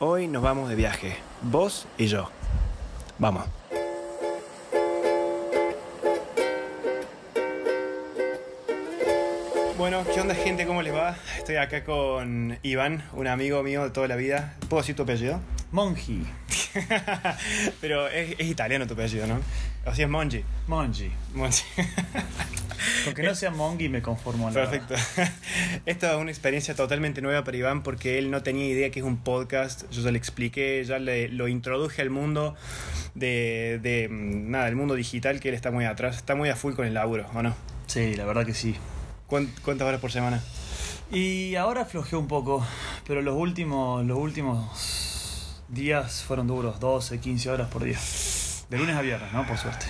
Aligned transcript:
Hoy 0.00 0.28
nos 0.28 0.44
vamos 0.44 0.68
de 0.68 0.76
viaje, 0.76 1.16
vos 1.42 1.88
y 1.98 2.06
yo. 2.06 2.30
Vamos. 3.18 3.44
Bueno, 9.76 10.04
¿qué 10.14 10.20
onda 10.20 10.36
gente? 10.36 10.66
¿Cómo 10.66 10.82
les 10.82 10.94
va? 10.94 11.16
Estoy 11.36 11.56
acá 11.56 11.82
con 11.82 12.60
Iván, 12.62 13.02
un 13.12 13.26
amigo 13.26 13.64
mío 13.64 13.82
de 13.82 13.90
toda 13.90 14.06
la 14.06 14.14
vida. 14.14 14.54
¿Puedo 14.68 14.82
decir 14.82 14.94
tu 14.94 15.02
apellido? 15.02 15.40
Monji. 15.72 16.24
Pero 17.80 18.06
es, 18.06 18.36
es 18.38 18.46
italiano 18.46 18.86
tu 18.86 18.94
apellido, 18.94 19.26
¿no? 19.26 19.40
O 19.84 19.92
sea, 19.96 20.04
es 20.04 20.10
Monji. 20.10 20.44
Monji. 20.68 21.10
Monji. 21.34 21.64
Con 23.04 23.14
que 23.14 23.22
no 23.22 23.34
sea 23.34 23.50
Mongi 23.50 23.88
me 23.88 24.02
conformo. 24.02 24.52
Perfecto. 24.52 24.94
Esto 25.86 26.06
es 26.06 26.14
una 26.16 26.30
experiencia 26.30 26.74
totalmente 26.74 27.20
nueva 27.22 27.44
para 27.44 27.56
Iván 27.56 27.82
porque 27.82 28.18
él 28.18 28.30
no 28.30 28.42
tenía 28.42 28.66
idea 28.66 28.90
que 28.90 29.00
es 29.00 29.04
un 29.06 29.18
podcast. 29.18 29.90
Yo 29.90 30.02
ya 30.02 30.10
le 30.10 30.18
expliqué, 30.18 30.84
ya 30.84 30.98
le, 30.98 31.28
lo 31.28 31.48
introduje 31.48 32.02
al 32.02 32.10
mundo 32.10 32.54
de, 33.14 33.78
de 33.82 34.08
mm, 34.08 34.50
nada, 34.50 34.68
el 34.68 34.76
mundo 34.76 34.94
digital 34.94 35.40
que 35.40 35.48
él 35.48 35.54
está 35.54 35.70
muy 35.70 35.84
atrás, 35.84 36.16
está 36.16 36.34
muy 36.34 36.48
a 36.48 36.56
full 36.56 36.74
con 36.74 36.86
el 36.86 36.94
laburo, 36.94 37.26
¿o 37.34 37.42
no? 37.42 37.54
Sí, 37.86 38.14
la 38.14 38.24
verdad 38.24 38.44
que 38.46 38.54
sí. 38.54 38.74
¿Cuán- 39.26 39.52
¿Cuántas 39.64 39.86
horas 39.88 40.00
por 40.00 40.12
semana? 40.12 40.42
Y 41.10 41.54
ahora 41.56 41.82
aflojé 41.82 42.16
un 42.16 42.28
poco, 42.28 42.66
pero 43.06 43.22
los 43.22 43.34
últimos, 43.34 44.04
los 44.04 44.18
últimos 44.18 45.62
días 45.68 46.22
fueron 46.22 46.46
duros, 46.46 46.80
12, 46.80 47.18
15 47.18 47.50
horas 47.50 47.68
por 47.68 47.84
día. 47.84 47.98
De 48.70 48.76
lunes 48.78 48.94
a 48.96 49.00
viernes, 49.00 49.32
¿no? 49.32 49.46
Por 49.46 49.56
suerte. 49.56 49.86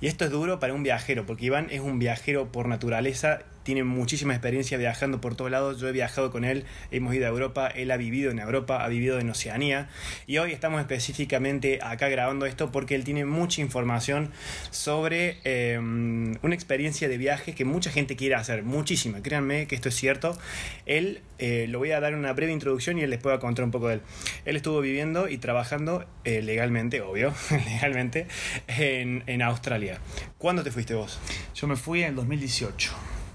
Y 0.00 0.06
esto 0.06 0.24
es 0.24 0.30
duro 0.30 0.58
para 0.60 0.72
un 0.72 0.82
viajero, 0.82 1.26
porque 1.26 1.46
Iván 1.46 1.66
es 1.70 1.80
un 1.80 1.98
viajero 1.98 2.50
por 2.50 2.68
naturaleza, 2.68 3.40
tiene 3.70 3.84
muchísima 3.84 4.32
experiencia 4.32 4.76
viajando 4.78 5.20
por 5.20 5.36
todos 5.36 5.48
lados. 5.48 5.80
Yo 5.80 5.86
he 5.86 5.92
viajado 5.92 6.32
con 6.32 6.44
él, 6.44 6.64
hemos 6.90 7.14
ido 7.14 7.26
a 7.26 7.28
Europa, 7.28 7.68
él 7.68 7.92
ha 7.92 7.96
vivido 7.96 8.32
en 8.32 8.40
Europa, 8.40 8.84
ha 8.84 8.88
vivido 8.88 9.20
en 9.20 9.30
Oceanía. 9.30 9.88
Y 10.26 10.38
hoy 10.38 10.50
estamos 10.50 10.80
específicamente 10.80 11.78
acá 11.80 12.08
grabando 12.08 12.46
esto 12.46 12.72
porque 12.72 12.96
él 12.96 13.04
tiene 13.04 13.24
mucha 13.26 13.60
información 13.60 14.32
sobre 14.72 15.38
eh, 15.44 15.78
una 15.78 16.52
experiencia 16.52 17.08
de 17.08 17.16
viaje 17.16 17.54
que 17.54 17.64
mucha 17.64 17.92
gente 17.92 18.16
quiere 18.16 18.34
hacer, 18.34 18.64
muchísima. 18.64 19.22
Créanme 19.22 19.68
que 19.68 19.76
esto 19.76 19.88
es 19.88 19.94
cierto. 19.94 20.36
Él, 20.84 21.20
eh, 21.38 21.66
lo 21.68 21.78
voy 21.78 21.92
a 21.92 22.00
dar 22.00 22.16
una 22.16 22.32
breve 22.32 22.50
introducción 22.50 22.98
y 22.98 23.02
él 23.02 23.10
les 23.10 23.20
pueda 23.20 23.38
contar 23.38 23.64
un 23.64 23.70
poco 23.70 23.86
de 23.86 23.94
él. 23.94 24.00
Él 24.46 24.56
estuvo 24.56 24.80
viviendo 24.80 25.28
y 25.28 25.38
trabajando 25.38 26.06
eh, 26.24 26.42
legalmente, 26.42 27.02
obvio, 27.02 27.32
legalmente, 27.66 28.26
en, 28.66 29.22
en 29.28 29.42
Australia. 29.42 30.00
¿Cuándo 30.38 30.64
te 30.64 30.72
fuiste 30.72 30.94
vos? 30.94 31.20
Yo 31.54 31.68
me 31.68 31.76
fui 31.76 32.02
en 32.02 32.08
el 32.08 32.14
2018, 32.16 32.90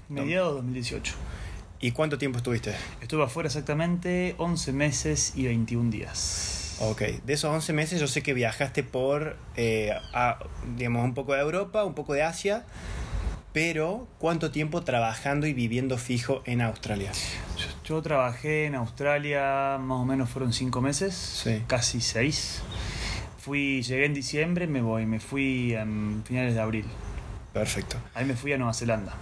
mediados 0.08 0.50
de 0.50 0.56
2018. 0.56 1.14
¿Y 1.80 1.90
cuánto 1.92 2.16
tiempo 2.18 2.38
estuviste? 2.38 2.74
Estuve 3.02 3.24
afuera 3.24 3.48
exactamente 3.48 4.34
11 4.38 4.72
meses 4.72 5.32
y 5.36 5.44
21 5.44 5.90
días. 5.90 6.76
Ok, 6.80 7.02
de 7.24 7.32
esos 7.32 7.50
11 7.50 7.72
meses 7.72 8.00
yo 8.00 8.06
sé 8.06 8.22
que 8.22 8.34
viajaste 8.34 8.82
por, 8.82 9.36
eh, 9.56 9.92
a, 10.12 10.38
digamos, 10.76 11.04
un 11.04 11.14
poco 11.14 11.32
de 11.34 11.40
Europa, 11.40 11.84
un 11.84 11.94
poco 11.94 12.12
de 12.14 12.22
Asia, 12.22 12.64
pero 13.52 14.06
¿cuánto 14.18 14.50
tiempo 14.50 14.82
trabajando 14.82 15.46
y 15.46 15.54
viviendo 15.54 15.96
fijo 15.96 16.42
en 16.44 16.60
Australia? 16.60 17.12
Yo, 17.56 17.66
yo 17.96 18.02
trabajé 18.02 18.66
en 18.66 18.74
Australia, 18.74 19.78
más 19.80 19.98
o 20.00 20.04
menos 20.04 20.28
fueron 20.28 20.52
5 20.52 20.80
meses, 20.82 21.14
Sí. 21.14 21.62
casi 21.66 22.00
6. 22.02 22.62
Fui, 23.38 23.82
llegué 23.82 24.04
en 24.06 24.12
diciembre, 24.14 24.66
me 24.66 24.82
voy, 24.82 25.06
me 25.06 25.20
fui 25.20 25.74
a 25.74 25.86
finales 26.24 26.54
de 26.54 26.60
abril. 26.60 26.84
Perfecto. 27.54 27.96
Ahí 28.14 28.24
me 28.26 28.34
fui 28.34 28.52
a 28.52 28.58
Nueva 28.58 28.74
Zelanda. 28.74 29.14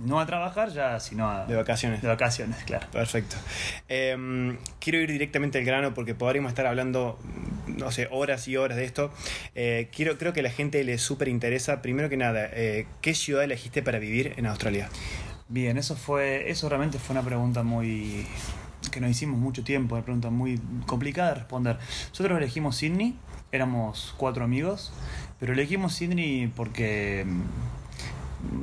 No 0.00 0.18
a 0.18 0.26
trabajar 0.26 0.70
ya, 0.70 0.98
sino 0.98 1.30
a... 1.30 1.46
De 1.46 1.54
vacaciones. 1.54 2.00
de 2.00 2.08
vacaciones, 2.08 2.56
claro. 2.64 2.86
Perfecto. 2.90 3.36
Em, 3.88 4.58
quiero 4.78 4.98
ir 4.98 5.10
directamente 5.10 5.58
al 5.58 5.64
grano 5.64 5.92
porque 5.92 6.14
podríamos 6.14 6.50
estar 6.50 6.66
hablando, 6.66 7.18
no 7.66 7.90
sé, 7.90 8.08
horas 8.10 8.48
y 8.48 8.56
horas 8.56 8.78
de 8.78 8.84
esto. 8.84 9.12
Eh, 9.54 9.90
quiero, 9.94 10.16
creo 10.16 10.32
que 10.32 10.40
a 10.40 10.42
la 10.42 10.50
gente 10.50 10.82
le 10.84 10.96
súper 10.98 11.28
interesa, 11.28 11.82
primero 11.82 12.08
que 12.08 12.16
nada, 12.16 12.48
eh, 12.52 12.86
¿qué 13.02 13.14
ciudad 13.14 13.44
elegiste 13.44 13.82
para 13.82 13.98
vivir 13.98 14.34
en 14.36 14.46
Australia? 14.46 14.88
Bien, 15.48 15.76
eso 15.76 15.96
fue, 15.96 16.50
eso 16.50 16.68
realmente 16.68 16.98
fue 16.98 17.14
una 17.14 17.24
pregunta 17.24 17.62
muy 17.62 18.26
que 18.90 19.00
nos 19.00 19.10
hicimos 19.10 19.38
mucho 19.38 19.62
tiempo, 19.62 19.94
una 19.94 20.04
pregunta 20.04 20.30
muy 20.30 20.60
complicada 20.86 21.30
de 21.30 21.34
responder. 21.36 21.78
Nosotros 22.10 22.38
elegimos 22.38 22.76
Sydney, 22.76 23.16
éramos 23.52 24.14
cuatro 24.16 24.44
amigos, 24.44 24.92
pero 25.38 25.52
elegimos 25.52 25.94
Sydney 25.94 26.50
porque 26.54 27.26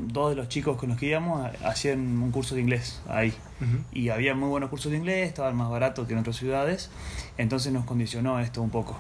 dos 0.08 0.32
de 0.32 0.36
los 0.36 0.50
chicos 0.50 0.78
con 0.78 0.90
los 0.90 0.98
que 0.98 1.08
íbamos 1.08 1.50
hacían 1.64 2.00
un 2.22 2.32
curso 2.32 2.56
de 2.56 2.62
inglés 2.62 3.02
ahí. 3.08 3.34
Ujú. 3.62 3.78
Y 3.92 4.10
había 4.10 4.36
muy 4.36 4.50
buenos 4.50 4.70
cursos 4.70 4.92
de 4.92 4.98
inglés, 4.98 5.28
estaban 5.28 5.56
más 5.56 5.70
baratos 5.70 6.08
que 6.08 6.14
en 6.14 6.20
otras 6.20 6.36
ciudades, 6.36 6.90
entonces 7.38 7.72
nos 7.74 7.86
condicionó 7.86 8.40
esto 8.40 8.62
un 8.62 8.70
poco. 8.70 8.98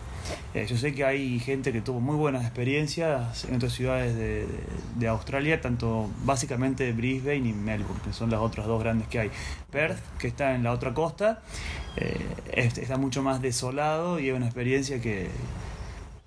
Eh, 0.53 0.65
yo 0.67 0.77
sé 0.77 0.93
que 0.93 1.05
hay 1.05 1.39
gente 1.39 1.71
que 1.71 1.81
tuvo 1.81 1.99
muy 1.99 2.15
buenas 2.15 2.43
experiencias 2.43 3.45
en 3.45 3.55
otras 3.55 3.73
ciudades 3.73 4.15
de, 4.15 4.45
de- 4.47 4.63
de 4.95 5.07
Australia, 5.07 5.61
tanto 5.61 6.09
básicamente 6.23 6.91
Brisbane 6.91 7.49
y 7.49 7.53
Melbourne, 7.53 8.01
que 8.03 8.13
son 8.13 8.29
las 8.29 8.39
otras 8.39 8.65
dos 8.67 8.81
grandes 8.81 9.07
que 9.07 9.19
hay. 9.19 9.31
Perth, 9.71 9.99
que 10.19 10.27
está 10.27 10.55
en 10.55 10.63
la 10.63 10.71
otra 10.71 10.93
costa, 10.93 11.41
eh, 11.95 12.17
es- 12.53 12.77
está 12.77 12.97
mucho 12.97 13.21
más 13.23 13.41
desolado 13.41 14.19
y 14.19 14.29
es 14.29 14.35
una 14.35 14.45
experiencia 14.45 15.01
que 15.01 15.29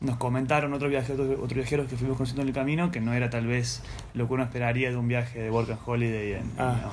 nos 0.00 0.16
comentaron 0.16 0.72
otros 0.72 0.90
viajeros, 0.90 1.28
otros 1.36 1.54
viajeros 1.54 1.86
que 1.88 1.96
fuimos 1.96 2.16
conociendo 2.16 2.42
en 2.42 2.48
el 2.48 2.54
camino 2.54 2.90
que 2.90 3.00
no 3.02 3.12
era 3.12 3.28
tal 3.28 3.46
vez 3.46 3.82
lo 4.14 4.26
que 4.26 4.34
uno 4.34 4.42
esperaría 4.44 4.90
de 4.90 4.96
un 4.96 5.08
viaje 5.08 5.40
de 5.42 5.50
Work 5.50 5.70
and 5.70 5.80
Holiday 5.84 6.32
en, 6.34 6.50
Ah. 6.58 6.90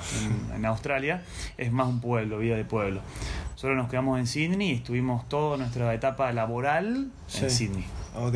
en- 0.50 0.56
en 0.58 0.66
Australia. 0.66 1.24
Es 1.58 1.72
más 1.72 1.88
un 1.88 2.02
pueblo, 2.02 2.40
vida 2.40 2.56
de 2.58 2.66
pueblo. 2.66 3.00
Solo 3.56 3.76
nos 3.76 3.90
quedamos 3.90 4.20
en 4.20 4.28
Sydney 4.28 4.72
y 4.72 4.74
estuvimos 4.76 5.28
toda 5.30 5.58
nuestra 5.58 5.94
etapa 5.94 6.32
laboral 6.34 7.10
en. 7.42 7.50
Sydney. 7.50 7.86
Ok. 8.18 8.36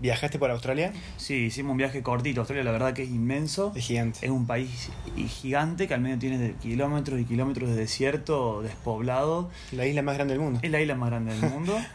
¿Viajaste 0.00 0.38
por 0.38 0.50
Australia? 0.50 0.92
Sí, 1.18 1.34
hicimos 1.46 1.72
un 1.72 1.76
viaje 1.76 2.02
cortito. 2.02 2.40
Australia 2.40 2.64
la 2.64 2.72
verdad 2.72 2.94
que 2.94 3.02
es 3.02 3.10
inmenso. 3.10 3.72
Es 3.76 3.84
gigante. 3.86 4.18
Es 4.22 4.30
un 4.30 4.46
país 4.46 4.90
gigante 5.28 5.86
que 5.86 5.94
al 5.94 6.00
medio 6.00 6.18
tiene 6.18 6.38
de 6.38 6.54
kilómetros 6.54 7.20
y 7.20 7.24
kilómetros 7.24 7.68
de 7.70 7.76
desierto 7.76 8.62
despoblado. 8.62 9.50
La 9.72 9.84
isla 9.86 10.00
más 10.02 10.14
grande 10.16 10.34
del 10.34 10.42
mundo. 10.42 10.60
Es 10.62 10.70
la 10.70 10.80
isla 10.80 10.94
más 10.94 11.10
grande 11.10 11.34
del 11.38 11.50
mundo. 11.50 11.78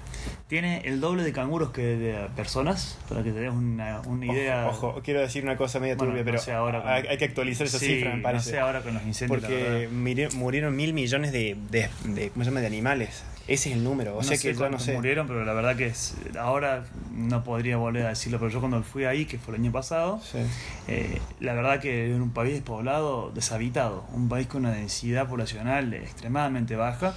Tiene 0.47 0.81
el 0.85 1.01
doble 1.01 1.23
de 1.23 1.33
canguros 1.33 1.71
que 1.71 1.81
de 1.81 2.27
personas, 2.35 2.97
para 3.09 3.23
que 3.23 3.31
te 3.31 3.39
des 3.41 3.51
una, 3.51 4.01
una 4.01 4.25
idea. 4.27 4.67
Ojo, 4.67 4.87
ojo, 4.89 5.01
quiero 5.03 5.19
decir 5.19 5.43
una 5.43 5.57
cosa 5.57 5.79
media 5.79 5.95
Bueno, 5.95 6.11
turbia, 6.13 6.23
no 6.23 6.25
pero 6.25 6.39
sé 6.39 6.51
ahora 6.53 6.81
con- 6.81 6.91
hay, 7.11 7.17
que 7.17 7.25
actualizar 7.25 7.65
esa 7.67 7.79
Sí, 7.79 7.85
cifra, 7.87 8.15
me 8.15 8.33
No 8.33 8.39
sé 8.39 8.59
ahora 8.59 8.81
con 8.81 8.93
los 8.93 9.03
incendios. 9.03 9.41
porque 9.41 9.87
murieron 10.35 10.75
mil 10.75 10.93
millones 10.93 11.31
de, 11.31 11.57
de, 11.71 11.89
de- 12.05 12.29
¿cómo 12.29 12.43
se 12.43 12.49
llama? 12.51 12.61
de 12.61 12.67
animales. 12.67 13.23
Ese 13.47 13.69
es 13.69 13.75
el 13.75 13.83
número. 13.83 14.13
O 14.13 14.17
no 14.17 14.23
sea 14.23 14.37
sé 14.37 14.47
que 14.49 14.57
yo 14.57 14.69
no 14.69 14.79
sé. 14.79 14.93
murieron, 14.95 15.27
pero 15.27 15.45
la 15.45 15.53
verdad 15.53 15.75
que 15.75 15.85
es, 15.87 16.15
ahora 16.39 16.83
no 17.11 17.43
podría 17.43 17.77
volver 17.77 18.05
a 18.07 18.09
decirlo. 18.09 18.39
Pero 18.39 18.49
yo 18.51 18.59
cuando 18.59 18.81
fui 18.83 19.05
ahí, 19.05 19.25
que 19.25 19.37
fue 19.37 19.53
el 19.55 19.61
año 19.61 19.71
pasado, 19.71 20.19
Sí. 20.23 20.39
eh, 20.87 21.21
la 21.39 21.53
verdad 21.53 21.79
que 21.79 22.07
era 22.09 22.15
un 22.23 22.31
país 22.31 22.53
despoblado, 22.53 23.31
deshabitado, 23.31 24.03
un 24.13 24.29
país 24.29 24.47
con 24.47 24.65
una 24.65 24.73
densidad 24.73 25.27
poblacional 25.29 25.93
extremadamente 25.93 26.75
baja. 26.75 27.13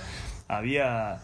Había, 0.49 1.21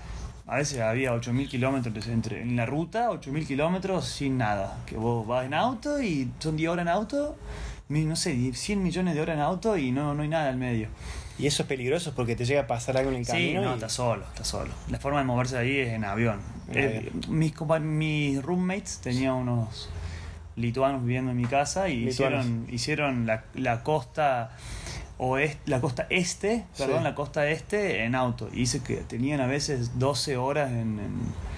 a 0.46 0.56
veces 0.56 0.80
había 0.80 1.12
8.000 1.14 1.48
kilómetros 1.48 2.06
entre, 2.08 2.42
en 2.42 2.56
la 2.56 2.64
ruta, 2.66 3.10
8.000 3.10 3.46
kilómetros 3.46 4.06
sin 4.06 4.38
nada. 4.38 4.78
Que 4.86 4.96
vos 4.96 5.26
vas 5.26 5.44
en 5.44 5.54
auto 5.54 6.00
y 6.02 6.30
son 6.38 6.56
10 6.56 6.70
horas 6.70 6.82
en 6.84 6.88
auto, 6.88 7.36
no 7.88 8.16
sé, 8.16 8.52
100 8.54 8.82
millones 8.82 9.14
de 9.14 9.20
horas 9.20 9.34
en 9.36 9.42
auto 9.42 9.76
y 9.76 9.92
no, 9.92 10.14
no 10.14 10.22
hay 10.22 10.28
nada 10.28 10.48
al 10.48 10.56
medio. 10.56 10.88
Y 11.38 11.46
eso 11.48 11.62
es 11.62 11.68
peligroso 11.68 12.12
porque 12.14 12.36
te 12.36 12.44
llega 12.44 12.62
a 12.62 12.66
pasar 12.66 12.96
algo 12.96 13.10
en 13.10 13.16
el 13.16 13.24
Sí, 13.26 13.32
camino. 13.32 13.62
no, 13.62 13.70
y- 13.72 13.74
está 13.74 13.88
solo, 13.88 14.24
está 14.28 14.44
solo. 14.44 14.70
La 14.88 14.98
forma 14.98 15.18
de 15.18 15.24
moverse 15.24 15.56
de 15.56 15.60
ahí 15.62 15.78
es 15.78 15.88
en 15.92 16.04
avión. 16.04 16.40
En 16.68 16.78
Eh, 16.78 16.96
avión. 16.98 17.20
mis, 17.28 17.54
mis 17.80 18.42
roommates 18.42 18.98
tenían 18.98 19.32
unos 19.34 19.88
lituanos 20.56 21.02
viviendo 21.02 21.32
en 21.32 21.36
mi 21.36 21.46
casa 21.46 21.88
y 21.88 22.04
Lituanos. 22.04 22.44
hicieron, 22.44 22.66
hicieron 22.72 23.26
la, 23.26 23.44
la 23.54 23.82
costa 23.82 24.52
oeste, 25.18 25.58
la 25.66 25.80
costa 25.80 26.06
este, 26.10 26.64
perdón, 26.78 26.98
Sí. 26.98 27.04
la 27.04 27.14
costa 27.16 27.48
este 27.48 28.04
en 28.04 28.14
auto. 28.14 28.48
Y 28.52 28.60
dice 28.60 28.82
que 28.82 28.96
tenían 28.98 29.40
a 29.40 29.46
veces 29.46 29.98
12 29.98 30.36
horas 30.36 30.70
en, 30.70 30.98
en- 31.00 31.53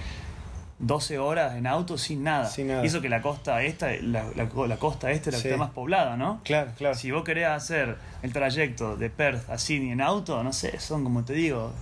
12 0.79 1.19
horas 1.19 1.57
en 1.57 1.67
auto 1.67 1.97
sin 1.97 2.23
nada. 2.23 2.47
Sin 2.51 2.69
nada. 2.69 2.85
Hizo 2.85 3.01
que 3.01 3.09
la 3.09 3.23
costa 3.23 3.63
esta, 3.63 3.89
la, 4.03 4.25
la, 4.37 4.47
la 4.67 4.77
costa 4.77 5.11
este 5.11 5.31
la 5.33 5.39
Sí. 5.39 5.45
que 5.45 5.49
está 5.51 5.59
más 5.59 5.71
poblada, 5.71 6.17
¿no? 6.17 6.41
Claro, 6.45 6.71
claro. 6.77 6.95
Si 6.95 7.11
vos 7.11 7.25
querés 7.25 7.47
hacer 7.47 7.97
el 8.23 8.33
trayecto 8.33 8.97
de 8.97 9.09
Perth 9.11 9.49
a 9.49 9.57
Sydney 9.59 9.91
en 9.93 10.01
auto, 10.03 10.43
no 10.45 10.53
sé, 10.53 10.79
son 10.79 11.03
como 11.03 11.25
te 11.25 11.33
digo, 11.33 11.73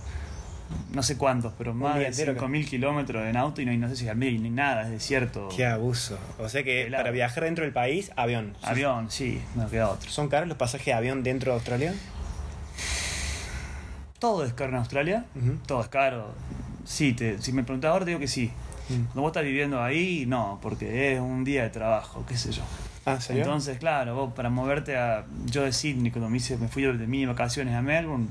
no 0.93 1.03
sé 1.03 1.17
cuántos, 1.17 1.51
pero 1.57 1.73
más 1.73 1.95
de 1.99 2.07
entero, 2.07 2.33
5.000 2.35 2.65
kilómetros 2.67 3.25
en 3.27 3.35
auto 3.37 3.61
y 3.61 3.65
no, 3.65 3.71
hay- 3.71 3.77
no 3.77 3.89
sé 3.89 3.97
si 3.97 4.07
al 4.07 4.15
medio 4.15 4.39
ni 4.39 4.49
nada, 4.49 4.83
es 4.83 4.89
desierto. 4.91 5.49
Qué 5.55 5.65
abuso. 5.65 6.17
O 6.39 6.47
sea 6.47 6.63
que 6.63 6.87
para 6.89 7.11
viajar 7.11 7.43
dentro 7.43 7.65
del 7.65 7.73
país, 7.73 8.11
avión. 8.15 8.55
Avión, 8.63 9.11
sí, 9.11 9.41
no 9.55 9.69
queda 9.69 9.89
otro. 9.89 10.09
¿Son 10.09 10.29
caros 10.29 10.47
los 10.47 10.57
pasajes 10.57 10.85
de 10.87 10.93
avión 10.93 11.21
dentro 11.21 11.51
de 11.51 11.55
Australia? 11.57 11.93
Todo 14.19 14.45
es 14.45 14.53
caro 14.53 14.69
en 14.71 14.77
Australia, 14.77 15.25
todo 15.67 15.81
es 15.81 15.87
caro. 15.89 16.33
Sí, 16.85 17.13
te, 17.13 17.41
si 17.41 17.51
me 17.51 17.63
preguntás 17.63 17.91
ahora 17.91 18.05
te 18.05 18.11
digo 18.11 18.19
que 18.19 18.27
sí. 18.27 18.51
Mm. 18.89 18.93
Cuando 19.05 19.21
vos 19.21 19.29
estás 19.29 19.43
viviendo 19.43 19.81
ahí, 19.81 20.25
no, 20.27 20.59
porque 20.61 21.13
es 21.13 21.19
un 21.19 21.43
día 21.43 21.63
de 21.63 21.69
trabajo, 21.69 22.23
qué 22.27 22.37
sé 22.37 22.51
yo. 22.51 22.61
Ah, 23.05 23.19
¿serio? 23.21 23.43
Entonces, 23.43 23.77
claro, 23.77 24.15
vos 24.15 24.33
para 24.33 24.49
moverte 24.49 24.97
a. 24.97 25.25
Yo 25.45 25.63
de 25.63 25.71
Sydney, 25.71 26.11
cuando 26.11 26.29
me, 26.29 26.37
hice, 26.37 26.57
me 26.57 26.67
fui 26.67 26.83
de 26.83 26.93
mini 27.07 27.25
vacaciones 27.25 27.75
a 27.75 27.81
Melbourne, 27.81 28.27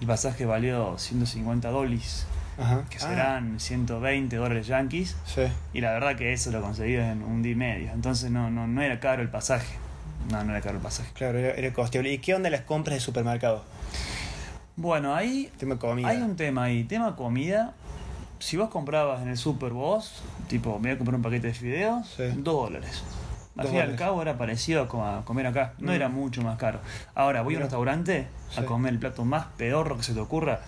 el 0.00 0.06
pasaje 0.06 0.44
valió 0.44 0.98
150 0.98 1.68
dólares 1.70 2.26
Ajá. 2.58 2.84
que 2.90 2.96
Ah, 2.96 3.00
serán 3.00 3.60
120 3.60 4.34
dólares 4.36 4.66
yankees. 4.66 5.16
sí. 5.24 5.42
Y 5.72 5.80
la 5.80 5.92
verdad 5.92 6.16
que 6.16 6.32
eso 6.32 6.50
lo 6.50 6.60
conseguí 6.60 6.96
en 6.96 7.22
un 7.22 7.42
día 7.42 7.52
y 7.52 7.56
medio. 7.56 7.92
Entonces 7.92 8.30
no, 8.30 8.50
no, 8.50 8.66
no 8.66 8.82
era 8.82 8.98
caro 8.98 9.22
el 9.22 9.28
pasaje. 9.30 9.76
No, 10.32 10.42
no 10.44 10.50
era 10.50 10.60
caro 10.60 10.76
el 10.76 10.82
pasaje. 10.82 11.10
Claro, 11.14 11.38
era, 11.38 11.54
era 11.54 11.72
costeable. 11.72 12.12
¿Y 12.12 12.18
qué 12.18 12.34
onda 12.34 12.50
las 12.50 12.62
compras 12.62 12.94
de 12.96 13.00
supermercado? 13.00 13.62
Bueno, 14.76 15.14
ahí 15.14 15.50
Tema 15.58 15.78
comida. 15.78 16.08
hay 16.08 16.18
un 16.18 16.36
tema 16.36 16.64
ahí. 16.64 16.84
Tema 16.84 17.16
comida. 17.16 17.72
Si 18.38 18.56
vos 18.56 18.68
comprabas 18.70 19.22
en 19.22 19.28
el 19.28 19.36
Super 19.36 19.72
vos, 19.72 20.22
tipo, 20.48 20.78
me 20.78 20.88
voy 20.88 20.90
a 20.92 20.98
comprar 20.98 21.16
un 21.16 21.22
paquete 21.22 21.48
de 21.48 21.54
fideos, 21.54 22.06
Sí. 22.16 22.22
dos 22.36 22.54
dólares. 22.68 23.02
Al 23.56 23.66
fin 23.66 23.76
y 23.76 23.80
al 23.80 23.96
cabo 23.96 24.22
era 24.22 24.38
parecido 24.38 24.82
a, 24.82 24.88
co- 24.88 25.04
a 25.04 25.24
comer 25.24 25.46
acá. 25.48 25.74
No 25.78 25.90
Mm. 25.90 25.94
era 25.96 26.08
mucho 26.08 26.42
más 26.42 26.56
caro. 26.58 26.78
Ahora, 27.16 27.42
voy 27.42 27.54
a 27.54 27.56
un 27.58 27.62
restaurante 27.64 28.28
a 28.56 28.62
comer 28.62 28.92
el 28.92 29.00
plato 29.00 29.24
más 29.24 29.46
pedorro 29.56 29.96
que 29.96 30.04
se 30.04 30.14
te 30.14 30.20
ocurra. 30.20 30.60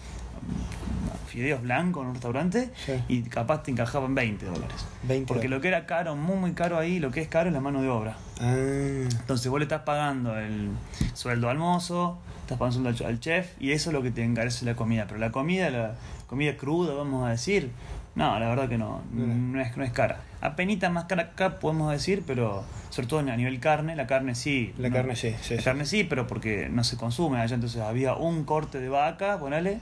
Fideos 1.28 1.62
blancos 1.62 2.02
en 2.02 2.08
un 2.08 2.14
restaurante 2.14 2.70
Sí. 2.84 2.94
y 3.06 3.22
capaz 3.22 3.62
te 3.62 3.70
encajaban 3.70 4.16
20 4.16 4.46
dólares. 4.46 4.84
20 5.04 5.32
Porque 5.32 5.48
lo 5.48 5.60
que 5.60 5.68
era 5.68 5.86
caro, 5.86 6.16
muy 6.16 6.36
muy 6.36 6.52
caro 6.54 6.76
ahí, 6.76 6.98
lo 6.98 7.12
que 7.12 7.20
es 7.20 7.28
caro 7.28 7.48
es 7.48 7.54
la 7.54 7.60
mano 7.60 7.80
de 7.82 7.88
obra. 7.88 8.16
Ah, 8.40 8.52
Entonces 8.52 9.48
vos 9.48 9.60
le 9.60 9.64
estás 9.66 9.82
pagando 9.82 10.36
el 10.36 10.70
sueldo 11.14 11.48
al 11.48 11.58
mozo, 11.58 12.18
estás 12.40 12.58
pagando 12.58 12.90
sueldo 12.92 13.06
al 13.06 13.20
chef 13.20 13.52
y 13.60 13.70
eso 13.70 13.90
es 13.90 13.94
lo 13.94 14.02
que 14.02 14.10
te 14.10 14.24
encarece 14.24 14.64
la 14.64 14.74
comida. 14.74 15.04
Pero 15.06 15.20
la 15.20 15.30
comida, 15.30 15.70
la 15.70 15.94
comida 16.30 16.56
cruda, 16.56 16.94
vamos 16.94 17.26
a 17.26 17.30
decir, 17.30 17.72
no, 18.14 18.38
la 18.38 18.48
verdad 18.48 18.68
que 18.68 18.78
no, 18.78 19.02
no 19.12 19.60
es, 19.60 19.76
no 19.76 19.82
es 19.82 19.90
cara. 19.90 20.20
Apenita 20.40 20.88
más 20.88 21.04
cara 21.06 21.22
acá 21.22 21.58
podemos 21.58 21.90
decir, 21.90 22.22
pero 22.24 22.62
sobre 22.90 23.08
todo 23.08 23.18
a 23.18 23.22
nivel 23.36 23.58
carne, 23.58 23.96
la 23.96 24.06
carne 24.06 24.36
sí. 24.36 24.72
la 24.78 24.90
no- 24.90 24.94
carne 24.94 25.16
sí, 25.16 25.34
sí. 25.42 25.54
La 25.54 25.60
sí. 25.60 25.64
carne 25.64 25.84
sí, 25.86 26.04
pero 26.04 26.28
porque 26.28 26.68
no 26.70 26.84
se 26.84 26.96
consume 26.96 27.40
allá, 27.40 27.56
entonces 27.56 27.80
había 27.82 28.14
un 28.14 28.44
corte 28.44 28.78
de 28.78 28.88
vaca, 28.88 29.38
ponele, 29.40 29.72
eh, 29.72 29.80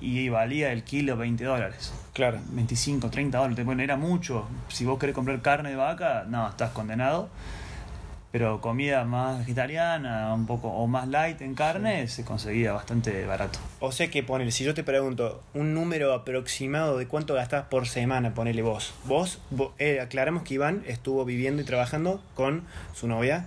y 0.00 0.28
valía 0.30 0.72
el 0.72 0.82
kilo 0.82 1.18
20 1.18 1.44
dólares. 1.44 1.92
Claro. 2.14 2.38
25, 2.48 3.10
30 3.10 3.36
dólares. 3.36 3.66
Bueno, 3.66 3.82
era 3.82 3.96
mucho. 3.98 4.46
Si 4.68 4.86
vos 4.86 4.98
querés 4.98 5.14
comprar 5.14 5.42
carne 5.42 5.68
de 5.68 5.76
vaca, 5.76 6.24
no, 6.26 6.48
estás 6.48 6.70
condenado. 6.70 7.28
Pero 8.38 8.60
comida 8.60 9.02
más 9.06 9.38
vegetariana, 9.38 10.34
un 10.34 10.44
poco 10.44 10.68
o 10.68 10.86
más 10.86 11.08
light 11.08 11.40
en 11.40 11.54
carne, 11.54 12.06
se 12.06 12.22
conseguía 12.22 12.70
bastante 12.74 13.24
barato. 13.24 13.58
O 13.80 13.92
sea 13.92 14.10
que 14.10 14.22
ponele, 14.22 14.50
si 14.52 14.62
yo 14.62 14.74
te 14.74 14.84
pregunto 14.84 15.42
un 15.54 15.72
número 15.72 16.12
aproximado 16.12 16.98
de 16.98 17.06
cuánto 17.08 17.32
gastás 17.32 17.64
por 17.70 17.88
semana, 17.88 18.34
ponele 18.34 18.60
vos. 18.60 18.92
Vos, 19.04 19.38
vo- 19.50 19.72
eh, 19.78 20.00
aclaramos 20.02 20.42
que 20.42 20.52
Iván 20.52 20.82
estuvo 20.86 21.24
viviendo 21.24 21.62
y 21.62 21.64
trabajando 21.64 22.20
con 22.34 22.64
su 22.94 23.08
novia. 23.08 23.46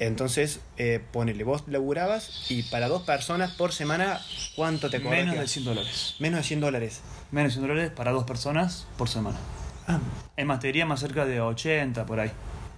Entonces, 0.00 0.58
eh, 0.76 1.00
ponele, 1.12 1.44
vos 1.44 1.62
laburabas 1.68 2.50
y 2.50 2.64
para 2.64 2.88
dos 2.88 3.02
personas 3.02 3.52
por 3.52 3.72
semana, 3.72 4.20
¿cuánto 4.56 4.90
te 4.90 5.00
cobras? 5.00 5.20
Menos 5.20 5.38
de 5.38 5.46
100 5.46 5.64
dólares. 5.66 6.16
Menos 6.18 6.40
de 6.40 6.44
100 6.48 6.60
dólares. 6.60 7.00
Menos 7.30 7.52
de 7.52 7.60
100 7.60 7.68
dólares 7.68 7.92
para 7.94 8.10
dos 8.10 8.24
personas 8.24 8.88
por 8.98 9.08
semana. 9.08 9.38
Ah, 9.86 10.00
Es 10.36 10.44
más, 10.46 10.58
te 10.58 10.66
diría 10.66 10.84
más 10.84 10.98
cerca 10.98 11.24
de 11.26 11.40
80 11.40 12.06
por 12.06 12.18
ahí. 12.18 12.32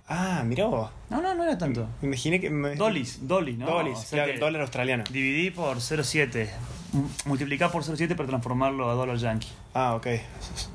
Ah 0.08 0.42
mirá 0.44 0.66
vos. 0.66 0.90
No, 1.10 1.20
no, 1.22 1.34
no 1.34 1.44
era 1.44 1.56
tanto. 1.58 1.86
Me 2.00 2.08
imaginé 2.08 2.40
que... 2.40 2.50
me- 2.50 2.74
Dolis, 2.74 3.26
dolis, 3.26 3.56
¿no? 3.58 3.66
Dolis, 3.66 3.98
O 3.98 4.02
sea 4.02 4.24
claro, 4.24 4.38
dólar 4.40 4.62
australiano. 4.62 5.04
Dividí 5.10 5.50
por 5.50 5.76
0,7. 5.78 6.48
M- 6.94 7.04
Multiplicar 7.24 7.70
por 7.70 7.82
0,7 7.84 8.14
para 8.16 8.28
transformarlo 8.28 8.90
a 8.90 8.94
dólar 8.94 9.16
yankee. 9.16 9.48
Ah, 9.74 9.94
ok. 9.94 10.06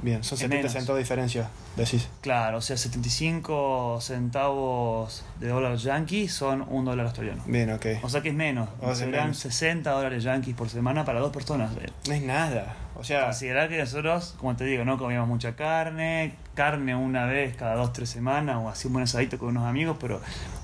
Bien, 0.02 0.24
son 0.24 0.36
Es 0.36 0.40
70 0.42 0.56
menos. 0.56 0.72
centavos 0.74 0.98
de 0.98 1.04
diferencia, 1.04 1.50
decís. 1.76 2.08
Claro, 2.22 2.58
o 2.58 2.62
sea, 2.62 2.76
75 2.78 4.00
centavos 4.02 5.24
de 5.40 5.48
dólar 5.50 5.76
yankee 5.78 6.28
son 6.28 6.66
un 6.70 6.86
dólar 6.86 7.06
australiano. 7.08 7.44
Bien, 7.46 7.72
ok. 7.72 7.86
O 8.04 8.10
sea 8.10 8.22
que 8.22 8.30
es 8.30 8.36
menos. 8.36 8.70
O 8.82 8.86
sea, 8.88 8.96
Serán 8.96 9.22
menos. 9.26 9.38
60 9.38 9.92
dólares 9.92 10.24
yankees 10.24 10.56
por 10.56 10.70
semana 10.70 11.06
para 11.06 11.20
dos 11.20 11.32
personas. 11.32 11.72
No 12.08 12.14
es 12.14 12.22
nada. 12.24 12.76
O 12.96 13.04
sea, 13.04 13.26
Considerar 13.26 13.70
que 13.70 13.78
nosotros, 13.78 14.34
como 14.40 14.56
te 14.56 14.66
digo, 14.66 14.84
no 14.86 14.98
comíamos 14.98 15.28
mucha 15.30 15.56
carne, 15.56 16.34
carne 16.58 16.96
una 16.96 17.26
vez 17.26 17.56
cada 17.56 17.76
dos, 17.76 17.94
tres 17.94 18.10
semanas, 18.10 18.58
o 18.60 18.68
así 18.68 18.88
un 18.88 18.94
buen 18.94 19.04
asadito 19.04 19.38
con 19.38 19.50
unos 19.50 19.66
amigos, 19.66 19.96
pero 20.02 20.20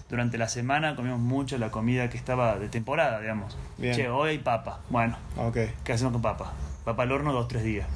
durante 0.09 0.39
la 0.39 0.49
semana 0.49 0.95
comíamos 0.95 1.21
mucho 1.21 1.59
la 1.59 1.69
comida 1.69 2.09
que 2.09 2.17
estaba 2.17 2.57
de 2.57 2.67
temporada, 2.67 3.19
digamos. 3.19 3.55
Bien. 3.77 3.95
Che, 3.95 4.09
hoy 4.09 4.31
hay 4.31 4.37
papa. 4.39 4.79
Bueno, 4.89 5.15
ok. 5.37 5.57
¿qué 5.83 5.93
hacemos 5.93 6.11
con 6.11 6.23
papa? 6.23 6.51
Papa 6.83 7.03
al 7.03 7.11
horno 7.11 7.31
dos, 7.31 7.47
tres 7.47 7.63
días. 7.63 7.87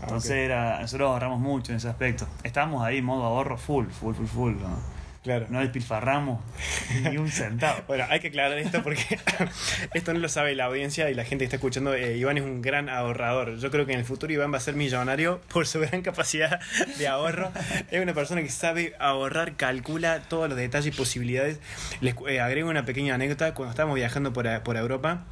Ah, 0.00 0.04
Entonces 0.04 0.32
era, 0.32 0.80
nosotros 0.80 1.08
ahorramos 1.08 1.40
mucho 1.40 1.72
en 1.72 1.78
ese 1.78 1.88
aspecto. 1.88 2.26
Estábamos 2.42 2.84
ahí 2.84 3.00
modo 3.00 3.24
ahorro 3.24 3.56
full, 3.56 3.86
full, 3.86 4.14
full, 4.14 4.26
full. 4.26 4.52
¿no? 4.52 4.99
Claro. 5.22 5.46
No 5.50 5.60
despilfarramos 5.60 6.40
ni 7.02 7.18
un 7.18 7.28
centavo. 7.30 7.80
Bueno, 7.86 8.06
hay 8.08 8.20
que 8.20 8.28
aclarar 8.28 8.56
esto 8.58 8.82
porque 8.82 9.18
esto 9.94 10.14
no 10.14 10.18
lo 10.20 10.28
sabe 10.28 10.54
la 10.54 10.64
audiencia 10.64 11.10
y 11.10 11.14
la 11.14 11.24
gente 11.24 11.42
que 11.42 11.44
está 11.46 11.56
escuchando. 11.56 11.92
eh, 11.94 12.16
Iván 12.16 12.38
es 12.38 12.44
un 12.44 12.62
gran 12.62 12.88
ahorrador. 12.88 13.58
Yo 13.58 13.70
creo 13.70 13.84
que 13.84 13.92
en 13.92 13.98
el 13.98 14.04
futuro 14.04 14.32
Iván 14.32 14.52
va 14.52 14.56
a 14.56 14.60
ser 14.60 14.74
millonario 14.76 15.40
por 15.52 15.66
su 15.66 15.80
gran 15.80 16.00
capacidad 16.02 16.60
de 16.98 17.08
ahorro. 17.08 17.52
Es 17.90 18.02
una 18.02 18.14
persona 18.14 18.42
que 18.42 18.48
sabe 18.48 18.94
ahorrar, 18.98 19.56
calcula 19.56 20.20
todos 20.20 20.48
los 20.48 20.56
detalles 20.56 20.94
y 20.94 20.96
posibilidades. 20.96 21.60
Les 22.00 22.14
eh, 22.28 22.40
agrego 22.40 22.70
una 22.70 22.86
pequeña 22.86 23.14
anécdota. 23.14 23.52
Cuando 23.52 23.70
estábamos 23.72 23.96
viajando 23.96 24.32
por, 24.32 24.62
por 24.62 24.76
Europa, 24.76 25.24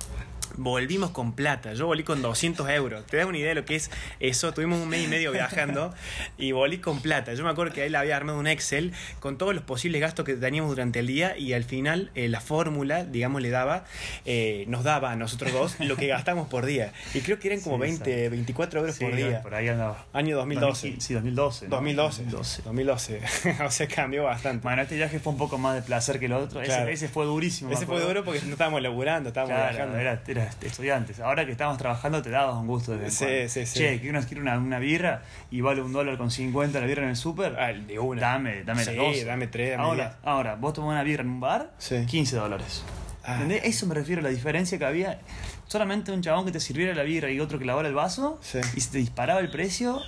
volvimos 0.58 1.10
con 1.10 1.32
plata. 1.32 1.72
Yo 1.72 1.86
volví 1.86 2.02
con 2.02 2.20
200 2.20 2.68
euros. 2.70 3.06
¿Te 3.06 3.16
das 3.16 3.26
una 3.26 3.38
idea 3.38 3.48
de 3.50 3.54
lo 3.54 3.64
que 3.64 3.76
es 3.76 3.90
eso? 4.20 4.52
Tuvimos 4.52 4.80
un 4.82 4.88
mes 4.88 5.04
y 5.04 5.08
medio 5.08 5.32
viajando 5.32 5.94
y 6.36 6.52
volví 6.52 6.78
con 6.78 7.00
plata. 7.00 7.32
Yo 7.34 7.44
me 7.44 7.50
acuerdo 7.50 7.72
que 7.72 7.86
él 7.86 7.94
había 7.94 8.16
armado 8.16 8.38
un 8.38 8.46
Excel 8.46 8.92
con 9.20 9.38
todos 9.38 9.54
los 9.54 9.64
posibles 9.64 10.00
gastos 10.00 10.24
que 10.26 10.34
teníamos 10.34 10.70
durante 10.70 10.98
el 10.98 11.06
día 11.06 11.36
y 11.38 11.52
al 11.54 11.64
final 11.64 12.10
eh, 12.14 12.28
la 12.28 12.40
fórmula, 12.40 13.04
digamos, 13.04 13.40
le 13.40 13.50
daba, 13.50 13.84
eh, 14.24 14.64
nos 14.68 14.84
daba 14.84 15.12
a 15.12 15.16
nosotros 15.16 15.52
dos 15.52 15.76
lo 15.80 15.96
que 15.96 16.06
gastamos 16.08 16.48
por 16.48 16.66
día. 16.66 16.92
Y 17.14 17.20
creo 17.20 17.38
que 17.38 17.48
eran 17.48 17.60
como 17.60 17.76
Sí, 17.76 17.82
20, 17.82 18.10
exacto. 18.12 18.30
24 18.30 18.80
euros 18.80 18.94
Sí, 18.96 19.04
por 19.04 19.14
día. 19.16 19.42
Por 19.42 19.54
ahí 19.54 19.68
andaba. 19.68 20.06
Año 20.12 20.36
2012. 20.36 20.66
2015, 20.68 21.06
Sí, 21.06 21.14
2012. 21.14 21.64
¿no? 21.68 21.70
2012. 21.76 22.22
2012. 22.24 22.62
2012. 22.64 23.64
o 23.64 23.70
sea, 23.70 23.86
cambió 23.88 24.24
bastante. 24.24 24.62
Bueno, 24.64 24.82
este 24.82 24.96
viaje 24.96 25.20
fue 25.20 25.32
un 25.32 25.38
poco 25.38 25.56
más 25.58 25.74
de 25.76 25.82
placer 25.82 26.18
que 26.18 26.26
el 26.26 26.32
otro. 26.32 26.60
Ese- 26.60 26.68
Claro. 26.68 26.90
Ese, 26.90 27.08
fue 27.08 27.24
durísimo. 27.24 27.70
Ese 27.70 27.86
fue 27.86 28.00
duro 28.00 28.24
porque 28.24 28.40
no 28.44 28.52
estábamos 28.52 28.82
laburando, 28.82 29.28
estábamos 29.28 29.56
Claro, 29.56 29.70
viajando. 29.76 29.98
era, 29.98 30.22
era 30.26 30.47
estudiantes. 30.62 31.20
Ahora 31.20 31.44
que 31.46 31.52
estábamos 31.52 31.78
trabajando 31.78 32.22
te 32.22 32.30
dabas 32.30 32.56
un 32.56 32.66
gusto 32.66 32.96
de 32.96 33.10
Sí, 33.10 33.24
cuando. 33.24 33.48
sí, 33.48 33.66
sí. 33.66 33.78
Che, 33.78 34.00
quiero, 34.00 34.20
quiero 34.22 34.42
una, 34.42 34.58
una 34.58 34.78
birra 34.78 35.22
y 35.50 35.60
vale 35.60 35.82
un 35.82 35.92
dólar 35.92 36.16
con 36.18 36.30
50 36.30 36.80
la 36.80 36.86
birra 36.86 37.02
en 37.04 37.10
el 37.10 37.16
súper. 37.16 37.56
Ah, 37.58 37.72
de 37.72 37.98
una. 37.98 38.20
Dame, 38.20 38.64
dame 38.64 38.84
Sí, 38.84 38.90
las 38.90 38.96
dos. 38.96 39.24
dame 39.26 39.46
tres, 39.46 39.72
dame 39.72 39.82
ahora, 39.84 40.04
diez. 40.04 40.16
ahora, 40.24 40.54
vos 40.56 40.72
tomás 40.74 40.90
una 40.92 41.02
birra 41.02 41.22
en 41.22 41.28
un 41.30 41.40
bar, 41.40 41.72
Sí. 41.78 42.04
15 42.06 42.36
dólares. 42.36 42.82
Ah. 43.24 43.34
¿Entendés? 43.34 43.62
Eso 43.64 43.86
me 43.86 43.94
refiero 43.94 44.20
a 44.20 44.24
la 44.24 44.30
diferencia 44.30 44.78
que 44.78 44.84
había. 44.86 45.20
Solamente 45.66 46.12
un 46.12 46.22
chabón 46.22 46.46
que 46.46 46.52
te 46.52 46.60
sirviera 46.60 46.94
la 46.94 47.02
birra 47.02 47.30
y 47.30 47.40
otro 47.40 47.58
que 47.58 47.66
lavara 47.66 47.88
el 47.88 47.94
vaso 47.94 48.38
Sí. 48.40 48.58
y 48.74 48.80
se 48.80 48.90
te 48.92 48.98
disparaba 48.98 49.40
el 49.40 49.50
precio 49.50 50.00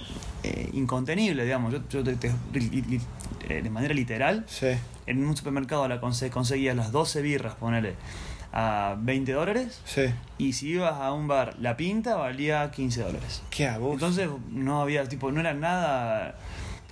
eh, 0.43 0.71
incontenible, 0.73 1.45
digamos. 1.45 1.71
Yo, 1.71 1.81
yo 1.91 2.03
te- 2.03 2.29
eh, 3.49 3.62
de 3.62 3.69
manera 3.71 3.93
literal, 3.93 4.45
Sí. 4.49 4.69
en 5.07 5.23
un 5.26 5.37
supermercado 5.37 5.87
la 5.87 6.00
conse- 6.00 6.31
conseguías 6.31 6.75
las 6.75 6.93
12 6.93 7.21
birras, 7.21 7.55
ponele, 7.57 7.95
a 8.52 8.97
20 8.99 9.33
dólares. 9.33 9.80
Sí. 9.85 10.07
Y 10.38 10.52
si 10.52 10.71
ibas 10.71 10.95
a 10.95 11.12
un 11.12 11.28
bar, 11.28 11.57
la 11.61 11.76
pinta 11.76 12.16
valía 12.16 12.71
15 12.71 13.02
dólares. 13.02 13.42
Qué 13.50 13.69
abuso. 13.69 13.95
Entonces 13.95 14.28
no 14.50 14.80
había, 14.80 15.09
tipo, 15.09 15.30
no 15.30 15.40
era 15.40 15.54
nada 15.54 16.35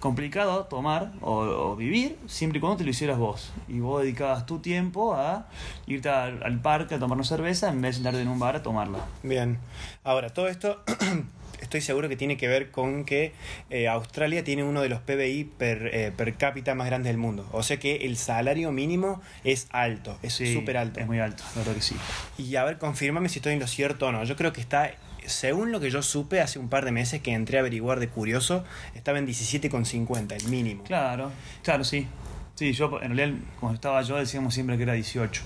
complicado 0.01 0.67
tomar 0.67 1.13
o, 1.21 1.39
o 1.41 1.77
vivir 1.77 2.19
siempre 2.27 2.59
y 2.59 2.61
cuando 2.61 2.79
te 2.79 2.85
lo 2.85 2.91
hicieras 2.91 3.19
vos. 3.19 3.53
Y 3.67 3.81
vos 3.81 4.03
dedicabas 4.03 4.47
tu 4.47 4.61
tiempo 4.61 5.15
a 5.15 5.47
irte 5.87 6.09
al, 6.09 6.43
al 6.43 6.61
parque 6.61 6.95
a 6.95 6.99
tomar 6.99 7.17
una 7.17 7.27
cerveza 7.27 7.69
en 7.69 7.81
vez 7.81 7.91
de 7.91 7.95
sentarte 7.97 8.23
en 8.23 8.29
un 8.29 8.39
bar 8.39 8.57
a 8.57 8.63
tomarla. 8.63 9.01
Bien. 9.23 9.59
Ahora, 10.05 10.31
todo 10.31 10.49
esto 10.49 10.83
estoy 11.61 11.81
seguro 11.81 12.09
que 12.09 12.17
tiene 12.17 12.37
que 12.37 12.49
ver 12.49 12.71
con 12.71 13.05
que 13.05 13.33
eh, 13.71 13.89
Australia 13.89 14.45
tiene 14.45 14.65
uno 14.65 14.81
de 14.83 14.89
los 14.89 15.01
PBI 15.01 15.45
per, 15.59 15.91
eh, 15.93 16.13
per 16.17 16.35
cápita 16.35 16.75
más 16.75 16.87
grandes 16.87 17.11
del 17.11 17.19
mundo. 17.19 17.49
O 17.53 17.63
sea 17.63 17.79
que 17.79 17.97
el 18.07 18.17
salario 18.17 18.73
mínimo 18.73 19.21
es 19.45 19.67
alto, 19.71 20.19
es 20.23 20.35
Sí, 20.35 20.53
súper 20.55 20.77
alto. 20.77 21.01
Es 21.01 21.07
muy 21.07 21.19
alto, 21.21 21.43
la 21.55 21.61
verdad 21.63 21.75
que 21.75 21.83
sí. 21.83 21.97
Y 22.39 22.57
a 22.57 22.65
ver, 22.65 22.79
confírmame 22.79 23.29
si 23.29 23.39
estoy 23.39 23.53
en 23.55 23.61
lo 23.61 23.67
cierto 23.67 24.07
o 24.07 24.13
no. 24.13 24.25
Yo 24.25 24.37
creo 24.37 24.53
que 24.53 24.61
está, 24.61 24.93
según 25.27 25.73
lo 25.73 25.81
que 25.81 25.91
yo 25.91 26.03
supe 26.03 26.41
hace 26.41 26.59
un 26.59 26.69
par 26.69 26.85
de 26.85 26.93
meses 26.93 27.21
que 27.21 27.33
entré 27.33 27.59
a 27.59 27.61
averiguar 27.61 28.01
de 28.01 28.09
curioso, 28.09 28.65
estaba 28.95 29.19
en 29.19 29.27
17,50, 29.27 30.33
el 30.33 30.49
mínimo. 30.49 30.85
Claro, 30.85 31.31
claro, 31.63 31.85
sí. 31.85 32.07
Sí, 32.55 32.73
yo 32.73 32.99
en 33.03 33.15
realidad, 33.17 33.39
como 33.61 33.73
estaba 33.75 34.03
yo, 34.03 34.17
decíamos 34.17 34.53
siempre 34.55 34.77
que 34.77 34.83
era 34.83 34.93
18 34.95 35.43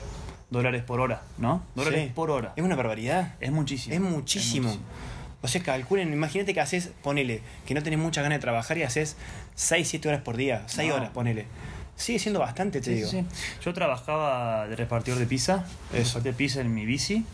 dólares 0.50 0.83
por 0.83 1.00
hora, 1.00 1.23
¿no? 1.38 1.62
Dólares 1.75 2.04
Sí. 2.07 2.12
por 2.14 2.31
hora. 2.31 2.52
Es 2.57 2.64
una 2.64 2.76
barbaridad. 2.76 3.35
Es 3.40 3.50
muchísimo. 3.50 3.95
Es 3.95 4.00
muchísimo. 4.00 4.76
O 5.43 5.49
sea, 5.49 5.63
calculen, 5.63 6.13
imagínate 6.13 6.55
que 6.55 6.61
haces, 6.61 6.91
ponele, 7.03 7.41
que 7.67 7.75
no 7.75 7.83
tenés 7.83 7.99
muchas 7.99 8.23
ganas 8.23 8.39
de 8.39 8.41
trabajar 8.43 8.79
y 8.79 8.85
haces 8.85 9.17
6, 9.57 9.89
7 9.89 10.09
horas 10.09 10.21
por 10.23 10.37
día, 10.37 10.63
6 10.67 10.89
No. 10.89 10.95
horas, 10.97 11.11
ponele. 11.11 11.47
Sigue 11.97 12.19
siendo 12.19 12.41
bastante, 12.41 12.81
te 12.81 12.87
Sí, 12.87 12.95
digo. 12.95 13.09
sí. 13.09 13.25
Yo 13.65 13.75
trabajaba 13.75 14.67
de 14.67 14.77
repartidor 14.77 15.19
de 15.19 15.27
pizza, 15.27 15.65
Eso. 15.93 16.19
repartía 16.21 16.33
pizza 16.33 16.61
en 16.61 16.73
mi 16.75 16.87
bici 16.87 17.25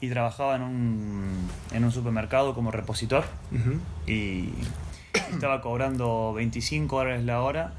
y 0.00 0.08
trabajaba 0.08 0.56
en 0.56 0.62
un, 0.62 1.48
en 1.72 1.84
un 1.84 1.92
supermercado 1.92 2.54
como 2.54 2.70
repositor 2.70 3.24
y 4.06 4.48
estaba 5.32 5.60
cobrando 5.60 6.32
25 6.34 6.96
dólares 6.98 7.24
la 7.24 7.40
hora 7.42 7.72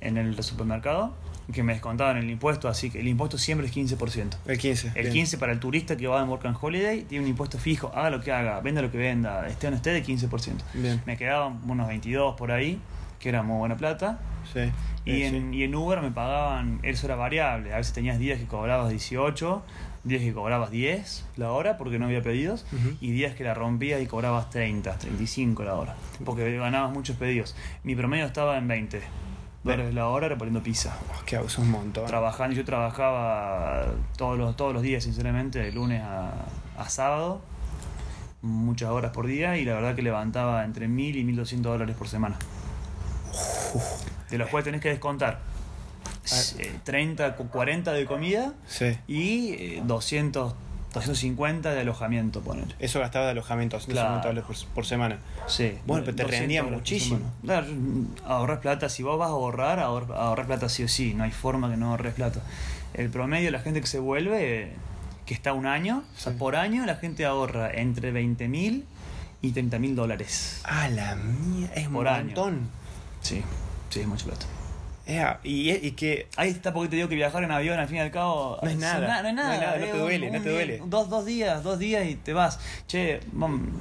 en 0.00 0.16
el 0.16 0.42
supermercado 0.42 1.14
que 1.52 1.62
me 1.62 1.72
descontaban 1.72 2.16
el 2.16 2.30
impuesto, 2.30 2.68
así 2.68 2.90
que 2.90 3.00
el 3.00 3.08
impuesto 3.08 3.38
siempre 3.38 3.66
es 3.66 3.74
15%. 3.74 4.36
El 4.46 4.58
15. 4.58 4.88
El 4.94 5.02
bien. 5.02 5.12
15 5.12 5.38
para 5.38 5.52
el 5.52 5.60
turista 5.60 5.96
que 5.96 6.06
va 6.06 6.22
en 6.22 6.28
Work 6.28 6.46
and 6.46 6.56
Holiday 6.60 7.02
tiene 7.02 7.24
un 7.24 7.30
impuesto 7.30 7.58
fijo, 7.58 7.90
haga 7.94 8.10
lo 8.10 8.20
que 8.20 8.32
haga, 8.32 8.60
venda 8.60 8.82
lo 8.82 8.90
que 8.90 8.98
venda, 8.98 9.46
esté 9.48 9.68
o 9.68 9.70
no 9.70 9.76
esté 9.76 9.90
de 9.90 10.04
15%. 10.04 10.54
Bien. 10.74 11.02
Me 11.06 11.16
quedaban 11.16 11.60
unos 11.66 11.88
22 11.88 12.36
por 12.36 12.52
ahí, 12.52 12.80
que 13.18 13.28
era 13.28 13.42
muy 13.42 13.58
buena 13.58 13.76
plata. 13.76 14.18
Sí. 14.52 14.60
Y, 15.04 15.12
Sí, 15.12 15.22
en, 15.24 15.54
y 15.54 15.62
en 15.62 15.74
Uber 15.74 16.00
me 16.02 16.10
pagaban, 16.10 16.78
eso 16.82 17.06
era 17.06 17.16
variable, 17.16 17.72
a 17.72 17.78
veces 17.78 17.92
tenías 17.92 18.18
días 18.18 18.38
que 18.38 18.46
cobrabas 18.46 18.90
18, 18.90 19.62
días 20.04 20.22
que 20.22 20.32
cobrabas 20.32 20.70
10 20.70 21.26
la 21.36 21.52
hora 21.52 21.76
porque 21.76 21.98
no 21.98 22.06
había 22.06 22.22
pedidos, 22.22 22.66
y 23.00 23.10
días 23.10 23.34
que 23.34 23.44
la 23.44 23.54
rompías 23.54 24.00
y 24.02 24.06
cobrabas 24.06 24.50
30, 24.50 24.98
35 24.98 25.64
la 25.64 25.74
hora, 25.74 25.96
porque 26.24 26.56
ganabas 26.56 26.92
muchos 26.92 27.16
pedidos. 27.16 27.56
Mi 27.82 27.94
promedio 27.94 28.26
estaba 28.26 28.58
en 28.58 28.68
20 28.68 29.00
dólares 29.62 29.94
la 29.94 30.08
hora 30.08 30.28
repartiendo 30.28 30.62
pizza. 30.62 30.96
Oh, 31.18 31.24
que 31.24 31.36
es 31.36 31.58
un 31.58 31.70
montón. 31.70 32.06
Trabajando, 32.06 32.56
yo 32.56 32.64
trabajaba 32.64 33.86
todos 34.16 34.38
los, 34.38 34.56
todos 34.56 34.72
los 34.72 34.82
días, 34.82 35.04
sinceramente, 35.04 35.58
de 35.58 35.72
lunes 35.72 36.02
a, 36.02 36.32
a 36.78 36.88
sábado, 36.88 37.40
muchas 38.42 38.88
horas 38.90 39.12
por 39.12 39.26
día, 39.26 39.56
y 39.58 39.64
la 39.64 39.74
verdad 39.74 39.94
que 39.94 40.02
levantaba 40.02 40.64
entre 40.64 40.88
1000 40.88 41.16
y 41.16 41.24
1200 41.24 41.72
dólares 41.72 41.96
por 41.96 42.08
semana. 42.08 42.36
De 44.30 44.38
los 44.38 44.48
cuales 44.48 44.64
tenés 44.64 44.80
que 44.80 44.88
descontar 44.90 45.40
eh, 46.58 46.78
30, 46.84 47.36
cu- 47.36 47.48
40 47.48 47.92
de 47.92 48.04
comida 48.06 48.52
Sí. 48.66 48.96
y 49.08 49.52
eh, 49.54 49.82
200, 49.84 50.54
250 50.92 51.72
de 51.72 51.80
alojamiento, 51.80 52.40
poner. 52.40 52.74
Eso 52.78 52.98
gastaba 53.00 53.26
de 53.26 53.30
alojamiento, 53.32 53.76
250 53.76 54.22
Claro. 54.22 54.28
dólares 54.42 54.44
por, 54.66 54.74
por 54.74 54.86
semana. 54.86 55.18
Sí. 55.46 55.74
Bueno, 55.86 56.04
pero 56.04 56.16
te 56.16 56.22
200 56.24 56.40
rendía 56.40 56.62
muchísimo. 56.64 57.20
Claro, 57.42 57.66
ahorrar 58.26 58.60
plata, 58.60 58.88
si 58.88 59.02
vos 59.02 59.18
vas 59.18 59.28
a 59.28 59.32
ahorrar, 59.32 59.78
ahor- 59.78 60.12
ahorrar 60.14 60.46
plata 60.46 60.68
sí 60.68 60.82
o 60.82 60.88
sí, 60.88 61.14
no 61.14 61.24
hay 61.24 61.30
forma 61.30 61.70
que 61.70 61.76
no 61.76 61.90
ahorres 61.90 62.14
plata. 62.14 62.40
El 62.94 63.08
promedio 63.10 63.46
de 63.46 63.52
la 63.52 63.60
gente 63.60 63.80
que 63.80 63.86
se 63.86 63.98
vuelve, 64.00 64.72
que 65.26 65.34
está 65.34 65.52
un 65.52 65.66
año, 65.66 66.02
o 66.16 66.20
sea, 66.20 66.32
por 66.32 66.56
año 66.56 66.84
la 66.86 66.96
gente 66.96 67.24
ahorra 67.24 67.70
entre 67.72 68.10
20 68.10 68.48
mil 68.48 68.84
y 69.42 69.52
30 69.52 69.78
mil 69.78 69.94
dólares. 69.94 70.60
Ah, 70.64 70.88
la 70.88 71.14
mía, 71.14 71.70
es 71.74 71.86
un 71.86 72.06
año. 72.06 72.24
montón. 72.26 72.68
Sí, 73.20 73.42
sí, 73.90 74.00
es 74.00 74.06
mucha 74.08 74.24
plata. 74.26 74.46
Y, 75.44 75.70
y 75.70 75.90
que 75.92 76.28
Ahí 76.36 76.50
está 76.50 76.72
porque 76.72 76.88
te 76.90 76.96
digo 76.96 77.08
que 77.08 77.14
viajar 77.16 77.42
en 77.44 77.50
avión 77.50 77.78
al 77.78 77.88
fin 77.88 77.96
y 77.98 78.00
al 78.00 78.10
cabo 78.10 78.58
No 78.62 78.68
es 78.70 78.76
nada, 78.76 79.06
na- 79.06 79.22
no 79.22 79.28
es 79.28 79.34
no 79.34 79.42
nada, 79.42 79.54
es 79.54 79.60
nada, 79.60 79.78
no 79.78 79.84
te 79.86 79.92
un- 79.92 79.98
duele, 79.98 80.30
no 80.30 80.40
te 80.42 80.50
duele. 80.50 80.82
Dos, 80.86 81.08
dos 81.08 81.24
días, 81.26 81.62
dos 81.62 81.78
días 81.78 82.06
y 82.08 82.14
te 82.16 82.32
vas. 82.32 82.58
Che, 82.86 83.20
mam, 83.32 83.72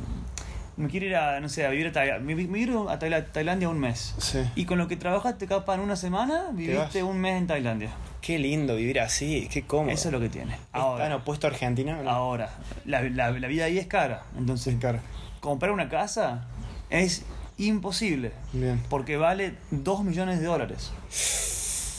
me 0.78 0.88
quiero 0.88 1.06
ir 1.08 1.16
a, 1.18 1.40
no 1.42 1.50
sé, 1.50 1.66
a 1.66 1.70
vivir 1.70 1.88
a, 1.88 1.92
Tailandia, 1.92 2.36
me, 2.36 2.42
me 2.48 2.58
quiero 2.58 2.90
a 2.90 2.98
Taila- 3.00 3.26
Tailandia 3.32 3.68
un 3.70 3.80
mes. 3.80 4.16
Sí. 4.18 4.40
Y 4.56 4.66
con 4.66 4.78
lo 4.78 4.88
que 4.88 4.96
trabajaste 4.96 5.46
capaz 5.46 5.76
en 5.76 5.82
una 5.82 5.96
semana, 5.98 6.48
viviste 6.54 7.04
un 7.04 7.18
mes 7.20 7.38
en 7.38 7.48
Tailandia. 7.48 7.90
qué 8.22 8.40
lindo 8.40 8.76
vivir 8.76 9.00
así, 9.02 9.48
qué 9.52 9.64
cómodo. 9.64 9.92
Eso 9.92 10.08
es 10.08 10.14
lo 10.14 10.20
que 10.22 10.30
tiene. 10.30 10.54
¿Es 10.54 10.60
tan 10.72 10.82
Ahora, 10.82 11.16
opuesto 11.18 11.48
a 11.48 11.50
Argentina? 11.50 12.00
¿no? 12.02 12.10
ahora 12.10 12.50
la, 12.86 13.02
la- 13.02 13.32
la 13.32 13.48
vida 13.48 13.66
ahí 13.66 13.78
es 13.78 13.88
cara. 13.88 14.24
Entonces, 14.38 14.74
Es 14.76 14.80
caro. 14.80 15.00
comprar 15.42 15.72
una 15.72 15.90
casa 15.90 16.48
es 16.90 17.24
imposible. 17.68 18.32
Bien. 18.54 18.82
Porque 18.90 19.18
vale 19.18 19.54
2 19.72 20.04
millones 20.04 20.40
de 20.40 20.46
dólares. 20.46 20.92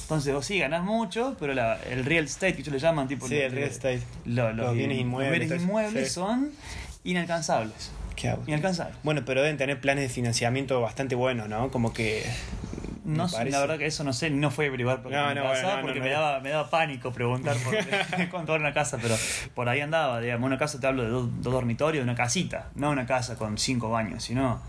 Entonces, 0.02 0.35
vos 0.35 0.45
sí 0.45 0.59
ganás 0.59 0.83
mucho, 0.83 1.37
pero 1.38 1.55
la- 1.55 1.81
el 1.83 2.05
real 2.05 2.25
estate, 2.25 2.55
que 2.55 2.62
ellos 2.62 2.73
le 2.73 2.81
llaman, 2.81 3.07
tipo. 3.07 3.29
Sí, 3.29 3.37
el 3.37 3.52
real 3.52 3.69
estate. 3.71 4.02
lo- 4.25 4.52
Los 4.52 4.75
bienes 4.75 4.99
inmuebles, 4.99 5.38
Los 5.38 5.49
bienes 5.49 5.62
inmuebles 5.62 6.09
sí. 6.09 6.14
son 6.14 6.50
inalcanzables. 7.05 7.90
¿Qué 8.17 8.29
hago? 8.29 8.43
Inalcanzables. 8.47 8.97
Bueno, 9.02 9.23
pero 9.25 9.40
deben 9.43 9.57
tener 9.57 9.81
planes 9.81 10.02
de 10.02 10.09
financiamiento 10.09 10.81
bastante 10.81 11.14
buenos, 11.14 11.49
¿no? 11.49 11.71
Como 11.71 11.93
que. 11.93 12.25
No, 13.05 13.29
sé, 13.29 13.45
la 13.50 13.61
verdad 13.61 13.79
que 13.79 13.87
eso 13.87 14.05
no 14.05 14.12
sé, 14.12 14.31
no 14.31 14.50
fue 14.50 14.67
averiguar 14.67 15.02
por 15.02 15.11
No, 15.11 15.29
mi 15.31 15.35
no, 15.35 15.43
casa, 15.43 15.62
bueno, 15.62 15.76
no, 15.79 15.83
porque 15.83 16.00
me, 16.00 16.11
daba, 16.11 16.38
me 16.40 16.50
daba 16.50 16.71
pánico 16.71 17.12
preguntar 17.12 17.57
por 17.57 17.75
cuánto 18.31 18.55
era 18.55 18.61
una 18.62 18.75
casa, 18.75 18.99
pero 19.00 19.17
por 19.55 19.69
ahí 19.69 19.81
andaba, 19.81 20.21
digamos, 20.21 20.47
una 20.47 20.59
casa 20.59 20.79
te 20.79 20.87
hablo 20.87 21.02
de 21.02 21.09
dos, 21.09 21.29
dos 21.43 21.52
dormitorios, 21.52 22.05
una 22.05 22.14
casita, 22.14 22.69
no 22.75 22.90
una 22.90 23.07
casa 23.07 23.37
con 23.37 23.59
cinco 23.59 23.90
baños, 23.90 24.23
sino 24.23 24.61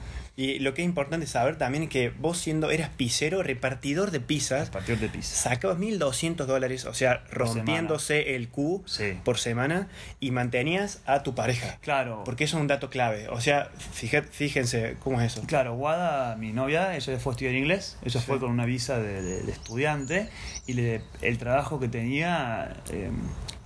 Y 0.42 0.58
lo 0.58 0.74
que 0.74 0.82
es 0.82 0.86
importante 0.88 1.28
saber 1.28 1.60
también 1.60 1.84
es 1.84 1.90
que 1.90 2.10
vos 2.10 2.36
siendo, 2.36 2.72
eras 2.72 2.90
pizzero, 2.90 3.44
repartidor 3.44 4.10
de 4.10 4.20
pizzas, 4.20 4.72
partir 4.72 4.98
de 4.98 5.08
piso. 5.08 5.36
sacabas 5.36 5.78
1.200 5.78 6.48
dólares, 6.48 6.86
o 6.86 6.96
sea, 6.96 7.24
rompiéndose 7.30 8.36
el 8.36 8.50
Q 8.50 8.82
Sí. 8.88 9.20
por 9.24 9.38
semana 9.38 9.88
y 10.20 10.32
mantenías 10.32 11.02
a 11.06 11.22
tu 11.22 11.36
pareja. 11.36 11.78
Claro, 11.82 12.24
Porque 12.26 12.46
eso 12.46 12.58
es 12.58 12.62
un 12.62 12.66
dato 12.68 12.90
clave. 12.90 13.28
O 13.30 13.40
sea, 13.40 13.70
fíjate- 13.94 14.30
fíjense 14.32 14.96
cómo 15.04 15.22
es 15.22 15.34
eso. 15.34 15.46
Claro, 15.46 15.76
Wada, 15.76 16.36
mi 16.38 16.54
novia, 16.54 16.96
ella 16.96 17.20
fue 17.20 17.32
a 17.32 17.34
estudiar 17.36 17.54
inglés, 17.54 17.98
ella 18.04 18.20
Sí. 18.20 18.26
fue 18.26 18.40
con 18.40 18.50
una 18.50 18.66
visa 18.66 18.98
de, 19.00 19.22
de- 19.22 19.44
de 19.44 19.52
estudiante 19.52 20.28
y 20.66 20.74
le- 20.74 21.04
el 21.22 21.38
trabajo 21.38 21.80
que 21.80 21.88
tenía, 21.88 22.78
eh, 22.92 23.12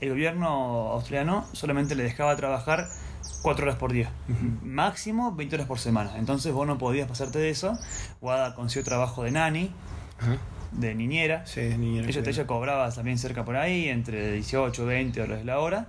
el 0.01 0.09
gobierno 0.09 0.91
australiano 0.91 1.47
solamente 1.53 1.95
le 1.95 2.03
dejaba 2.03 2.35
trabajar 2.35 2.89
cuatro 3.41 3.65
horas 3.65 3.77
por 3.77 3.91
día, 3.93 4.11
máximo 4.63 5.33
20 5.33 5.55
horas 5.55 5.67
por 5.67 5.79
semana. 5.79 6.17
Entonces 6.17 6.51
vos 6.53 6.65
no 6.65 6.77
podías 6.77 7.07
pasarte 7.07 7.39
de 7.39 7.49
eso. 7.49 7.77
Wada 8.21 8.55
consiguió 8.55 8.83
trabajo 8.83 9.23
de 9.23 9.31
nani, 9.31 9.71
de 10.71 10.95
niñera. 10.95 11.45
Sí, 11.45 11.61
niñera, 11.77 12.07
Ella, 12.09 12.21
ella 12.25 12.47
cobraba 12.47 12.89
también 12.91 13.17
cerca 13.17 13.45
por 13.45 13.55
ahí, 13.55 13.89
entre 13.89 14.33
18 14.33 14.85
20 14.85 15.19
dólares 15.19 15.45
la 15.45 15.59
hora, 15.59 15.87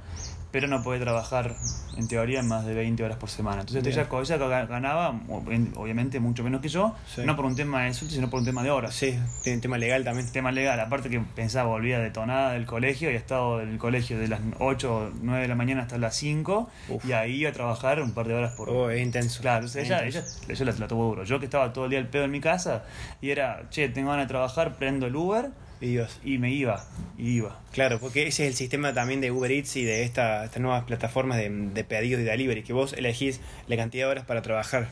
pero 0.57 0.69
no 0.69 0.83
puede 0.83 0.99
trabajar 1.01 1.55
en 1.99 2.09
teoría 2.09 2.43
más 2.43 2.65
de 2.65 2.73
20 2.73 3.05
horas 3.05 3.19
por 3.19 3.29
semana. 3.29 3.61
Entonces 3.61 3.87
ella, 3.87 4.09
ella 4.11 4.39
ga- 4.39 4.67
ganaba, 4.67 5.13
ob- 5.29 5.73
obviamente, 5.77 6.19
mucho 6.19 6.43
menos 6.43 6.63
que 6.63 6.71
yo, 6.71 6.95
Sí. 7.15 7.21
no 7.27 7.37
por 7.37 7.45
un 7.45 7.55
tema 7.55 7.83
de 7.83 7.93
sueldo, 7.93 8.15
sino 8.15 8.31
por 8.31 8.41
un 8.41 8.47
tema 8.47 8.63
de 8.63 8.71
horas. 8.71 8.95
Sí, 8.95 9.19
tema 9.61 9.77
legal 9.77 10.03
también. 10.03 10.33
Tema 10.33 10.53
legal, 10.53 10.81
aparte 10.81 11.11
que 11.11 11.21
pensaba, 11.21 11.69
volvía 11.69 11.99
detonada 11.99 12.53
del 12.53 12.65
colegio 12.65 13.11
y 13.11 13.15
ha 13.17 13.19
estado 13.19 13.61
en 13.61 13.69
el 13.69 13.77
colegio 13.77 14.19
de 14.19 14.29
las 14.29 14.41
8 14.59 15.13
9 15.21 15.43
de 15.43 15.49
la 15.49 15.57
mañana 15.57 15.83
hasta 15.83 15.99
las 15.99 16.17
5 16.17 16.71
Uf. 16.89 17.05
y 17.05 17.13
ahí 17.13 17.35
iba 17.43 17.51
a 17.51 17.53
trabajar 17.53 18.01
un 18.01 18.13
par 18.13 18.27
de 18.27 18.33
horas 18.33 18.55
por 18.55 18.71
Oh, 18.71 18.89
es 18.89 19.03
intenso. 19.03 19.43
Claro, 19.43 19.67
entonces 19.67 19.83
Es 19.83 19.91
ella, 19.91 20.07
ella, 20.07 20.25
ella 20.49 20.65
la, 20.65 20.73
la 20.73 20.89
tuvo 20.89 21.05
duro. 21.09 21.25
Yo 21.25 21.39
que 21.39 21.45
estaba 21.45 21.71
todo 21.75 21.85
el 21.85 21.91
día 21.91 21.99
al 21.99 22.09
pedo 22.09 22.25
en 22.25 22.31
mi 22.31 22.41
casa 22.41 22.85
y 23.21 23.29
era, 23.29 23.65
che, 23.69 23.91
tengo 23.91 24.09
ganas 24.09 24.25
de 24.25 24.29
trabajar, 24.29 24.77
prendo 24.77 25.05
el 25.07 25.15
Uber 25.17 25.51
Y 25.81 25.89
Dios. 25.89 26.19
y 26.25 26.39
me 26.39 26.51
iba, 26.53 26.85
y 27.19 27.33
iba. 27.37 27.61
Claro, 27.73 27.99
porque 28.01 28.27
ese 28.27 28.45
es 28.45 28.51
el 28.51 28.55
sistema 28.57 28.93
también 28.95 29.21
de 29.21 29.31
Uber 29.31 29.51
Eats 29.53 29.77
y 29.77 29.85
de 29.85 30.05
esta, 30.05 30.45
estas 30.45 30.61
nuevas 30.63 30.85
plataformas 30.85 31.37
de, 31.39 31.51
de 31.51 31.85
pedidos 31.85 32.21
y 32.23 32.25
delivery, 32.25 32.63
que 32.63 32.73
vos 32.73 32.93
elegís 32.95 33.41
la 33.69 33.77
cantidad 33.77 34.07
de 34.07 34.11
horas 34.13 34.25
para 34.25 34.43
trabajar. 34.43 34.89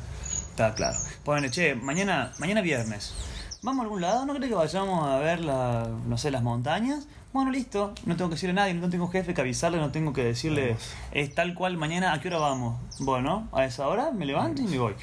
Está 0.50 0.74
claro. 0.74 0.96
Ponele, 1.24 1.50
che, 1.50 1.74
mañana, 1.74 2.32
mañana 2.38 2.60
viernes. 2.60 3.14
¿Vamos 3.62 3.80
a 3.80 3.84
algún 3.84 4.02
lado? 4.02 4.26
¿No 4.26 4.34
crees 4.34 4.50
que 4.50 4.54
vayamos 4.54 5.08
a 5.08 5.16
ver 5.18 5.40
la, 5.40 5.88
no 6.06 6.18
sé, 6.18 6.30
las 6.30 6.42
montañas? 6.42 7.08
Bueno, 7.32 7.50
listo. 7.50 7.94
No 8.04 8.14
tengo 8.16 8.28
que 8.28 8.36
decirle 8.36 8.52
a 8.52 8.64
nadie, 8.64 8.74
no 8.74 8.90
tengo 8.90 9.08
jefe 9.08 9.32
que 9.34 9.40
avisarle, 9.40 9.78
no 9.78 9.90
tengo 9.90 10.12
que 10.12 10.22
decirle, 10.22 10.66
Vamos. 10.68 10.94
es 11.12 11.34
tal 11.34 11.54
cual 11.54 11.76
mañana, 11.78 12.12
¿a 12.12 12.20
qué 12.20 12.28
hora 12.28 12.38
vamos? 12.38 12.78
Bueno, 13.00 13.48
a 13.52 13.64
esa 13.64 13.88
hora 13.88 14.10
me 14.12 14.26
levanto 14.26 14.62
y 14.62 14.66
me 14.66 14.78
voy. 14.78 14.94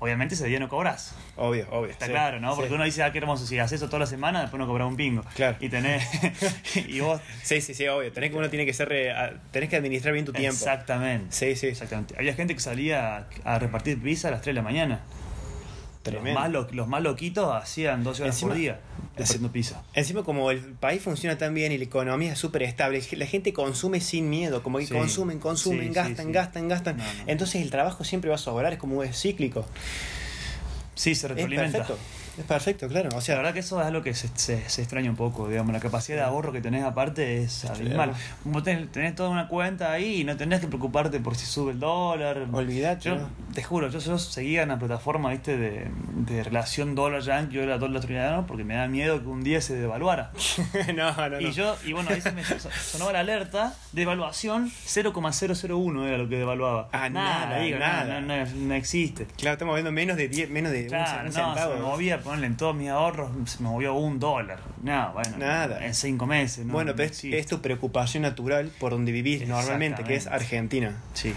Obviamente 0.00 0.34
ese 0.34 0.46
día 0.46 0.58
no 0.58 0.68
cobras. 0.68 1.14
Obvio, 1.36 1.68
obvio. 1.70 1.90
Está 1.90 2.06
sí, 2.06 2.12
claro, 2.12 2.40
¿no? 2.40 2.52
sí. 2.52 2.56
Porque 2.60 2.74
uno 2.74 2.84
dice, 2.84 3.02
ah, 3.02 3.12
qué 3.12 3.18
hermoso, 3.18 3.46
si 3.46 3.58
haces 3.58 3.80
eso 3.80 3.86
toda 3.86 4.00
la 4.00 4.06
semana, 4.06 4.40
después 4.40 4.58
no 4.58 4.66
cobras 4.66 4.88
un 4.88 4.96
pingo. 4.96 5.22
Claro. 5.34 5.58
Y 5.60 5.68
tenés. 5.68 6.02
y 6.88 7.00
vos. 7.00 7.20
Sí, 7.42 7.60
sí, 7.60 7.74
sí, 7.74 7.86
obvio. 7.86 8.10
Tenés 8.10 8.30
que 8.30 8.36
uno 8.36 8.48
tiene 8.48 8.64
que 8.64 8.72
ser, 8.72 8.88
eh, 8.92 9.14
tenés 9.50 9.68
que 9.68 9.76
administrar 9.76 10.14
bien 10.14 10.24
tu 10.24 10.32
tiempo. 10.32 10.54
Exactamente. 10.54 11.26
Sí, 11.30 11.54
sí. 11.54 11.66
Exactamente. 11.68 12.14
Había 12.18 12.34
gente 12.34 12.54
que 12.54 12.60
salía 12.60 13.18
a, 13.18 13.26
a 13.44 13.58
repartir 13.58 14.02
pizza 14.02 14.28
a 14.28 14.30
las 14.30 14.40
3 14.40 14.54
de 14.54 14.60
la 14.60 14.64
mañana. 14.64 15.00
Los 16.02 16.14
Tremendo. 16.14 16.40
más, 16.40 16.50
lo- 16.50 16.66
los 16.72 16.88
más 16.88 17.02
loquitos 17.02 17.54
hacían 17.54 18.02
12 18.02 18.22
horas 18.22 18.40
por 18.40 18.54
día 18.54 18.80
repartiendo 19.16 19.52
pizza. 19.52 19.82
Encima, 19.92 20.22
como 20.22 20.50
el 20.50 20.60
país 20.60 21.02
funciona 21.02 21.36
tan 21.36 21.52
bien 21.52 21.72
y 21.72 21.78
la 21.78 21.84
economía 21.84 22.32
es 22.32 22.38
súper 22.38 22.62
estable, 22.62 23.02
la 23.12 23.26
gente 23.26 23.52
consume 23.52 24.00
sin 24.00 24.30
miedo, 24.30 24.62
como 24.62 24.78
que 24.78 24.86
Sí. 24.86 24.94
consumen, 24.94 25.38
consumen, 25.38 25.88
Sí, 25.88 25.94
gastan, 25.94 26.26
sí. 26.28 26.32
gastan, 26.32 26.68
gastan. 26.68 26.96
No, 26.96 27.04
no. 27.04 27.10
Entonces 27.26 27.60
el 27.60 27.70
trabajo 27.70 28.02
siempre 28.04 28.30
va 28.30 28.36
a 28.36 28.38
sobrar, 28.38 28.72
es 28.72 28.78
como 28.78 29.02
es 29.02 29.14
cíclico. 29.20 29.66
Sí, 30.94 31.14
se 31.14 31.26
Es 31.26 31.32
retroalimenta. 31.32 31.78
perfecto. 31.78 31.98
Es 32.40 32.46
perfecto, 32.46 32.88
claro. 32.88 33.08
O 33.14 33.18
O 33.18 33.20
sea, 33.20 33.34
la 33.36 33.40
verdad 33.42 33.54
que 33.54 33.60
eso 33.60 33.80
es 33.80 33.86
algo 33.86 34.02
que 34.02 34.14
se, 34.14 34.28
se, 34.34 34.68
se 34.68 34.80
extraña 34.82 35.10
un 35.10 35.16
poco, 35.16 35.48
digamos, 35.48 35.72
la 35.72 35.80
capacidad 35.80 36.16
de 36.18 36.24
ahorro 36.24 36.52
que 36.52 36.60
tenés 36.60 36.84
aparte 36.84 37.42
es 37.42 37.64
abismal. 37.66 38.12
Vos 38.44 38.62
tenés, 38.62 38.90
tenés 38.90 39.14
toda 39.14 39.28
una 39.28 39.46
cuenta 39.48 39.92
ahí 39.92 40.22
y 40.22 40.24
no 40.24 40.36
tenés 40.36 40.60
que 40.60 40.66
preocuparte 40.66 41.20
por 41.20 41.36
si 41.36 41.46
sube 41.46 41.72
el 41.72 41.80
dólar. 41.80 42.46
Olvidate, 42.52 43.04
Yo, 43.10 43.16
¿no? 43.16 43.28
te 43.54 43.62
juro, 43.62 43.88
yo, 43.90 43.98
yo 43.98 44.18
seguía 44.18 44.62
en 44.62 44.70
la 44.70 44.78
plataforma, 44.78 45.30
viste, 45.30 45.56
de, 45.58 45.88
de 46.14 46.42
relación 46.42 46.94
dólar-yankee, 46.94 47.54
yo 47.56 47.62
era 47.62 47.78
dólar 47.78 47.96
australiano 47.96 48.46
porque 48.46 48.64
me 48.64 48.74
da 48.74 48.88
miedo 48.88 49.20
que 49.20 49.28
un 49.28 49.42
día 49.44 49.60
se 49.60 49.74
devaluara. 49.76 50.32
no, 50.94 51.12
no, 51.14 51.28
no. 51.28 51.40
Y 51.40 51.52
yo, 51.52 51.76
y 51.84 51.92
bueno, 51.92 52.10
ahí 52.10 52.20
se 52.20 52.32
me 52.32 52.42
so- 52.42 52.70
sonaba 52.70 53.12
la 53.12 53.20
alerta, 53.20 53.74
devaluación 53.92 54.70
0,001 54.86 56.06
era 56.06 56.18
lo 56.18 56.28
que 56.28 56.36
devaluaba. 56.36 56.88
Ah, 56.92 57.08
nada, 57.08 57.58
digo, 57.60 57.78
nada. 57.78 58.20
No, 58.20 58.36
no- 58.36 58.46
no 58.54 58.74
existe. 58.74 59.26
Claro, 59.36 59.54
estamos 59.54 59.74
viendo 59.74 59.92
menos 59.92 60.16
de 60.16 60.28
10, 60.28 60.50
menos 60.50 60.72
de 60.72 60.86
Claro, 60.86 61.20
un, 61.20 61.26
no, 61.26 61.32
centavo. 61.32 61.74
se 61.74 61.80
movía, 61.80 62.20
en 62.34 62.56
todos 62.56 62.74
mis 62.74 62.88
ahorros, 62.88 63.30
se 63.46 63.62
me 63.62 63.68
movió 63.68 63.94
un 63.94 64.18
dólar. 64.18 64.60
No, 64.82 65.12
bueno, 65.12 65.36
Nada. 65.38 65.84
en 65.84 65.94
cinco 65.94 66.26
meses. 66.26 66.64
No, 66.64 66.72
bueno, 66.72 66.92
no 66.92 66.96
pero 66.96 67.12
es, 67.12 67.46
tu 67.46 67.60
preocupación 67.60 68.22
natural 68.22 68.70
por 68.78 68.92
donde 68.92 69.12
vivís 69.12 69.46
normalmente, 69.46 70.04
que 70.04 70.14
es. 70.14 70.26
Argentina. 70.26 70.96
Sí. 71.14 71.34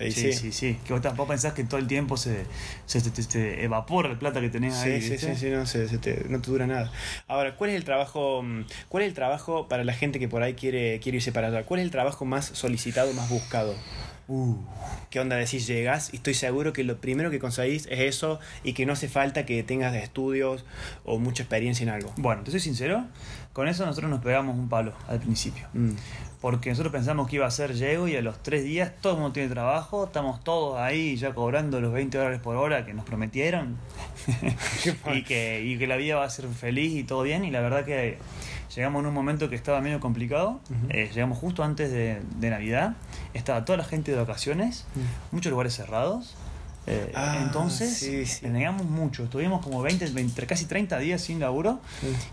Y 0.00 0.12
sí, 0.12 0.32
sí. 0.32 0.32
sí, 0.32 0.52
sí. 0.52 0.78
Que 0.86 0.92
vos 0.92 1.02
tampoco 1.02 1.30
pensás 1.30 1.54
que 1.54 1.64
todo 1.64 1.80
el 1.80 1.88
tiempo 1.88 2.16
se, 2.16 2.44
se, 2.86 3.00
te 3.00 3.64
evapora 3.64 4.08
el 4.10 4.16
plata 4.16 4.40
que 4.40 4.48
tenés 4.48 4.74
ahí. 4.76 5.00
Sí, 5.00 5.06
sí, 5.06 5.10
¿viste? 5.12 5.34
sí, 5.34 5.40
sí, 5.40 5.50
no, 5.50 5.66
se, 5.66 5.88
se 5.88 5.98
te, 5.98 6.24
no 6.28 6.40
te 6.40 6.50
dura 6.50 6.66
nada. 6.66 6.92
Ahora, 7.26 7.56
¿cuál 7.56 7.70
es 7.70 7.76
el 7.76 7.84
trabajo, 7.84 8.42
mm, 8.42 8.64
cuál 8.88 9.02
es 9.02 9.08
el 9.08 9.14
trabajo 9.14 9.66
para 9.66 9.82
la 9.82 9.92
gente 9.92 10.18
que 10.18 10.28
por 10.28 10.42
ahí 10.42 10.54
quiere, 10.54 11.00
quiere 11.00 11.16
irse 11.16 11.32
para 11.32 11.48
allá? 11.48 11.64
¿Cuál 11.64 11.80
es 11.80 11.84
el 11.84 11.90
trabajo 11.90 12.24
más 12.24 12.46
solicitado, 12.46 13.12
más 13.12 13.28
buscado? 13.28 13.74
Uh, 14.28 14.56
¿Qué 15.08 15.20
onda 15.20 15.36
decís? 15.36 15.66
Llegas 15.66 16.12
y 16.12 16.16
estoy 16.16 16.34
seguro 16.34 16.74
que 16.74 16.84
lo 16.84 17.00
primero 17.00 17.30
que 17.30 17.38
conseguís 17.38 17.86
es 17.86 18.00
eso 18.00 18.38
y 18.62 18.74
que 18.74 18.84
no 18.84 18.92
hace 18.92 19.08
falta 19.08 19.46
que 19.46 19.62
tengas 19.62 19.94
estudios 19.94 20.66
o 21.04 21.18
mucha 21.18 21.42
experiencia 21.42 21.82
en 21.82 21.88
algo. 21.88 22.12
Bueno, 22.18 22.42
te 22.42 22.50
soy 22.50 22.60
sincero, 22.60 23.06
con 23.54 23.68
eso 23.68 23.86
nosotros 23.86 24.10
nos 24.10 24.20
pegamos 24.20 24.54
un 24.54 24.68
palo 24.68 24.92
al 25.08 25.18
principio. 25.18 25.66
Mm. 25.72 25.92
Porque 26.42 26.68
nosotros 26.68 26.92
pensamos 26.92 27.26
que 27.28 27.36
iba 27.36 27.46
a 27.46 27.50
ser 27.50 27.74
llego 27.74 28.06
y 28.06 28.16
a 28.16 28.22
los 28.22 28.42
tres 28.42 28.64
días 28.64 28.92
todo 29.00 29.14
el 29.14 29.18
mundo 29.18 29.32
tiene 29.32 29.48
trabajo, 29.48 30.04
estamos 30.04 30.44
todos 30.44 30.78
ahí 30.78 31.16
ya 31.16 31.34
cobrando 31.34 31.80
los 31.80 31.92
20 31.92 32.18
dólares 32.18 32.40
por 32.40 32.54
hora 32.56 32.84
que 32.84 32.92
nos 32.92 33.06
prometieron 33.06 33.78
y, 35.14 35.24
que, 35.24 35.64
y 35.64 35.78
que 35.78 35.86
la 35.86 35.96
vida 35.96 36.16
va 36.16 36.24
a 36.24 36.30
ser 36.30 36.46
feliz 36.48 36.92
y 36.92 37.02
todo 37.02 37.22
bien 37.22 37.44
y 37.44 37.50
la 37.50 37.62
verdad 37.62 37.86
que 37.86 38.18
llegamos 38.74 39.00
en 39.00 39.06
un 39.06 39.14
momento 39.14 39.48
que 39.48 39.56
estaba 39.56 39.80
medio 39.80 40.00
complicado. 40.00 40.60
Eh, 40.88 41.10
llegamos 41.14 41.38
justo 41.38 41.62
antes 41.64 41.90
de, 41.90 42.20
de 42.38 42.50
Navidad, 42.50 42.94
estaba 43.34 43.64
toda 43.64 43.78
la 43.78 43.84
gente 43.84 44.10
de 44.12 44.18
vacaciones, 44.18 44.84
muchos 45.32 45.50
lugares 45.50 45.74
cerrados. 45.74 46.34
eh, 46.86 47.12
Ah, 47.14 47.38
entonces, 47.42 47.98
sí, 47.98 48.46
negamos 48.48 48.86
mucho. 48.86 49.24
Estuvimos 49.24 49.62
como 49.62 49.82
20, 49.82 50.06
20, 50.10 50.46
casi 50.46 50.64
30 50.64 50.98
días 50.98 51.20
sin 51.20 51.38
laburo. 51.38 51.80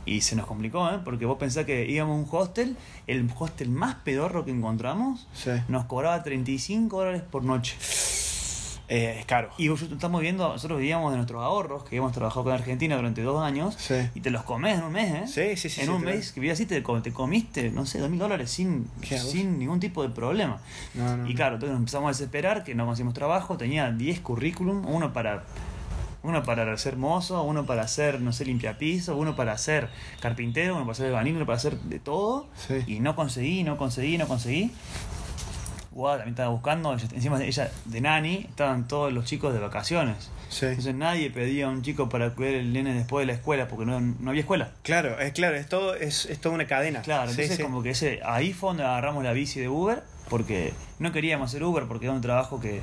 Y 0.06 0.22
se 0.22 0.36
nos 0.38 0.46
complicó, 0.48 0.90
¿eh? 0.90 1.00
Porque 1.04 1.26
vos 1.26 1.38
pensás 1.38 1.66
que 1.66 1.86
íbamos 1.90 2.16
a 2.16 2.20
un 2.20 2.28
hostel, 2.42 2.78
el 3.08 3.30
hostel 3.38 3.70
más 3.70 3.96
pedorro 4.06 4.46
que 4.46 4.52
encontramos, 4.52 5.28
nos 5.68 5.86
cobraba 5.86 6.24
35 6.24 6.98
dólares 6.98 7.22
por 7.30 7.44
noche. 7.44 7.76
Eh, 8.88 9.18
es 9.20 9.26
caro. 9.26 9.50
Y 9.58 9.68
vos 9.70 9.82
estamos 9.82 10.22
viendo, 10.22 10.48
nosotros 10.48 10.80
vivíamos 10.80 11.12
de 11.12 11.18
nuestros 11.18 11.42
ahorros, 11.44 11.84
que 11.86 11.96
hemos 11.96 12.12
trabajado 12.12 12.44
con 12.44 12.54
Argentina 12.54 12.96
durante 12.96 13.24
dos 13.24 13.42
años, 13.44 13.76
Sí. 13.80 13.96
y 14.14 14.22
te 14.22 14.30
los 14.30 14.44
comés 14.44 14.78
en 14.78 14.84
un 14.84 14.92
mes, 14.92 15.12
¿eh? 15.14 15.56
Sí, 15.56 15.58
sí, 15.60 15.70
sí, 15.70 15.82
En 15.82 15.88
sí, 15.88 15.92
un 15.94 16.02
claro. 16.04 16.18
mes 16.18 16.32
que 16.32 16.40
vivías 16.40 16.56
así, 16.58 16.66
te, 16.68 16.82
te 16.82 17.12
comiste, 17.12 17.72
no 17.72 17.86
sé, 17.88 17.98
dos 18.00 18.10
mil 18.12 18.20
dólares 18.20 18.52
sin, 18.52 18.88
sin 19.04 19.58
ningún 19.58 19.80
tipo 19.80 20.04
de 20.04 20.10
problema. 20.10 20.60
No, 20.94 21.18
no, 21.18 21.28
y 21.28 21.34
claro, 21.34 21.56
entonces 21.56 21.72
nos 21.72 21.80
empezamos 21.80 22.08
a 22.08 22.12
desesperar, 22.12 22.64
que 22.64 22.76
no 22.76 22.86
conseguimos 22.86 23.16
trabajo, 23.16 23.58
tenía 23.58 23.92
10 23.92 24.20
currículum, 24.20 24.86
uno 24.88 25.14
para 25.14 25.44
uno 26.22 26.42
para 26.42 26.76
ser 26.78 26.98
mozo, 26.98 27.44
uno 27.44 27.68
para 27.68 27.88
ser, 27.88 28.20
no 28.20 28.34
sé, 28.34 28.46
limpiapiso, 28.46 29.16
uno 29.16 29.36
para 29.36 29.56
ser 29.60 29.90
carpintero, 30.22 30.76
uno 30.76 30.84
para 30.84 30.96
ser 30.96 31.06
albañil, 31.08 31.36
uno 31.36 31.46
para 31.46 31.58
hacer 31.58 31.80
de 31.82 32.00
todo. 32.00 32.48
Sí. 32.68 32.84
Y 32.88 33.00
no 33.00 33.16
conseguí, 33.16 33.64
no 33.64 33.78
conseguí, 33.78 34.18
no 34.18 34.28
conseguí. 34.28 34.72
También 35.96 36.30
estaba 36.30 36.50
buscando, 36.50 36.94
ella- 36.94 37.08
encima 37.14 37.40
de 37.40 37.48
ella, 37.48 37.72
de 37.86 38.02
Nani, 38.02 38.46
estaban 38.50 38.88
todos 38.88 39.14
los 39.14 39.24
chicos 39.26 39.54
de 39.54 39.60
vacaciones. 39.60 40.30
Sí. 40.50 40.66
Entonces 40.66 40.94
nadie 40.94 41.32
pedía 41.32 41.68
a 41.68 41.70
un 41.70 41.82
chico 41.82 42.10
para 42.10 42.32
cuidar 42.32 42.56
el 42.56 42.74
nene 42.74 42.94
después 42.94 43.24
de 43.26 43.28
la 43.32 43.38
escuela, 43.38 43.68
porque 43.70 43.86
no, 43.86 44.00
no 44.02 44.30
había 44.30 44.42
escuela. 44.42 44.72
Claro, 44.84 45.20
es 45.20 45.32
claro, 45.34 45.56
es 45.56 45.68
todo, 45.70 45.96
es, 45.96 46.26
es 46.26 46.40
toda 46.40 46.54
una 46.56 46.68
cadena. 46.68 47.02
Claro, 47.02 47.30
entonces 47.32 47.56
sí. 47.58 47.64
como 47.64 47.82
que 47.82 47.92
ese, 47.92 48.20
ahí 48.26 48.52
fue 48.54 48.70
donde 48.72 48.84
agarramos 48.84 49.24
la 49.24 49.32
bici 49.34 49.60
de 49.62 49.70
Uber, 49.70 50.04
porque 50.30 50.74
no 51.00 51.12
queríamos 51.14 51.50
hacer 51.50 51.64
Uber, 51.64 51.86
porque 51.88 52.08
era 52.08 52.14
un 52.14 52.22
trabajo 52.22 52.60
que, 52.60 52.82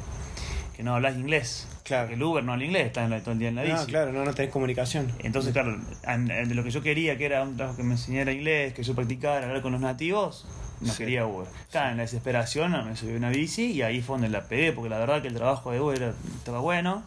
que 0.76 0.82
no 0.82 0.94
hablas 0.94 1.14
inglés. 1.16 1.68
Claro. 1.84 2.04
Porque 2.04 2.14
el 2.14 2.22
Uber 2.22 2.42
no 2.44 2.52
habla 2.54 2.64
inglés, 2.64 2.86
está 2.86 3.04
en 3.04 3.10
la- 3.10 3.20
todo 3.20 3.32
el 3.32 3.38
día 3.40 3.48
en 3.48 3.56
la 3.56 3.62
bici. 3.62 3.74
No, 3.76 3.84
claro, 3.86 4.12
no, 4.12 4.24
no 4.24 4.32
tenés 4.32 4.50
comunicación. 4.52 5.12
Entonces, 5.18 5.52
claro, 5.52 5.76
de 6.06 6.54
lo 6.54 6.64
que 6.64 6.70
yo 6.70 6.80
quería, 6.82 7.18
que 7.18 7.26
era 7.26 7.42
un 7.42 7.56
trabajo 7.56 7.76
que 7.76 7.82
me 7.82 7.92
enseñara 7.92 8.32
inglés, 8.32 8.72
que 8.72 8.82
yo 8.82 8.94
practicara, 8.94 9.46
hablar 9.46 9.60
con 9.60 9.72
los 9.72 9.80
nativos, 9.82 10.46
no 10.82 10.92
Sí. 10.92 10.98
quería 10.98 11.26
Uber. 11.26 11.46
Claro, 11.70 11.90
en 11.92 11.96
la 11.96 12.02
desesperación 12.02 12.72
me 12.86 12.96
subí 12.96 13.14
una 13.14 13.30
bici 13.30 13.72
y 13.72 13.82
ahí 13.82 14.00
fue 14.02 14.14
donde 14.14 14.28
la 14.28 14.42
pegué, 14.44 14.72
porque 14.72 14.90
la 14.90 14.98
verdad 14.98 15.22
que 15.22 15.28
el 15.28 15.34
trabajo 15.34 15.70
de 15.72 15.80
Uber 15.80 15.96
era- 16.02 16.14
estaba 16.38 16.60
bueno. 16.60 17.02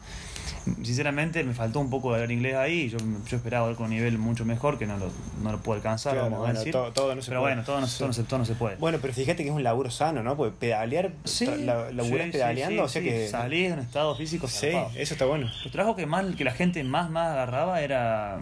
Sinceramente 0.84 1.44
me 1.44 1.54
faltó 1.54 1.80
un 1.80 1.90
poco 1.90 2.10
de 2.10 2.16
hablar 2.16 2.32
inglés 2.32 2.56
ahí, 2.56 2.90
yo, 2.90 2.98
yo 3.28 3.38
esperaba 3.38 3.68
algo 3.68 3.78
con 3.78 3.86
un 3.88 3.92
nivel 3.92 4.18
mucho 4.18 4.46
mejor 4.46 4.78
que 4.80 4.86
no 4.88 4.98
lo, 4.98 5.10
no 5.42 5.52
lo 5.52 5.60
puedo 5.60 5.78
alcanzar, 5.78 6.14
Claro, 6.14 6.30
vamos 6.32 6.50
a 6.50 6.54
decir. 6.54 6.72
todo- 6.72 6.92
todo 6.92 7.16
no 7.16 7.22
se 7.22 7.30
Pero 7.30 7.42
puede. 7.42 7.54
bueno, 7.56 7.66
todo 7.66 7.82
no, 7.82 7.88
Sí. 7.88 7.98
todo 8.00 8.08
no 8.08 8.14
se, 8.14 8.24
todo 8.24 8.40
no 8.40 8.46
se 8.46 8.54
puede. 8.56 8.76
Bueno, 8.78 8.98
pero 9.02 9.14
fíjate 9.14 9.44
que 9.44 9.50
es 9.50 9.56
un 9.56 9.64
laburo 9.64 9.90
sano, 9.92 10.24
¿no? 10.24 10.36
Porque 10.36 10.56
pedalear, 10.58 11.12
Sí, 11.24 11.46
la, 11.46 11.92
laburás 11.92 12.26
sí, 12.28 12.32
pedaleando, 12.32 12.84
o 12.84 12.88
sea 12.88 13.02
sí, 13.02 13.08
que. 13.08 13.28
salís 13.28 13.68
de 13.70 13.74
un 13.74 13.80
estado 13.80 14.16
físico 14.16 14.48
Sí, 14.48 14.72
zarpado. 14.72 14.92
eso 14.96 15.14
está 15.14 15.26
bueno. 15.26 15.50
El 15.64 15.72
trabajo 15.72 15.96
que 15.96 16.06
más 16.06 16.26
que 16.36 16.44
la 16.44 16.52
gente 16.52 16.84
más 16.84 17.10
más 17.10 17.32
agarraba 17.34 17.82
era 17.82 18.40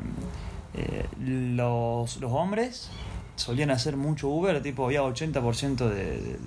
eh, 0.75 1.05
los, 1.19 2.17
los 2.17 2.31
hombres 2.31 2.89
solían 3.35 3.71
hacer 3.71 3.97
mucho 3.97 4.29
Uber, 4.29 4.61
tipo 4.61 4.85
había 4.85 5.01
80% 5.03 5.89
de, 5.89 6.37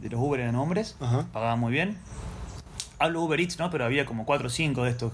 de, 0.00 0.10
los 0.10 0.20
Uber 0.20 0.40
eran 0.40 0.54
hombres, 0.56 0.96
Ajá. 1.00 1.26
pagaban 1.32 1.58
muy 1.58 1.72
bien. 1.72 1.96
Hablo 2.98 3.22
Uber 3.24 3.38
Eats, 3.38 3.58
¿no? 3.58 3.70
Pero 3.70 3.84
había 3.84 4.06
como 4.06 4.24
4 4.24 4.46
o 4.46 4.50
5 4.50 4.82
de 4.84 4.90
estos. 4.90 5.12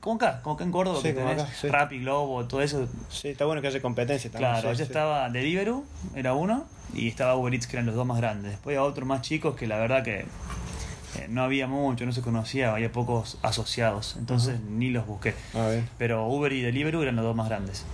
Como 0.00 0.16
acá, 0.16 0.42
como 0.42 0.56
acá 0.56 0.64
en 0.64 0.72
Córdoba, 0.72 0.98
Sí, 0.98 1.08
que 1.08 1.14
tenés 1.14 1.40
acá, 1.40 1.50
sí. 1.58 1.68
Rappi, 1.68 2.00
Globo, 2.00 2.44
todo 2.44 2.60
eso. 2.60 2.86
Sí, 3.08 3.28
está 3.28 3.46
bueno 3.46 3.62
que 3.62 3.68
haya 3.68 3.80
competencia 3.80 4.30
también. 4.30 4.50
Claro, 4.52 4.62
sí, 4.62 4.68
allá 4.68 4.76
sí. 4.76 4.82
estaba 4.82 5.30
Deliveroo, 5.30 5.84
era 6.14 6.34
uno, 6.34 6.66
y 6.92 7.08
estaba 7.08 7.34
Uber 7.36 7.54
Eats, 7.54 7.66
que 7.66 7.76
eran 7.76 7.86
los 7.86 7.94
dos 7.94 8.06
más 8.06 8.18
grandes. 8.18 8.50
Después 8.52 8.76
había 8.76 8.86
otros 8.86 9.08
más 9.08 9.22
chicos 9.22 9.54
que 9.56 9.66
la 9.66 9.78
verdad 9.78 10.04
que 10.04 10.26
eh, 11.18 11.26
no 11.30 11.42
había 11.42 11.66
mucho, 11.66 12.04
no 12.04 12.12
se 12.12 12.20
conocía, 12.20 12.74
había 12.74 12.92
pocos 12.92 13.38
asociados, 13.40 14.16
entonces 14.18 14.60
ni 14.60 14.90
los 14.90 15.06
busqué. 15.06 15.34
A 15.54 15.66
ver. 15.66 15.84
Pero 15.96 16.26
Uber 16.26 16.52
y 16.52 16.60
Deliveroo 16.60 17.02
eran 17.02 17.16
los 17.16 17.24
dos 17.24 17.34
más 17.36 17.48
grandes. 17.48 17.86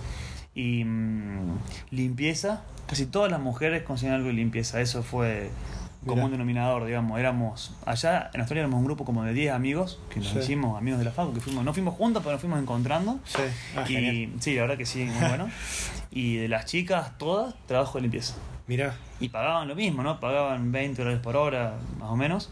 Y 0.59 0.83
mm, 0.83 1.57
limpieza, 1.91 2.63
casi 2.87 3.05
todas 3.05 3.31
las 3.31 3.39
mujeres 3.39 3.83
consiguen 3.83 4.15
algo 4.15 4.27
de 4.27 4.33
limpieza, 4.33 4.81
eso 4.81 5.03
fue 5.03 5.49
como 6.05 6.25
un 6.25 6.31
denominador, 6.31 6.85
digamos. 6.85 7.17
Éramos, 7.19 7.75
allá 7.85 8.29
en 8.33 8.41
Australia 8.41 8.61
éramos 8.61 8.79
un 8.79 8.85
grupo 8.85 9.05
como 9.05 9.23
de 9.23 9.33
10 9.33 9.53
amigos, 9.53 9.99
que 10.09 10.19
nos 10.19 10.29
Sí. 10.29 10.39
hicimos 10.39 10.77
amigos 10.77 10.99
de 10.99 11.05
la 11.05 11.11
facu, 11.11 11.33
que 11.33 11.39
fuimos, 11.41 11.63
no 11.63 11.73
fuimos 11.73 11.93
juntos, 11.95 12.21
pero 12.23 12.33
nos 12.33 12.41
fuimos 12.41 12.59
encontrando. 12.61 13.19
Sí. 13.25 13.41
Ah, 13.77 13.83
y 13.87 13.93
genial. 13.93 14.31
sí, 14.39 14.55
la 14.55 14.61
verdad 14.63 14.77
que 14.77 14.85
sí, 14.85 15.05
muy 15.05 15.27
bueno. 15.29 15.49
y 16.11 16.37
de 16.37 16.47
las 16.49 16.65
chicas, 16.65 17.17
todas, 17.17 17.53
trabajo 17.67 17.97
de 17.97 18.01
limpieza. 18.03 18.33
Mirá. 18.67 18.95
Y 19.19 19.29
pagaban 19.29 19.67
lo 19.67 19.75
mismo, 19.75 20.03
¿no? 20.03 20.19
Pagaban 20.19 20.71
20 20.71 21.01
dólares 21.01 21.21
por 21.23 21.35
hora, 21.37 21.75
más 21.99 22.09
o 22.09 22.15
menos. 22.15 22.49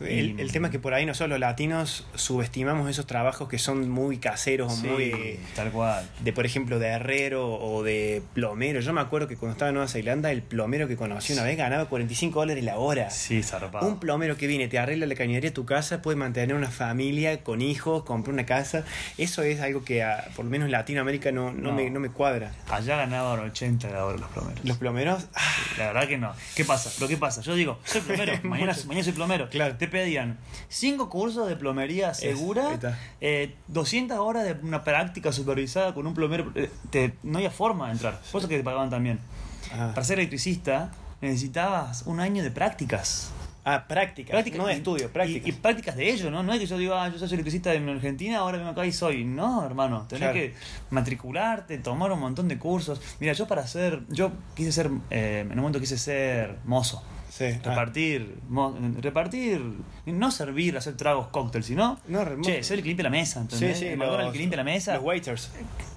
El, 0.00 0.38
el 0.38 0.52
tema 0.52 0.68
es 0.68 0.72
que 0.72 0.78
por 0.78 0.94
ahí 0.94 1.04
nosotros 1.06 1.30
los 1.30 1.40
latinos 1.40 2.06
subestimamos 2.14 2.88
esos 2.88 3.06
trabajos 3.06 3.48
que 3.48 3.58
son 3.58 3.88
muy 3.88 4.18
caseros 4.18 4.72
o 4.72 4.76
Sí, 4.76 4.86
muy 4.86 5.38
tal 5.56 5.70
cual. 5.72 6.08
de 6.22 6.32
por 6.32 6.46
ejemplo 6.46 6.78
de 6.78 6.86
herrero 6.88 7.46
o 7.54 7.82
de 7.82 8.22
plomero. 8.34 8.80
Yo 8.80 8.92
me 8.92 9.00
acuerdo 9.00 9.26
que 9.28 9.36
cuando 9.36 9.52
estaba 9.54 9.70
en 9.70 9.74
Nueva 9.74 9.88
Zelanda 9.88 10.30
el 10.30 10.42
plomero 10.42 10.86
que 10.88 10.96
conocí 10.96 11.32
una 11.32 11.42
vez 11.42 11.56
ganaba 11.56 11.86
45 11.86 12.38
dólares 12.40 12.62
la 12.64 12.78
hora. 12.78 13.10
Sí, 13.10 13.42
zarpado. 13.42 13.86
Un 13.86 13.98
plomero 13.98 14.36
que 14.36 14.46
viene, 14.46 14.68
te 14.68 14.78
arregla 14.78 15.06
la 15.06 15.14
cañería 15.14 15.48
de 15.50 15.54
tu 15.54 15.64
casa, 15.64 16.00
puede 16.02 16.16
mantener 16.16 16.54
una 16.54 16.70
familia 16.70 17.42
con 17.42 17.60
hijos, 17.62 18.04
comprar 18.04 18.34
una 18.34 18.46
casa. 18.46 18.84
Eso 19.16 19.42
es 19.42 19.60
algo 19.60 19.84
que 19.84 20.02
a- 20.04 20.28
por 20.36 20.44
lo 20.44 20.50
menos 20.50 20.66
en 20.66 20.72
Latinoamérica 20.72 21.32
no, 21.32 21.52
no, 21.52 21.70
No. 21.70 21.72
Me, 21.74 21.90
no 21.90 22.00
me 22.00 22.10
cuadra. 22.10 22.52
Allá 22.70 22.96
ganaban 22.96 23.40
80 23.40 23.88
la 23.90 24.04
hora 24.04 24.18
los 24.18 24.30
plomeros. 24.30 24.64
Los 24.64 24.76
plomeros, 24.76 25.26
La 25.76 25.86
verdad 25.92 26.06
que 26.08 26.18
no. 26.18 26.32
¿Qué 26.54 26.64
pasa? 26.64 26.90
¿Pero 26.96 27.08
qué 27.08 27.16
pasa? 27.16 27.40
Yo 27.42 27.54
digo, 27.54 27.78
soy 27.84 28.00
plomero, 28.02 28.32
mañana, 28.44 28.76
mañana 28.86 29.04
soy 29.04 29.12
plomero. 29.12 29.48
Claro. 29.48 29.76
Te 29.76 29.87
pedían 29.88 30.38
5 30.68 31.08
cursos 31.10 31.48
de 31.48 31.56
plomería 31.56 32.14
segura, 32.14 32.78
eh, 33.20 33.54
200 33.68 34.18
horas 34.18 34.44
de 34.44 34.52
una 34.66 34.84
práctica 34.84 35.32
supervisada 35.32 35.94
con 35.94 36.06
un 36.06 36.14
plomero. 36.14 36.52
eh, 36.54 36.70
te- 36.90 37.14
no 37.22 37.38
había 37.38 37.50
forma 37.50 37.86
de 37.86 37.92
entrar. 37.92 38.20
Por 38.32 38.40
eso 38.40 38.48
que 38.48 38.56
te 38.58 38.64
pagaban 38.64 38.90
también. 38.90 39.18
ah, 39.72 39.92
Para 39.94 40.04
ser 40.04 40.18
electricista 40.18 40.90
necesitabas 41.20 42.02
un 42.06 42.20
año 42.20 42.42
de 42.42 42.50
prácticas. 42.50 43.32
ah, 43.64 43.84
práctica, 43.86 44.30
Prácticas 44.30 44.58
no 44.58 44.66
de 44.66 44.72
estudio, 44.74 45.12
práctica. 45.12 45.46
Y, 45.46 45.50
y 45.50 45.52
prácticas 45.52 45.94
de 45.96 46.10
ello, 46.10 46.30
¿no? 46.30 46.42
No 46.42 46.54
es 46.54 46.58
que 46.60 46.64
yo 46.66 46.78
diga, 46.78 47.02
ah, 47.04 47.08
yo 47.10 47.18
soy 47.18 47.34
electricista 47.34 47.74
en 47.74 47.86
Argentina, 47.88 48.38
ahora 48.38 48.56
vengo 48.56 48.70
acá 48.70 48.86
y 48.86 48.92
soy. 48.92 49.24
No, 49.24 49.62
hermano, 49.66 50.06
tenés 50.08 50.20
Claro. 50.30 50.34
que 50.34 50.54
matricularte, 50.90 51.78
tomar 51.78 52.10
un 52.12 52.20
montón 52.20 52.48
de 52.48 52.58
cursos. 52.58 53.00
Mira, 53.20 53.32
yo 53.34 53.46
para 53.46 53.66
ser, 53.66 54.00
yo 54.08 54.32
quise 54.54 54.72
ser, 54.72 54.90
eh, 55.10 55.40
en 55.40 55.50
un 55.52 55.56
momento 55.58 55.80
quise 55.80 55.98
ser 55.98 56.56
mozo. 56.64 57.02
Sí, 57.38 57.44
ah, 57.44 57.68
Repartir, 57.68 58.34
repartir, 59.00 59.60
no 60.06 60.30
servir, 60.32 60.76
hacer 60.76 60.96
tragos, 60.96 61.28
cócteles, 61.28 61.66
sino, 61.66 62.00
No, 62.08 62.24
che, 62.42 62.64
ser 62.64 62.78
el 62.78 62.82
que 62.82 62.88
limpia 62.88 63.04
la 63.04 63.10
mesa, 63.10 63.40
¿entendés? 63.40 63.78
sí, 63.78 63.86
el 63.86 64.02
el 64.02 64.32
que 64.32 64.38
limpia 64.38 64.56
la 64.56 64.64
mesa, 64.64 64.94
Los 64.94 65.04
waiters. 65.04 65.52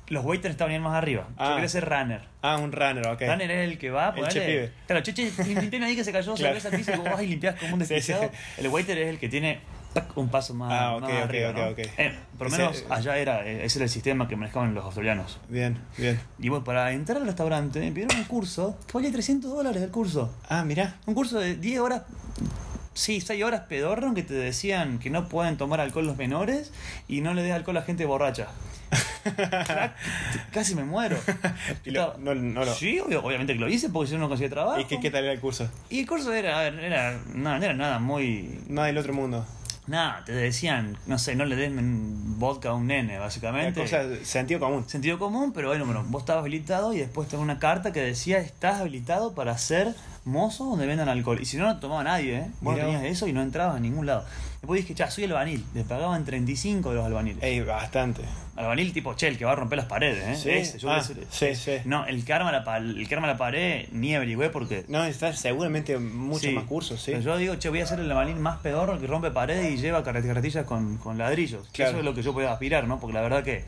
los 0.09 0.23
waiters 0.23 0.51
estaban 0.51 0.69
bien 0.69 0.83
más 0.83 0.93
arriba. 0.93 1.25
Yo 1.29 1.33
Ah. 1.39 1.53
quería 1.55 1.67
ser 1.69 1.89
runner. 1.89 2.21
Ah, 2.43 2.57
un 2.57 2.71
runner, 2.71 3.07
ok. 3.07 3.21
Runner 3.21 3.49
es 3.49 3.69
el 3.71 3.77
que 3.79 3.89
va, 3.89 4.09
El 4.09 4.15
ponele- 4.23 4.31
che 4.33 4.41
pibe. 4.41 4.71
Claro, 4.85 5.01
che, 5.03 5.13
che, 5.15 5.31
limpiame 5.43 5.85
ahí 5.87 5.95
que 5.95 6.03
se 6.03 6.11
cayó 6.11 6.33
Claro. 6.35 6.59
cerveza 6.59 6.69
piso 6.77 7.01
vos 7.01 7.11
vas 7.11 7.23
y 7.23 7.27
limpias 7.27 7.55
como 7.59 7.73
un 7.73 7.79
desgraciado. 7.87 8.29
El 8.57 8.67
waiter 8.67 8.97
es 8.99 9.07
el 9.09 9.17
que 9.17 9.27
tiene 9.29 9.61
tac, 9.93 10.15
un 10.17 10.29
paso 10.29 10.53
más, 10.53 10.71
Ah, 10.71 10.95
ok, 10.95 11.01
más 11.01 11.11
ok, 11.11 11.19
arriba. 11.23 11.69
Eh, 11.97 12.17
por 12.37 12.49
lo 12.51 12.57
menos 12.57 12.83
allá 12.89 13.17
era, 13.17 13.45
eh, 13.45 13.65
ese 13.65 13.79
era 13.79 13.85
el 13.85 13.89
sistema 13.89 14.27
que 14.27 14.35
manejaban 14.35 14.73
los 14.73 14.83
australianos. 14.85 15.39
Bien, 15.49 15.77
bien. 15.97 16.19
Y 16.39 16.49
bueno, 16.49 16.63
para 16.63 16.91
entrar 16.91 17.17
al 17.19 17.25
restaurante 17.25 17.79
me 17.79 17.91
pidieron 17.91 18.17
un 18.17 18.23
curso 18.25 18.77
que 18.87 18.93
valía 18.93 19.11
300 19.11 19.51
dólares 19.51 19.81
el 19.83 19.89
curso. 19.91 20.33
Ah, 20.49 20.63
mirá. 20.63 20.95
Un 21.05 21.13
curso 21.13 21.39
de 21.39 21.55
10 21.55 21.79
horas, 21.79 22.03
sí, 22.93 23.21
6 23.21 23.43
horas 23.43 23.61
pedorro 23.69 24.13
que 24.13 24.23
te 24.23 24.33
decían 24.33 24.99
que 24.99 25.09
no 25.09 25.27
pueden 25.29 25.57
tomar 25.57 25.79
alcohol 25.79 26.05
los 26.05 26.17
menores 26.17 26.71
y 27.07 27.21
no 27.21 27.33
le 27.33 27.43
des 27.43 27.53
alcohol 27.53 27.77
a 27.77 27.81
gente 27.83 28.05
borracha. 28.05 28.47
casi 30.51 30.75
me 30.75 30.83
muero. 30.83 31.17
Y 31.85 31.91
lo- 31.91 32.01
Estaba- 32.01 32.17
no- 32.19 32.35
no 32.35 32.65
lo- 32.65 32.73
Sí, 32.73 32.99
obviamente 32.99 33.53
que 33.53 33.59
lo 33.59 33.69
hice 33.69 33.89
porque 33.89 34.07
si 34.09 34.13
no 34.15 34.21
no 34.21 34.27
conseguía 34.29 34.49
trabajo. 34.49 34.79
¿Y 34.81 34.85
qué, 34.85 34.99
qué 34.99 35.09
tal 35.11 35.23
era 35.23 35.33
el 35.33 35.39
curso? 35.39 35.69
Y 35.89 35.99
el 36.01 36.07
curso 36.07 36.33
era, 36.33 36.67
era, 36.67 37.17
no, 37.33 37.57
no 37.57 37.63
era 37.63 37.73
nada 37.73 37.99
muy... 37.99 38.59
No 38.67 38.83
del 38.83 38.97
otro 38.97 39.13
mundo. 39.13 39.45
Nada, 39.87 40.23
te 40.25 40.31
decían, 40.31 40.97
no 41.07 41.17
sé, 41.17 41.35
no 41.35 41.43
le 41.45 41.55
den 41.55 42.39
vodka 42.39 42.69
a 42.69 42.73
un 42.73 42.87
nene, 42.87 43.17
básicamente. 43.17 43.81
O 43.81 43.87
sea, 43.87 44.05
sentido 44.23 44.59
común. 44.59 44.87
Sentido 44.87 45.17
común, 45.17 45.53
pero 45.53 45.69
bueno, 45.69 45.85
bueno, 45.85 46.05
vos 46.07 46.21
estabas 46.21 46.41
habilitado 46.41 46.93
y 46.93 46.99
después 46.99 47.27
tenía 47.27 47.43
una 47.43 47.59
carta 47.59 47.91
que 47.91 48.01
decía 48.01 48.37
estás 48.39 48.79
habilitado 48.79 49.33
para 49.33 49.57
ser 49.57 49.95
mozo 50.23 50.65
donde 50.65 50.85
vendan 50.85 51.09
alcohol. 51.09 51.39
Y 51.41 51.45
si 51.45 51.57
no, 51.57 51.65
no 51.65 51.79
tomaba 51.79 52.03
nadie, 52.03 52.37
¿eh? 52.37 52.51
Vos 52.61 52.77
no 52.77 52.83
tenías 52.83 53.03
eso 53.03 53.27
y 53.27 53.33
no 53.33 53.41
entrabas 53.41 53.75
a 53.75 53.79
ningún 53.79 54.05
lado. 54.05 54.25
Después 54.61 54.81
dije, 54.81 54.93
ya, 54.93 55.09
soy 55.09 55.23
albanil. 55.23 55.65
Le 55.73 55.83
pagaban 55.83 56.23
35 56.23 56.89
de 56.91 56.95
los 56.95 57.05
albaniles. 57.05 57.41
Ey, 57.41 57.61
bastante. 57.61 58.21
Albanil 58.55 58.93
tipo, 58.93 59.15
che, 59.15 59.27
el 59.27 59.37
que 59.39 59.43
va 59.45 59.53
a 59.53 59.55
romper 59.55 59.77
las 59.77 59.87
paredes, 59.87 60.23
¿eh? 60.23 60.35
Sí. 60.35 60.49
Ese, 60.51 60.77
yo 60.77 60.91
Ah, 60.91 61.01
sí. 61.01 61.71
No, 61.85 62.05
el 62.05 62.23
que 62.23 62.31
arma 62.33 62.51
la, 62.51 62.77
el 62.77 63.07
que 63.07 63.15
arma 63.15 63.25
la 63.25 63.37
pared 63.37 63.87
ni 63.91 64.13
averigüé 64.13 64.51
porque... 64.51 64.85
No, 64.87 65.03
está 65.03 65.33
seguramente 65.33 65.97
muchos 65.97 66.41
Sí. 66.41 66.51
más 66.53 66.65
cursos, 66.65 67.01
sí. 67.01 67.09
Pero 67.11 67.23
yo 67.23 67.37
digo, 67.37 67.55
che, 67.55 67.69
voy 67.69 67.79
a 67.79 67.87
ser 67.87 68.01
el 68.01 68.11
albanil 68.11 68.35
más 68.35 68.59
pedorro 68.59 68.99
que 68.99 69.07
rompe 69.07 69.31
paredes 69.31 69.71
y 69.73 69.77
lleva 69.77 70.03
carret- 70.03 70.27
carretillas 70.27 70.65
con, 70.65 70.97
con 70.97 71.17
ladrillos. 71.17 71.67
Claro. 71.71 71.91
Eso 71.91 71.99
es 71.99 72.05
lo 72.05 72.13
que 72.13 72.21
yo 72.21 72.31
podía 72.33 72.51
aspirar, 72.51 72.87
¿no? 72.87 72.99
Porque 72.99 73.13
la 73.15 73.21
verdad 73.21 73.43
que 73.43 73.63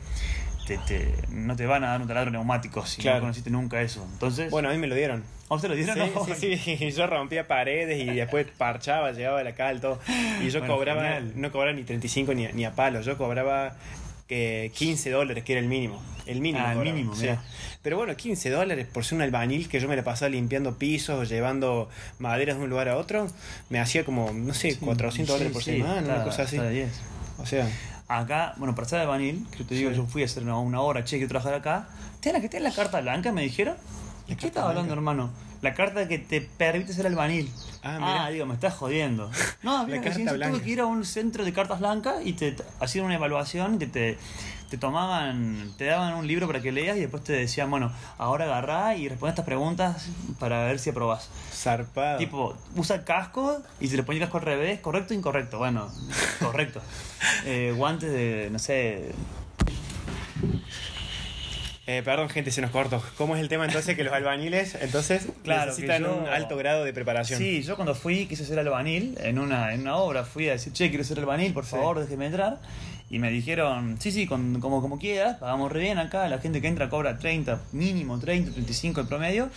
te, 0.66 0.78
te- 0.78 1.14
no 1.30 1.56
te 1.56 1.66
van 1.66 1.84
a 1.84 1.88
dar 1.88 2.00
un 2.00 2.08
taladro 2.08 2.30
neumático 2.30 2.84
si 2.86 3.02
Claro. 3.02 3.18
no 3.18 3.22
conociste 3.22 3.50
nunca 3.50 3.80
eso. 3.82 4.06
Entonces, 4.12 4.50
Bueno, 4.50 4.68
a 4.68 4.72
mí 4.72 4.78
me 4.78 4.86
lo 4.86 4.94
dieron. 4.94 5.22
¿a 5.48 5.54
usted 5.54 5.68
lo 5.68 5.74
dieron? 5.74 5.98
No. 5.98 6.26
Sí, 6.34 6.56
sí, 6.56 6.76
sí. 6.78 6.90
Yo 6.92 7.06
rompía 7.06 7.46
paredes 7.46 8.00
y 8.02 8.06
después 8.06 8.46
parchaba, 8.56 9.12
llegaba 9.12 9.40
a 9.40 9.44
la 9.44 9.54
cal, 9.54 9.80
todo. 9.80 10.00
Y 10.42 10.48
yo 10.50 10.60
Bueno, 10.60 10.74
cobraba, 10.74 11.02
genial. 11.02 11.32
no 11.36 11.52
cobraba 11.52 11.72
ni 11.74 11.82
35 11.84 12.34
ni, 12.34 12.46
ni 12.48 12.64
a 12.64 12.72
palos, 12.72 13.04
yo 13.06 13.16
cobraba 13.18 13.76
que 14.26 14.72
15 14.74 15.10
dólares, 15.10 15.44
que 15.44 15.52
era 15.52 15.60
el 15.60 15.68
mínimo. 15.68 16.02
El 16.26 16.40
mínimo. 16.40 16.64
Ah, 16.66 16.72
el 16.72 16.78
mínimo, 16.78 17.14
sí. 17.14 17.28
Pero 17.82 17.98
bueno, 17.98 18.16
15 18.16 18.48
dólares 18.48 18.86
por 18.90 19.04
ser 19.04 19.16
un 19.16 19.22
albanil 19.22 19.68
que 19.68 19.78
yo 19.80 19.86
me 19.88 19.96
la 19.96 20.02
pasaba 20.02 20.30
limpiando 20.30 20.78
pisos 20.78 21.28
llevando 21.28 21.90
maderas 22.18 22.56
de 22.56 22.62
un 22.64 22.70
lugar 22.70 22.88
a 22.88 22.96
otro, 22.96 23.28
me 23.68 23.78
hacía 23.78 24.04
como, 24.06 24.32
no 24.32 24.54
sé, 24.54 24.78
400 24.78 25.34
dólares 25.34 25.52
por 25.52 25.62
Sí, 25.62 25.72
semana, 25.72 26.00
está- 26.00 26.14
una 26.14 26.24
cosa 26.24 26.42
así. 26.44 26.56
está 26.56 26.68
de 26.68 26.74
10. 26.74 27.00
O 27.36 27.44
sea, 27.44 27.68
Acá, 28.18 28.54
bueno, 28.56 28.74
para 28.74 28.88
ser 28.88 29.00
albanil, 29.00 29.46
que 29.50 29.58
yo 29.58 29.66
te 29.66 29.74
digo, 29.74 29.90
Sí. 29.90 29.96
yo 29.96 30.06
fui 30.06 30.22
a 30.22 30.24
hacer 30.26 30.42
una, 30.42 30.58
una 30.58 30.80
hora, 30.80 31.04
che, 31.04 31.16
quiero 31.16 31.28
trabajar 31.28 31.54
acá. 31.54 31.88
¿Tienes 32.20 32.40
la, 32.40 32.42
que 32.42 32.48
tienes 32.48 32.68
la 32.70 32.74
carta 32.82 33.00
blanca? 33.00 33.32
Me 33.32 33.42
dijeron. 33.42 33.76
¿De 34.28 34.36
qué 34.36 34.46
estás 34.46 34.62
hablando, 34.64 34.94
blanca. 34.94 34.94
hermano? 34.94 35.30
La 35.60 35.74
carta 35.74 36.06
que 36.08 36.18
te 36.18 36.40
permite 36.40 36.92
ser 36.92 37.06
albanil. 37.06 37.50
Ah, 37.82 37.96
Ah, 37.96 37.98
mirá. 38.00 38.28
digo, 38.30 38.46
me 38.46 38.54
estás 38.54 38.74
jodiendo. 38.74 39.30
No, 39.62 39.78
La 39.82 39.84
mira, 39.86 40.00
carta 40.02 40.18
yo 40.18 40.24
tuve 40.26 40.36
blanca. 40.36 40.60
que 40.62 40.70
ir 40.70 40.80
a 40.80 40.86
un 40.86 41.04
centro 41.04 41.44
de 41.44 41.52
cartas 41.52 41.80
blancas 41.80 42.16
y 42.24 42.32
te, 42.34 42.52
te 42.52 42.62
hacían 42.80 43.04
una 43.06 43.14
evaluación 43.14 43.74
y 43.74 43.78
te, 43.78 43.86
te, 43.86 44.18
te 44.74 44.80
tomaban, 44.80 45.72
te 45.78 45.84
daban 45.84 46.14
un 46.14 46.26
libro 46.26 46.46
para 46.48 46.60
que 46.60 46.72
leas 46.72 46.96
y 46.96 47.00
después 47.00 47.22
te 47.22 47.32
decían, 47.32 47.70
bueno, 47.70 47.92
ahora 48.18 48.44
agarrá 48.46 48.96
y 48.96 49.08
responde 49.08 49.30
estas 49.30 49.44
preguntas 49.44 50.08
para 50.40 50.64
ver 50.64 50.78
si 50.78 50.90
aprobás. 50.90 51.28
zarpado. 51.52 52.18
Tipo, 52.18 52.56
usa 52.74 52.96
el 52.96 53.04
casco 53.04 53.62
y 53.80 53.86
se 53.88 53.96
le 53.96 54.02
pone 54.02 54.18
el 54.18 54.24
casco 54.24 54.38
al 54.38 54.44
revés, 54.44 54.80
correcto 54.80 55.14
o 55.14 55.16
incorrecto. 55.16 55.58
Bueno, 55.58 55.88
correcto. 56.40 56.80
Eh, 57.44 57.72
guantes 57.76 58.10
de, 58.10 58.48
no 58.50 58.58
sé. 58.58 59.12
Eh, 61.86 62.00
perdón, 62.02 62.30
gente, 62.30 62.50
se 62.50 62.62
nos 62.62 62.70
cortó. 62.70 63.02
¿Cómo 63.18 63.36
es 63.36 63.42
el 63.42 63.50
tema 63.50 63.66
entonces 63.66 63.94
que 63.94 64.04
los 64.04 64.12
albaniles 64.14 64.74
entonces 64.80 65.28
Claro, 65.44 65.66
necesitan 65.66 66.02
yo- 66.02 66.14
un 66.16 66.26
alto 66.28 66.56
grado 66.56 66.82
de 66.82 66.94
preparación? 66.94 67.38
Sí, 67.38 67.62
yo 67.62 67.76
cuando 67.76 67.94
fui 67.94 68.24
quise 68.26 68.46
ser 68.46 68.58
albanil 68.58 69.18
en 69.20 69.38
una, 69.38 69.74
en 69.74 69.82
una 69.82 69.96
obra, 69.96 70.24
fui 70.24 70.48
a 70.48 70.52
decir, 70.52 70.72
che, 70.72 70.88
quiero 70.88 71.04
ser 71.04 71.18
albanil, 71.18 71.52
por 71.52 71.66
Sí. 71.66 71.72
favor, 71.72 72.00
déjeme 72.00 72.26
entrar. 72.26 72.58
Y 73.10 73.18
me 73.18 73.30
dijeron, 73.30 73.96
sí, 74.00 74.10
sí, 74.10 74.26
con- 74.26 74.60
como, 74.60 74.80
como 74.80 74.98
quieras, 74.98 75.36
pagamos 75.36 75.70
re 75.70 75.80
bien 75.80 75.98
acá, 75.98 76.26
la 76.28 76.38
gente 76.38 76.60
que 76.60 76.68
entra 76.68 76.88
cobra 76.88 77.18
30, 77.18 77.60
mínimo 77.72 78.18
30, 78.18 78.50
35 78.52 79.02
en 79.02 79.06
promedio. 79.06 79.50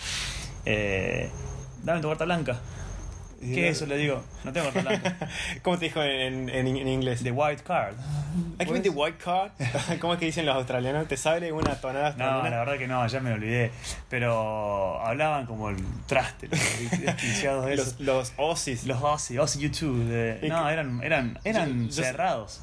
Eh, 0.65 1.29
dame 1.83 2.01
tu 2.01 2.09
carta 2.09 2.25
blanca. 2.25 2.59
¿Qué 3.39 3.69
es 3.69 3.77
eso? 3.77 3.85
Le 3.85 3.97
digo, 3.97 4.23
no 4.43 4.51
tengo 4.51 4.71
blanca. 4.71 5.15
¿Cómo 5.63 5.77
te 5.77 5.85
dijo 5.85 6.01
en, 6.01 6.49
en, 6.49 6.67
en 6.67 6.87
inglés? 6.87 7.21
The 7.23 7.31
white 7.31 7.63
card. 7.63 7.93
Aquí 8.59 8.71
viene 8.71 8.89
white 8.89 9.17
card. 9.23 9.51
¿Cómo 9.99 10.13
es 10.13 10.19
que 10.19 10.25
dicen 10.25 10.45
los 10.45 10.55
australianos? 10.55 11.07
¿Te 11.07 11.17
sale 11.17 11.51
una 11.51 11.75
tonada 11.75 12.15
No, 12.17 12.43
la 12.49 12.59
verdad 12.59 12.77
que 12.77 12.87
no, 12.87 13.05
ya 13.07 13.19
me 13.19 13.31
olvidé. 13.33 13.71
Pero 14.09 14.99
hablaban 15.05 15.45
como 15.45 15.69
el 15.69 15.77
traste, 16.07 16.47
los 16.49 16.59
los, 17.77 17.99
los 17.99 18.33
Aussies. 18.37 18.85
Los 18.85 19.01
Aussie, 19.03 19.37
Aussie 19.37 19.61
YouTube. 19.61 20.05
de- 20.07 20.47
no, 20.49 20.69
eran, 20.69 21.01
eran, 21.03 21.39
eran 21.43 21.89
Yo- 21.89 21.95
yo- 21.97 22.03
cerrados. 22.03 22.61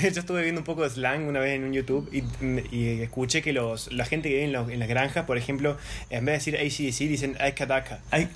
Yo 0.00 0.08
estuve 0.08 0.42
viendo 0.42 0.60
un 0.60 0.64
poco 0.64 0.82
de 0.82 0.90
slang 0.90 1.26
una 1.26 1.40
vez 1.40 1.54
en 1.56 1.64
un 1.64 1.72
YouTube 1.72 2.08
y, 2.12 2.22
y 2.76 3.02
escuché 3.02 3.42
que 3.42 3.52
los, 3.52 3.92
la 3.92 4.04
gente 4.04 4.28
que 4.28 4.34
vive 4.36 4.46
en, 4.46 4.52
los- 4.52 4.70
en 4.70 4.78
las 4.78 4.88
granjas, 4.88 5.24
por 5.24 5.36
ejemplo, 5.38 5.76
en 6.10 6.24
vez 6.24 6.44
de 6.44 6.52
decir 6.52 6.88
ACDC, 6.92 7.08
dicen 7.08 7.36
Akadaka. 7.40 7.98
Ay, 8.10 8.28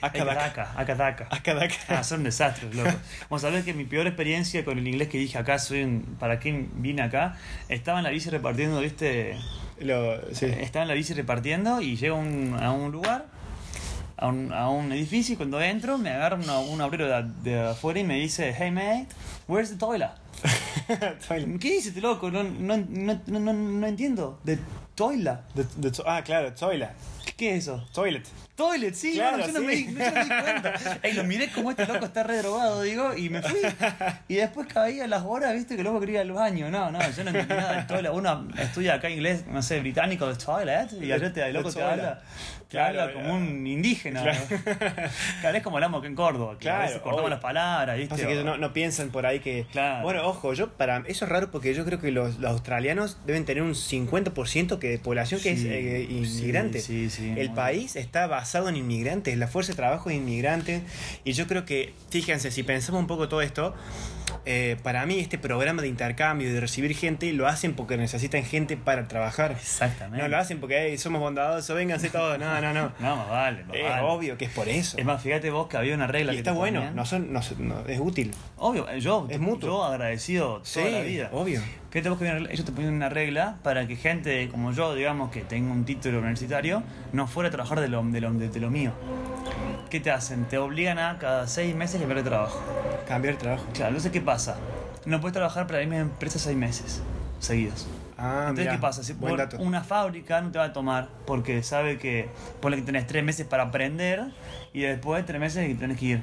Acadaca. 0.00 0.72
Acadaca, 1.10 1.36
Acadaca. 1.36 1.74
Akadaka. 1.74 1.98
Ah, 2.00 2.04
son 2.04 2.22
desastres, 2.24 2.74
loco. 2.74 2.90
Vamos 3.28 3.44
a 3.44 3.50
ver 3.50 3.64
que 3.64 3.74
mi 3.74 3.84
peor 3.84 4.06
experiencia 4.06 4.64
con 4.64 4.78
el 4.78 4.86
inglés 4.88 5.08
que 5.08 5.18
dije 5.18 5.38
acá, 5.38 5.58
soy 5.58 5.82
un, 5.82 6.16
¿para 6.18 6.38
qué 6.40 6.66
vine 6.74 7.02
acá? 7.02 7.36
Estaba 7.68 7.98
en 7.98 8.04
la 8.04 8.10
bici 8.10 8.30
repartiendo, 8.30 8.80
¿viste? 8.80 9.36
Lo, 9.80 10.20
sí. 10.34 10.46
Estaba 10.46 10.82
en 10.82 10.88
la 10.88 10.94
bici 10.94 11.14
repartiendo 11.14 11.80
y 11.80 11.96
llego 11.96 12.16
a 12.16 12.18
un, 12.20 12.56
a 12.60 12.72
un 12.72 12.92
lugar, 12.92 13.26
a 14.16 14.26
un, 14.28 14.52
a 14.52 14.68
un 14.68 14.92
edificio 14.92 15.34
y 15.34 15.36
cuando 15.36 15.60
entro 15.60 15.96
me 15.98 16.10
agarra 16.10 16.36
una- 16.36 16.58
un 16.58 16.80
obrero 16.80 17.06
de, 17.08 17.50
de 17.50 17.60
afuera 17.70 17.98
y 18.00 18.04
me 18.04 18.16
dice, 18.16 18.54
hey 18.56 18.70
mate, 18.70 19.06
where's 19.48 19.70
the 19.70 19.76
toilet? 19.76 20.10
¿Qué 21.60 21.70
dice 21.70 21.88
este 21.90 22.00
loco? 22.00 22.30
No, 22.30 22.42
no, 22.42 22.76
no, 23.26 23.52
no, 23.52 23.86
entiendo. 23.86 24.40
¿De 24.44 24.58
toilet? 24.94 25.38
The- 25.54 25.64
the 25.80 25.90
to- 25.90 26.04
ah, 26.06 26.22
claro, 26.22 26.52
toilet. 26.54 26.90
¿Qué, 27.36 27.56
es 27.56 27.64
eso? 27.64 27.86
Toilet. 27.92 28.24
Toilet, 28.54 28.94
sí, 28.94 29.14
Claro, 29.14 29.38
bueno, 29.38 29.52
yo 29.54 29.60
no, 29.60 29.66
me, 29.66 29.84
yo 29.84 29.90
no 29.90 29.98
me 30.12 30.24
di 30.24 30.28
cuenta. 30.28 30.74
Ey, 31.02 31.12
lo 31.14 31.24
miré 31.24 31.48
como 31.50 31.70
este 31.70 31.86
loco 31.86 32.04
está 32.04 32.22
re 32.24 32.36
drogado, 32.38 32.82
digo, 32.82 33.16
y 33.16 33.30
me 33.30 33.40
fui. 33.40 33.58
Y 34.28 34.34
después 34.34 34.66
caía 34.66 35.04
a 35.04 35.06
las 35.06 35.22
horas, 35.24 35.54
viste, 35.54 35.76
que 35.76 35.80
el 35.80 35.86
loco 35.86 36.00
quería 36.00 36.16
ir 36.22 36.30
al 36.30 36.32
baño. 36.32 36.70
No, 36.70 36.90
no, 36.90 36.98
yo 37.10 37.24
no 37.24 37.30
entendí 37.30 37.54
nada 37.54 37.72
del 37.76 37.86
toilet. 37.86 38.12
Uno 38.12 38.46
estudia 38.58 38.94
acá 38.94 39.08
inglés, 39.08 39.44
no 39.50 39.62
sé, 39.62 39.80
británico, 39.80 40.26
de 40.28 40.34
toilet, 40.34 40.90
y 41.00 41.10
allá 41.10 41.32
te, 41.32 41.42
el 41.46 41.54
loco 41.54 41.72
te 41.72 41.82
habla, 41.82 42.20
te 42.68 42.76
Claro, 42.76 43.00
habla 43.00 43.12
como 43.14 43.24
claro. 43.24 43.38
un 43.40 43.66
indígena. 43.66 44.22
Claro. 44.22 44.40
Cada 45.40 45.52
vez 45.52 45.62
como 45.62 45.76
hablamos 45.78 46.02
que 46.02 46.08
en 46.08 46.14
Córdoba, 46.14 46.56
que 46.58 46.68
a 46.68 46.72
Claro, 46.72 46.82
veces 46.82 46.98
cortamos 46.98 47.20
obvio. 47.22 47.30
las 47.30 47.40
palabras, 47.40 47.96
viste. 47.96 48.14
Pasa 48.14 48.26
que 48.28 48.44
no, 48.44 48.58
no 48.58 48.72
piensan 48.74 49.08
por 49.08 49.24
ahí 49.26 49.40
que. 49.40 49.66
Claro. 49.72 50.02
Bueno, 50.04 50.26
ojo, 50.28 50.52
yo 50.52 50.68
para 50.74 50.98
eso 51.06 51.24
es 51.24 51.30
raro 51.30 51.50
porque 51.50 51.72
yo 51.74 51.84
creo 51.86 51.98
que 51.98 52.10
los, 52.10 52.38
los 52.38 52.50
australianos 52.50 53.16
deben 53.26 53.44
tener 53.46 53.62
un 53.62 53.74
50% 53.74 54.78
que 54.78 54.88
de 54.90 54.98
población 54.98 55.40
que 55.40 55.52
es 55.52 55.64
eh, 55.64 56.06
inmigrante. 56.10 56.80
sí, 56.80 57.08
sí, 57.08 57.09
sí, 57.10 57.34
El 57.36 57.52
país 57.52 57.96
está 57.96 58.26
basado 58.26 58.68
en 58.68 58.76
inmigrantes, 58.76 59.36
la 59.36 59.48
fuerza 59.48 59.72
de 59.72 59.76
trabajo 59.76 60.10
es 60.10 60.16
inmigrante. 60.16 60.82
Y 61.24 61.32
yo 61.32 61.46
creo 61.46 61.64
que, 61.64 61.92
fíjense, 62.10 62.50
si 62.50 62.62
pensamos 62.62 63.00
un 63.00 63.06
poco 63.06 63.28
todo 63.28 63.42
esto, 63.42 63.74
eh, 64.46 64.76
para 64.82 65.04
mí 65.06 65.18
este 65.18 65.38
programa 65.38 65.82
de 65.82 65.88
intercambio 65.88 66.48
y 66.48 66.52
de 66.52 66.60
recibir 66.60 66.94
gente 66.96 67.32
lo 67.32 67.46
hacen 67.46 67.74
porque 67.74 67.96
necesitan 67.96 68.42
gente 68.44 68.76
para 68.76 69.08
trabajar. 69.08 69.52
Exactamente. 69.52 70.22
No 70.22 70.28
lo 70.28 70.38
hacen 70.38 70.60
porque 70.60 70.86
"Ey, 70.88 70.98
somos 70.98 71.20
bondadosos, 71.20 71.74
vénganse 71.76 72.10
todos. 72.10 72.38
No, 72.38 72.60
no, 72.60 72.72
no. 72.72 72.92
No, 73.00 73.16
más 73.16 73.28
vale, 73.30 73.64
más 73.64 73.76
Es 73.76 73.82
vale. 73.88 74.02
obvio 74.02 74.36
que 74.38 74.44
es 74.46 74.50
por 74.52 74.68
eso. 74.68 74.98
Es 74.98 75.04
más, 75.04 75.22
fíjate 75.22 75.50
vos 75.50 75.66
que 75.68 75.76
había 75.76 75.94
una 75.94 76.06
regla 76.06 76.32
Y 76.32 76.36
que 76.36 76.40
está 76.40 76.52
te 76.52 76.58
bueno, 76.58 76.90
no 76.92 77.04
son, 77.06 77.32
no 77.32 77.40
es 77.86 77.98
útil. 78.00 78.32
Obvio, 78.56 78.88
eh, 78.88 79.00
yo, 79.00 79.26
Es 79.30 79.40
mutuo. 79.40 79.68
yo 79.68 79.84
agradecido 79.84 80.62
toda 80.72 80.88
la 80.90 81.00
vida. 81.00 81.28
obvio. 81.32 81.60
Fíjate 81.90 82.08
vos 82.08 82.18
que 82.18 82.24
había 82.24 82.32
una 82.32 82.38
regla- 82.40 82.52
ellos 82.54 82.64
te 82.66 82.72
ponían 82.72 82.94
una 82.94 83.08
regla 83.08 83.56
para 83.64 83.86
que 83.88 83.96
gente 83.96 84.48
como 84.48 84.72
yo, 84.72 84.94
digamos, 84.94 85.30
que 85.32 85.40
tenga 85.40 85.72
un 85.72 85.84
título 85.84 86.18
universitario, 86.18 86.82
no 87.12 87.26
fuera 87.26 87.48
a 87.48 87.50
trabajar 87.50 87.80
de 87.80 87.88
lo, 87.88 88.02
de 88.04 88.20
lo, 88.20 88.30
de 88.32 88.60
lo 88.60 88.70
mío. 88.70 88.92
¿Qué 89.90 89.98
te 89.98 90.10
hacen? 90.12 90.44
Te 90.44 90.56
obligan 90.58 91.00
a 91.00 91.18
cada 91.18 91.48
seis 91.48 91.74
meses 91.74 91.98
cambiar 92.00 92.18
de 92.22 92.30
trabajo. 92.30 92.62
Cambiar 93.10 93.34
el 93.34 93.38
trabajo. 93.40 93.64
Claro, 93.74 93.88
entonces 93.88 94.12
¿qué 94.12 94.20
pasa? 94.20 94.56
No 95.04 95.20
puedes 95.20 95.32
trabajar 95.32 95.66
para 95.66 95.80
la 95.80 95.84
misma 95.86 96.00
empresa 96.02 96.38
seis 96.38 96.56
meses 96.56 97.02
seguidos. 97.40 97.88
Ah, 98.16 98.40
Entonces, 98.50 98.66
mirá, 98.66 98.72
¿qué 98.76 98.78
pasa? 98.80 99.02
Si 99.02 99.14
por 99.14 99.32
una 99.58 99.80
fábrica 99.82 100.40
no 100.42 100.52
te 100.52 100.58
va 100.58 100.66
a 100.66 100.72
tomar 100.72 101.08
porque 101.26 101.62
sabe 101.64 101.98
que 101.98 102.28
ponle 102.60 102.76
que 102.76 102.82
tenés 102.84 103.06
tres 103.08 103.24
meses 103.24 103.46
para 103.46 103.64
aprender 103.64 104.26
y 104.72 104.82
después 104.82 105.24
tres 105.26 105.40
meses 105.40 105.66
que 105.66 105.74
tenés 105.74 105.98
que 105.98 106.04
ir. 106.04 106.22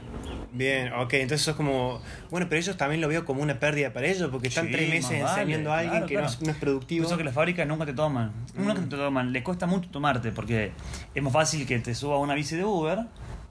Bien, 0.54 0.93
ok, 0.93 1.12
entonces 1.15 1.41
eso 1.41 1.52
es 1.52 1.58
como. 1.58 2.00
Bueno, 2.32 2.45
pero 2.50 2.62
ellos 2.62 2.78
también 2.78 3.02
lo 3.02 3.10
veo 3.10 3.26
como 3.26 3.41
una 3.41 3.60
pérdida 3.60 3.91
para 3.91 4.08
ellos 4.08 4.30
porque 4.32 4.47
están 4.47 4.67
Sí, 4.67 4.71
tres 4.71 4.89
meses 4.89 5.21
vale, 5.23 5.41
enseñando 5.41 5.73
a 5.73 5.80
alguien 5.80 5.91
claro, 5.93 6.08
que 6.08 6.13
no 6.15 6.26
es- 6.26 6.41
no, 6.41 6.52
es 6.52 6.58
productivo. 6.58 7.04
Por 7.04 7.12
eso 7.12 7.17
que 7.17 7.23
las 7.26 7.34
fábricas 7.34 7.67
nunca 7.67 7.86
te 7.86 7.93
toman. 7.93 8.32
Nunca 8.56 8.76
Mm. 8.76 8.89
te 8.89 8.95
toman. 8.95 9.34
Le 9.34 9.43
cuesta 9.43 9.65
mucho 9.65 9.89
tomarte 9.89 10.32
porque 10.32 10.71
es 11.13 11.21
más 11.23 11.34
fácil 11.34 11.65
que 11.67 11.80
te 11.80 11.93
suba 11.95 12.17
una 12.19 12.34
bici 12.36 12.56
de 12.56 12.63
Uber. 12.63 13.00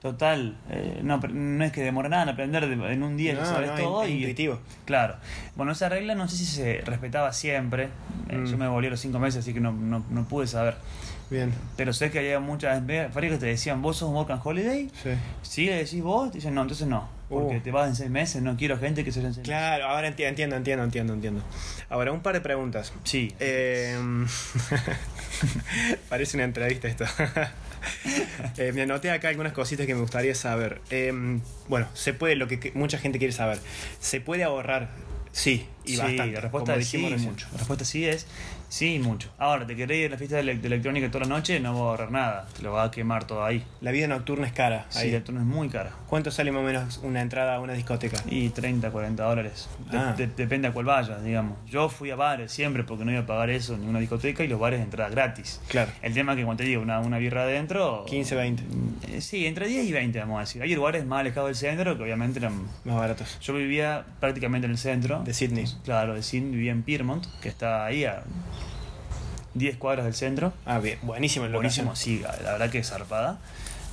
Total, 0.01 0.55
eh, 0.69 0.99
no, 1.03 1.17
no 1.17 1.63
es 1.65 1.71
que 1.71 1.81
demore 1.81 2.07
nada 2.09 2.23
en 2.23 2.29
aprender 2.29 2.67
de- 2.67 2.93
en 2.93 3.01
un 3.03 3.17
día, 3.17 3.33
ya 3.33 3.39
No, 3.41 3.45
sabes 3.47 3.71
no, 3.71 3.75
todo. 3.77 4.03
es 4.03 4.09
y, 4.11 4.13
intuitivo. 4.17 4.59
Claro. 4.85 5.15
Bueno, 5.55 5.71
esa 5.71 5.89
regla 5.89 6.13
no 6.13 6.27
sé 6.27 6.37
si 6.37 6.45
se 6.45 6.81
respetaba 6.85 7.33
siempre. 7.33 7.89
Eh, 8.29 8.37
Mm. 8.37 8.45
Yo 8.45 8.57
me 8.57 8.67
volví 8.67 8.87
a 8.87 8.89
los 8.91 8.99
cinco 8.99 9.17
meses, 9.19 9.39
así 9.39 9.53
que 9.53 9.59
no, 9.59 9.71
no, 9.71 10.03
no 10.09 10.23
pude 10.25 10.45
saber. 10.47 10.75
Bien, 11.31 11.51
Pero 11.75 11.91
sé 11.93 12.09
que 12.11 12.19
había 12.19 12.39
muchas 12.39 12.79
fábricas 13.11 13.37
que 13.37 13.41
te 13.41 13.45
decían, 13.47 13.81
vos 13.81 13.97
sos 13.97 14.09
un 14.09 14.15
work 14.15 14.29
and 14.31 14.41
holiday. 14.43 14.89
sí. 15.03 15.09
Si 15.41 15.65
le 15.65 15.77
decís 15.77 16.01
vos, 16.03 16.29
te 16.31 16.37
dicen 16.37 16.53
no, 16.53 16.61
entonces 16.61 16.87
no. 16.87 17.09
Porque 17.29 17.57
Uh. 17.57 17.61
te 17.61 17.71
vas 17.71 17.89
en 17.89 17.95
seis 17.95 18.09
meses, 18.09 18.41
no 18.41 18.55
quiero 18.55 18.77
gente 18.77 19.03
que 19.03 19.11
se 19.11 19.19
vaya 19.19 19.29
en 19.29 19.33
seis 19.35 19.45
Claro, 19.45 19.85
ahora 19.87 20.07
enti- 20.09 20.23
entiendo, 20.25 20.55
entiendo, 20.55 20.83
entiendo, 20.85 21.13
entiendo. 21.13 21.43
Ahora, 21.89 22.11
un 22.13 22.21
par 22.21 22.33
de 22.35 22.41
preguntas. 22.41 22.93
Sí. 23.03 23.33
Eh, 23.39 23.97
parece 26.09 26.37
una 26.37 26.45
entrevista 26.45 26.87
esto. 26.87 27.05
Eh, 28.57 28.71
me 28.73 28.81
anoté 28.81 29.11
acá 29.11 29.29
algunas 29.29 29.53
cositas 29.53 29.85
que 29.85 29.93
me 29.93 30.01
gustaría 30.01 30.33
saber. 30.35 30.81
Eh, 30.89 31.13
bueno, 31.69 31.87
se 31.93 32.13
puede, 32.13 32.35
lo 32.35 32.47
que 32.47 32.59
que 32.59 32.71
mucha 32.73 32.97
gente 32.97 33.17
quiere 33.19 33.31
saber. 33.31 33.59
¿Se 34.01 34.19
puede 34.19 34.43
ahorrar? 34.43 34.89
Sí, 35.31 35.65
y 35.87 35.95
sí, 35.95 35.97
bastante. 35.97 36.31
la 36.33 36.41
respuesta 36.41 36.71
como 36.73 36.81
es 36.81 36.87
sí 36.87 37.09
recién. 37.09 37.29
mucho. 37.31 37.47
La 37.51 37.57
respuesta 37.57 37.85
sí 37.85 38.05
es 38.05 38.27
sí 38.69 38.95
y 38.95 38.99
mucho. 38.99 39.29
Ahora, 39.37 39.65
te 39.65 39.75
querés 39.77 39.97
ir 39.99 40.07
a 40.07 40.09
la 40.09 40.17
fiesta 40.17 40.35
de, 40.35 40.41
ele- 40.41 40.57
de 40.57 40.67
electrónica 40.67 41.09
toda 41.09 41.23
la 41.25 41.29
noche, 41.29 41.59
no 41.61 41.71
vas 41.73 41.79
a 41.81 41.83
ahorrar 41.85 42.11
nada. 42.11 42.47
Te 42.55 42.63
lo 42.63 42.73
vas 42.73 42.87
a 42.89 42.91
quemar 42.91 43.25
todo 43.25 43.45
ahí. 43.45 43.63
La 43.79 43.91
vida 43.91 44.07
nocturna 44.07 44.45
es 44.45 44.51
cara. 44.53 44.85
Sí, 44.89 44.99
ahí. 44.99 45.05
la 45.05 45.17
electrónica 45.17 45.43
es 45.49 45.55
muy 45.55 45.69
cara. 45.69 45.91
¿Cuánto 46.07 46.31
sale 46.31 46.51
más 46.51 46.61
o 46.61 46.65
menos 46.65 46.97
una 47.03 47.21
entrada 47.21 47.55
a 47.55 47.59
una 47.61 47.73
discoteca? 47.73 48.21
Y 48.29 48.49
30, 48.49 48.91
40 48.91 49.23
dólares. 49.23 49.69
Ah. 49.93 50.13
de- 50.17 50.27
depende 50.27 50.67
a 50.67 50.73
cuál 50.73 50.85
vayas, 50.85 51.23
digamos. 51.23 51.57
Yo 51.69 51.87
fui 51.87 52.11
a 52.11 52.15
bares 52.17 52.51
siempre 52.51 52.83
porque 52.83 53.05
no 53.05 53.11
iba 53.11 53.21
a 53.21 53.25
pagar 53.25 53.49
eso 53.49 53.73
en 53.75 53.81
ninguna 53.81 53.99
discoteca 53.99 54.43
y 54.43 54.47
los 54.47 54.59
bares 54.59 54.79
de 54.79 54.83
entrada 54.83 55.09
gratis. 55.09 55.61
Claro. 55.69 55.91
El 56.01 56.13
tema 56.13 56.33
es 56.33 56.37
que, 56.39 56.43
cuando 56.43 56.61
te 56.63 56.67
digo, 56.69 56.81
una, 56.81 56.99
una 56.99 57.17
birra 57.19 57.43
adentro. 57.43 58.03
15, 58.05 58.35
20. 58.35 58.63
eh, 59.13 59.21
sí, 59.21 59.45
entre 59.45 59.67
10 59.67 59.85
y 59.85 59.91
20, 59.93 60.19
vamos 60.19 60.37
a 60.37 60.39
decir. 60.41 60.61
Hay 60.61 60.75
lugares 60.75 61.05
más 61.05 61.21
alejados 61.21 61.47
del 61.47 61.55
centro 61.55 61.95
que 61.95 62.03
obviamente 62.03 62.39
eran. 62.39 62.63
Más 62.83 62.95
baratos. 62.97 63.37
Yo 63.41 63.53
vivía 63.53 64.05
prácticamente 64.19 64.65
en 64.65 64.71
el 64.71 64.77
centro. 64.77 65.23
De 65.23 65.33
Sydney. 65.33 65.65
Claro, 65.83 66.13
de 66.15 66.23
Sydney, 66.23 66.51
vivía 66.51 66.71
en 66.71 66.83
Piermont, 66.83 67.25
que 67.41 67.49
está 67.49 67.85
ahí 67.85 68.05
a 68.05 68.23
10 69.53 69.77
cuadras 69.77 70.05
del 70.05 70.13
centro. 70.13 70.53
Ah, 70.65 70.79
bien. 70.79 70.99
Buenísimo 71.01 71.45
el 71.45 71.53
Buenísimo, 71.53 71.95
sí, 71.95 72.19
la 72.19 72.51
verdad 72.53 72.69
que 72.69 72.79
es 72.79 72.89
zarpada. 72.89 73.39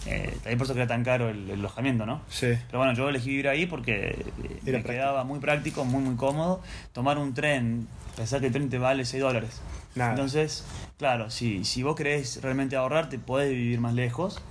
Eh, 0.06 0.30
también 0.42 0.58
por 0.58 0.66
eso 0.66 0.74
que 0.74 0.80
era 0.80 0.86
tan 0.88 1.02
caro 1.02 1.30
el, 1.30 1.48
el 1.48 1.60
alojamiento, 1.60 2.04
¿no? 2.04 2.20
Sí. 2.28 2.48
Pero 2.66 2.78
bueno, 2.78 2.92
yo 2.92 3.08
elegí 3.08 3.30
vivir 3.30 3.48
ahí 3.48 3.64
porque 3.64 4.22
me 4.62 4.70
práctico. 4.72 4.88
quedaba 4.92 5.24
muy 5.24 5.38
práctico, 5.38 5.84
muy 5.86 6.02
muy 6.02 6.16
cómodo. 6.16 6.60
Tomar 6.92 7.16
un 7.16 7.32
tren, 7.32 7.88
pensar 8.14 8.40
que 8.40 8.48
el 8.48 8.52
tren 8.52 8.68
te 8.68 8.76
vale 8.76 9.06
6 9.06 9.22
dólares. 9.22 9.62
Nada. 9.94 10.10
Entonces, 10.10 10.64
claro, 10.98 11.30
si, 11.30 11.64
si 11.64 11.82
vos 11.82 11.96
querés 11.96 12.42
realmente 12.42 12.76
ahorrar, 12.76 13.08
te 13.08 13.18
podés 13.18 13.48
vivir 13.50 13.80
más 13.80 13.94
lejos. 13.94 14.42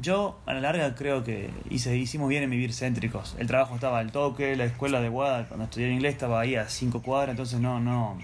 Yo, 0.00 0.38
a 0.46 0.54
la 0.54 0.60
larga, 0.60 0.94
creo 0.94 1.22
que 1.22 1.50
hice, 1.68 1.96
hicimos 1.96 2.28
bien 2.30 2.42
en 2.42 2.50
vivir 2.50 2.72
céntricos. 2.72 3.36
El 3.38 3.46
trabajo 3.46 3.74
estaba 3.74 3.98
al 3.98 4.10
toque, 4.10 4.56
la 4.56 4.64
escuela 4.64 5.00
de 5.02 5.10
Guada, 5.10 5.46
cuando 5.48 5.64
estudié 5.64 5.90
inglés, 5.92 6.14
estaba 6.14 6.40
ahí 6.40 6.54
a 6.56 6.66
5 6.68 7.02
cuadras, 7.02 7.30
entonces 7.32 7.60
no, 7.60 7.78
no, 7.78 8.16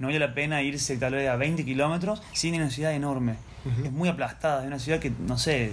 no 0.00 0.06
vale 0.08 0.18
la 0.18 0.34
pena 0.34 0.62
irse 0.62 0.96
tal 0.96 1.14
vez 1.14 1.28
a 1.28 1.36
20 1.36 1.64
kilómetros 1.64 2.22
sin 2.32 2.56
una 2.56 2.70
ciudad 2.70 2.92
enorme. 2.92 3.36
Es 3.84 3.92
muy 3.92 4.08
aplastada, 4.08 4.62
es 4.62 4.66
una 4.66 4.78
ciudad 4.80 4.98
que, 4.98 5.10
no 5.10 5.38
sé, 5.38 5.72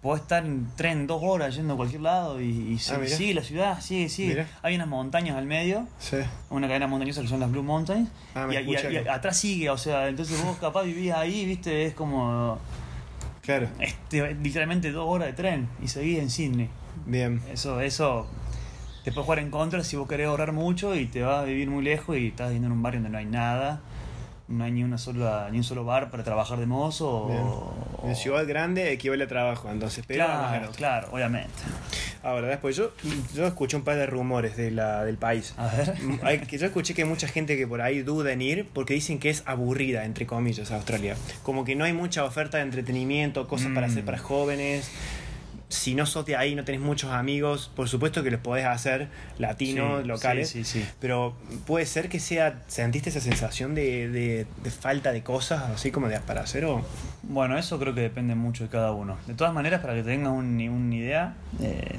podés 0.00 0.22
estar 0.22 0.44
en 0.46 0.68
tren 0.76 1.08
dos 1.08 1.20
horas 1.24 1.56
yendo 1.56 1.74
a 1.74 1.76
cualquier 1.76 2.02
lado 2.02 2.40
y, 2.40 2.44
y 2.46 2.74
Ah, 2.92 3.00
sigue 3.06 3.34
la 3.34 3.42
ciudad, 3.42 3.80
sigue, 3.80 4.08
sigue. 4.08 4.28
Mira. 4.28 4.46
Hay 4.62 4.76
unas 4.76 4.86
montañas 4.88 5.36
al 5.36 5.46
medio, 5.46 5.88
Sí. 5.98 6.18
una 6.50 6.68
cadena 6.68 6.86
montañosa 6.86 7.20
que 7.22 7.28
son 7.28 7.40
las 7.40 7.50
Blue 7.50 7.64
Mountains, 7.64 8.08
Ah, 8.36 8.46
y, 8.50 8.56
y- 8.56 8.92
y 8.92 9.08
atrás 9.08 9.36
sigue, 9.36 9.70
o 9.70 9.78
sea, 9.78 10.06
entonces 10.08 10.40
vos 10.44 10.56
capaz 10.58 10.84
vivís 10.84 11.12
ahí, 11.12 11.44
viste, 11.46 11.86
es 11.86 11.94
como 11.94 12.58
Claro. 13.46 13.68
este, 13.78 14.34
literalmente 14.34 14.90
dos 14.90 15.06
horas 15.08 15.28
de 15.28 15.32
tren 15.32 15.68
y 15.82 15.88
seguís 15.88 16.18
en 16.18 16.30
Sydney. 16.30 16.68
Bien. 17.06 17.40
Eso, 17.50 17.80
eso 17.80 18.26
te 19.04 19.12
puede 19.12 19.24
jugar 19.24 19.38
en 19.38 19.50
contra 19.52 19.84
si 19.84 19.94
vos 19.94 20.08
querés 20.08 20.26
ahorrar 20.26 20.50
mucho 20.50 20.96
y 20.96 21.06
te 21.06 21.22
vas 21.22 21.42
a 21.42 21.44
vivir 21.44 21.70
muy 21.70 21.84
lejos 21.84 22.16
y 22.16 22.26
estás 22.26 22.48
viviendo 22.48 22.66
en 22.66 22.72
un 22.72 22.82
barrio 22.82 23.00
donde 23.00 23.12
no 23.12 23.18
hay 23.18 23.26
nada, 23.26 23.80
no 24.48 24.64
hay 24.64 24.72
ni 24.72 24.82
una 24.82 24.98
sola, 24.98 25.48
ni 25.52 25.58
un 25.58 25.64
solo 25.64 25.84
bar 25.84 26.10
para 26.10 26.24
trabajar 26.24 26.58
de 26.58 26.66
mozo 26.66 27.08
o, 27.08 27.74
En 28.04 28.16
ciudad 28.16 28.44
grande 28.48 28.92
equivale 28.92 29.22
a 29.22 29.28
trabajo, 29.28 29.70
entonces. 29.70 30.04
Pero 30.08 30.24
Claro, 30.24 30.70
claro, 30.72 31.08
obviamente. 31.12 31.52
Ahora, 32.26 32.48
después 32.48 32.74
yo, 32.74 32.90
yo 33.34 33.46
escuché 33.46 33.76
un 33.76 33.84
par 33.84 33.96
de 33.96 34.06
rumores 34.06 34.56
de 34.56 34.72
la, 34.72 35.04
del 35.04 35.16
país. 35.16 35.54
A 35.56 35.68
ver. 35.68 35.94
Hay- 36.22 36.40
que 36.40 36.58
yo 36.58 36.66
escuché 36.66 36.92
que 36.92 37.02
hay 37.02 37.08
mucha 37.08 37.28
gente 37.28 37.56
que 37.56 37.66
por 37.68 37.80
ahí 37.80 38.02
duda 38.02 38.32
en 38.32 38.42
ir 38.42 38.66
porque 38.72 38.94
dicen 38.94 39.18
que 39.20 39.30
es 39.30 39.44
aburrida, 39.46 40.04
entre 40.04 40.26
comillas, 40.26 40.72
Australia. 40.72 41.16
Como 41.44 41.64
que 41.64 41.76
no 41.76 41.84
hay 41.84 41.92
mucha 41.92 42.24
oferta 42.24 42.56
de 42.58 42.64
entretenimiento, 42.64 43.46
cosas 43.46 43.68
para 43.72 43.86
Mm. 43.86 43.90
hacer 43.90 44.04
para 44.04 44.18
jóvenes. 44.18 44.90
Si 45.68 45.96
no 45.96 46.06
sos 46.06 46.24
de 46.26 46.36
ahí, 46.36 46.54
no 46.54 46.62
tenés 46.64 46.80
muchos 46.80 47.10
amigos, 47.10 47.72
por 47.74 47.88
supuesto 47.88 48.22
que 48.22 48.30
los 48.30 48.40
podés 48.40 48.66
hacer 48.66 49.08
latinos, 49.38 50.02
Sí, 50.02 50.06
locales. 50.08 50.48
sí, 50.48 50.62
sí, 50.64 50.80
sí. 50.82 50.88
Pero 51.00 51.34
puede 51.66 51.86
ser 51.86 52.08
que 52.08 52.20
sea, 52.20 52.62
¿sentiste 52.68 53.10
esa 53.10 53.20
sensación 53.20 53.74
de, 53.74 54.08
de- 54.08 54.46
de 54.62 54.70
falta 54.70 55.10
de 55.12 55.24
cosas, 55.24 55.62
así 55.74 55.90
como 55.90 56.08
de 56.08 56.20
para 56.20 56.42
hacer? 56.42 56.64
O... 56.66 56.84
Bueno, 57.24 57.58
eso 57.58 57.80
creo 57.80 57.94
que 57.96 58.00
depende 58.02 58.36
mucho 58.36 58.62
de 58.62 58.70
cada 58.70 58.92
uno. 58.92 59.16
De 59.26 59.34
todas 59.34 59.52
maneras, 59.52 59.80
para 59.80 59.94
que 59.94 60.04
tengas 60.04 60.32
un- 60.32 60.60
una 60.68 60.94
idea, 60.94 61.34
eh, 61.60 61.96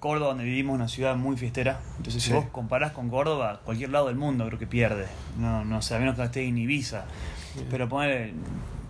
Córdoba, 0.00 0.28
donde 0.30 0.44
vivimos, 0.44 0.74
es 0.74 0.80
una 0.80 0.88
ciudad 0.88 1.16
muy 1.16 1.36
fiestera. 1.36 1.80
Entonces, 1.96 2.22
si 2.22 2.32
vos 2.32 2.44
comparás 2.52 2.92
con 2.92 3.08
Córdoba, 3.08 3.60
cualquier 3.64 3.90
lado 3.90 4.08
del 4.08 4.16
mundo 4.16 4.44
creo 4.46 4.58
que 4.58 4.66
pierde. 4.66 5.06
No, 5.38 5.64
no 5.64 5.80
sé, 5.82 5.94
a 5.94 5.98
menos 5.98 6.16
que 6.16 6.24
estés 6.24 6.46
en 6.48 6.58
Ibiza. 6.58 7.04
Pero 7.70 7.88
poner, 7.88 8.32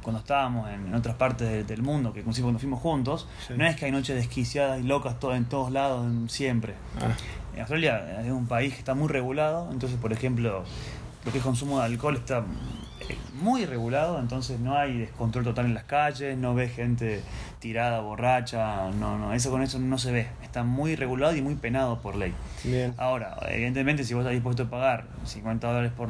cuando 0.04 0.20
estábamos 0.20 0.70
en, 0.70 0.86
en 0.86 0.94
otras 0.94 1.16
partes 1.16 1.48
de- 1.48 1.64
del 1.64 1.82
mundo, 1.82 2.12
que 2.12 2.20
inclusive 2.20 2.44
cuando 2.44 2.60
fuimos 2.60 2.80
juntos, 2.80 3.26
Sí. 3.48 3.54
no 3.56 3.66
es 3.66 3.74
que 3.74 3.86
hay 3.86 3.90
noches 3.90 4.14
desquiciadas 4.14 4.78
y 4.78 4.84
locas 4.84 5.18
to- 5.18 5.34
en 5.34 5.46
todos 5.46 5.72
lados, 5.72 6.06
siempre. 6.30 6.74
Ah, 7.00 7.08
En 7.54 7.60
Australia 7.60 8.20
es 8.24 8.30
un 8.30 8.46
país 8.46 8.72
que 8.74 8.78
está 8.80 8.94
muy 8.94 9.08
regulado, 9.08 9.68
entonces, 9.72 9.98
por 9.98 10.12
ejemplo, 10.12 10.62
lo 11.24 11.32
que 11.32 11.38
es 11.38 11.44
consumo 11.44 11.78
de 11.80 11.86
alcohol 11.86 12.16
está 12.16 12.44
eh, 13.08 13.16
muy 13.40 13.64
regulado, 13.66 14.18
entonces 14.20 14.60
no 14.60 14.76
hay 14.78 14.98
descontrol 14.98 15.44
total 15.44 15.66
en 15.66 15.74
las 15.74 15.84
calles, 15.84 16.36
no 16.38 16.54
ves 16.54 16.72
gente 16.74 17.22
tirada, 17.60 18.00
borracha, 18.00 18.90
no, 18.98 19.18
no, 19.18 19.32
eso 19.34 19.50
con 19.50 19.62
eso 19.62 19.78
no 19.78 19.98
se 19.98 20.10
ve, 20.12 20.26
está 20.42 20.64
muy 20.64 20.96
regulado 20.96 21.34
y 21.36 21.42
muy 21.42 21.54
penado 21.54 22.00
por 22.00 22.14
ley. 22.16 22.32
bien. 22.64 22.94
Ahora, 22.98 23.36
evidentemente, 23.48 24.04
si 24.04 24.14
vos 24.14 24.22
estás 24.22 24.32
dispuesto 24.34 24.64
a 24.64 24.66
pagar 24.70 25.04
50 25.24 25.66
dólares 25.66 25.92
por, 25.96 26.08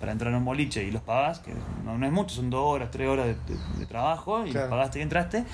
para 0.00 0.12
entrar 0.12 0.32
a 0.32 0.38
un 0.38 0.44
boliche 0.44 0.84
y 0.84 0.90
los 0.90 1.02
pagás, 1.02 1.40
que 1.40 1.52
no, 1.84 1.98
no 1.98 2.06
es 2.06 2.12
mucho, 2.12 2.34
son 2.36 2.50
dos 2.50 2.62
horas, 2.64 2.90
tres 2.90 3.08
horas 3.08 3.26
de, 3.26 3.34
de- 3.34 3.60
de 3.78 3.86
trabajo, 3.86 4.46
y 4.46 4.50
Claro. 4.50 4.66
los 4.68 4.70
pagaste 4.76 4.98
y 5.00 5.02
entraste, 5.02 5.44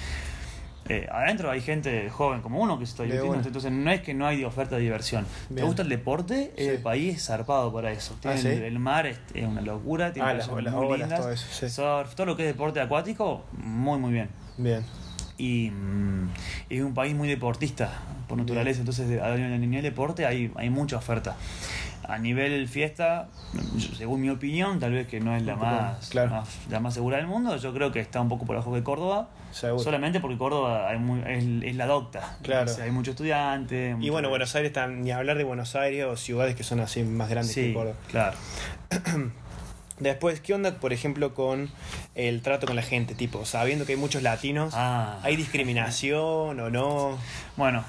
eh, 0.86 1.08
adentro 1.10 1.50
hay 1.50 1.62
gente 1.62 2.10
joven 2.10 2.42
como 2.42 2.60
uno 2.60 2.78
que 2.78 2.84
se 2.84 2.90
está 2.90 3.02
divirtiendo, 3.04 3.38
entonces 3.46 3.72
no 3.72 3.90
es 3.90 4.02
que 4.02 4.12
no 4.12 4.26
hay 4.26 4.44
oferta 4.44 4.76
de 4.76 4.82
diversión. 4.82 5.26
¿Te 5.54 5.62
gusta 5.62 5.80
el 5.80 5.88
deporte? 5.88 6.52
Sí. 6.58 6.64
El 6.64 6.78
país 6.82 7.16
es 7.16 7.24
zarpado 7.26 7.72
para 7.72 7.90
eso. 7.90 8.14
Ah, 8.22 8.34
el, 8.34 8.46
el 8.46 8.78
mar 8.78 9.06
es, 9.06 9.18
es 9.32 9.46
una 9.46 9.62
locura, 9.62 10.12
tiene 10.12 10.28
Ah, 10.28 10.34
las- 10.34 10.48
muy 10.50 10.62
olas, 10.66 10.98
lindas, 10.98 11.20
todo 11.20 11.30
eso, 11.32 11.46
sí. 11.50 11.70
surf, 11.70 12.14
todo 12.14 12.26
lo 12.26 12.36
que 12.36 12.42
es 12.42 12.48
deporte 12.54 12.80
acuático, 12.82 13.44
muy 13.52 13.98
muy 13.98 14.12
bien. 14.12 14.28
Bien. 14.58 14.84
Y 15.38 15.70
mm, 15.70 16.28
es 16.68 16.82
un 16.82 16.92
país 16.92 17.14
muy 17.14 17.28
deportista 17.28 17.90
por 18.28 18.36
naturaleza, 18.36 18.80
entonces 18.80 19.20
a 19.22 19.34
nivel 19.36 19.82
deporte 19.82 20.26
hay, 20.26 20.52
hay 20.54 20.68
mucha 20.68 20.96
oferta. 20.98 21.34
A 22.06 22.18
nivel 22.18 22.68
fiesta, 22.68 23.28
según 23.96 24.20
mi 24.20 24.30
opinión, 24.30 24.78
tal 24.78 24.92
vez 24.92 25.06
que 25.08 25.20
no 25.20 25.34
es 25.34 25.42
la 25.42 25.56
más, 25.56 26.08
claro. 26.10 26.30
más- 26.30 26.48
la 26.68 26.80
más 26.80 26.94
segura 26.94 27.16
del 27.16 27.26
mundo, 27.26 27.56
yo 27.56 27.72
creo 27.72 27.92
que 27.92 28.00
está 28.00 28.20
un 28.20 28.28
poco 28.28 28.44
por 28.44 28.56
abajo 28.56 28.74
de 28.74 28.82
Córdoba, 28.82 29.28
Seguro. 29.52 29.82
solamente 29.82 30.20
porque 30.20 30.36
Córdoba 30.36 30.88
hay 30.90 30.98
muy- 30.98 31.20
es, 31.26 31.44
es 31.70 31.76
la 31.76 31.86
docta. 31.86 32.36
Claro. 32.42 32.70
O 32.70 32.74
sea, 32.74 32.84
hay 32.84 32.90
muchos 32.90 33.12
estudiantes. 33.12 33.96
Y 34.00 34.10
bueno, 34.10 34.28
Buenos 34.28 34.54
Aires, 34.54 34.72
tam- 34.72 34.96
ni 34.98 35.12
hablar 35.12 35.38
de 35.38 35.44
Buenos 35.44 35.74
Aires 35.76 36.04
o 36.04 36.16
ciudades 36.16 36.54
que 36.56 36.62
son 36.64 36.80
así 36.80 37.02
más 37.04 37.28
grandes 37.30 37.54
que 37.54 37.68
Sí, 37.68 37.72
Córdoba. 37.74 37.96
claro. 38.10 38.36
Después, 40.00 40.40
¿qué 40.40 40.54
onda, 40.54 40.72
por 40.80 40.92
ejemplo, 40.92 41.34
con 41.34 41.70
el 42.16 42.42
trato 42.42 42.66
con 42.66 42.74
la 42.74 42.82
gente? 42.82 43.14
Tipo, 43.14 43.44
sabiendo 43.44 43.86
que 43.86 43.92
hay 43.92 43.98
muchos 43.98 44.22
latinos, 44.24 44.74
Ah. 44.76 45.20
¿hay 45.22 45.36
discriminación 45.36 46.58
o 46.58 46.68
no? 46.68 47.16
Bueno, 47.56 47.84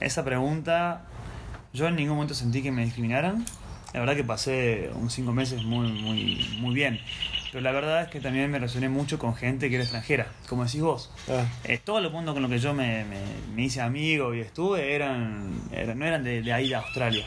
esa 0.00 0.22
pregunta, 0.22 1.00
yo 1.76 1.86
en 1.88 1.96
ningún 1.96 2.14
momento 2.16 2.34
sentí 2.34 2.62
que 2.62 2.72
me 2.72 2.84
discriminaran. 2.84 3.44
La 3.92 4.00
verdad 4.00 4.16
que 4.16 4.24
pasé 4.24 4.90
unos 4.94 5.12
cinco 5.12 5.32
meses 5.32 5.62
muy, 5.62 5.90
muy, 5.92 6.44
muy 6.60 6.74
bien. 6.74 7.00
Pero 7.52 7.62
la 7.62 7.72
verdad 7.72 8.02
es 8.02 8.08
que 8.08 8.20
también 8.20 8.50
me 8.50 8.58
relacioné 8.58 8.88
mucho 8.88 9.18
con 9.18 9.34
gente 9.34 9.68
que 9.68 9.76
era 9.76 9.84
extranjera, 9.84 10.26
como 10.48 10.64
decís 10.64 10.82
vos. 10.82 11.10
Ah, 11.30 11.44
Eh, 11.64 11.78
todo 11.82 11.98
el 12.00 12.10
mundo 12.10 12.34
con 12.34 12.42
lo 12.42 12.48
que 12.48 12.58
yo 12.58 12.74
me, 12.74 13.04
me, 13.04 13.20
me 13.54 13.62
hice 13.62 13.80
amigo 13.80 14.34
y 14.34 14.40
estuve 14.40 14.94
eran, 14.94 15.52
eran- 15.72 15.98
no 15.98 16.04
eran 16.04 16.24
de, 16.24 16.42
de 16.42 16.52
ahí 16.52 16.68
de 16.68 16.74
Australia. 16.74 17.24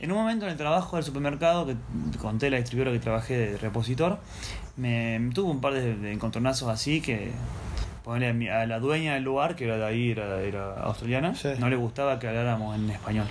En 0.00 0.10
un 0.12 0.18
momento 0.18 0.44
en 0.44 0.52
el 0.52 0.56
trabajo 0.58 0.96
del 0.96 1.04
supermercado, 1.04 1.66
que 1.66 1.74
conté 2.20 2.50
la 2.50 2.56
distribuidora 2.58 2.92
que 2.96 3.00
trabajé 3.02 3.36
de 3.36 3.58
repositor, 3.58 4.18
me, 4.76 5.18
me 5.18 5.32
tuvo 5.34 5.50
un 5.50 5.60
par 5.60 5.72
de, 5.74 5.94
de 5.96 6.12
encontronazos 6.12 6.68
así 6.68 7.00
que 7.00 7.30
a 8.04 8.66
la 8.66 8.78
dueña 8.80 9.14
del 9.14 9.22
lugar, 9.24 9.54
que 9.56 9.64
era 9.64 9.76
de 9.78 9.84
ahí, 9.86 10.10
era, 10.10 10.40
era 10.42 10.74
australiana, 10.82 11.34
Sí. 11.34 11.48
no 11.58 11.68
le 11.68 11.76
gustaba 11.76 12.18
que 12.18 12.26
habláramos 12.28 12.76
en 12.76 12.90
español. 12.90 13.26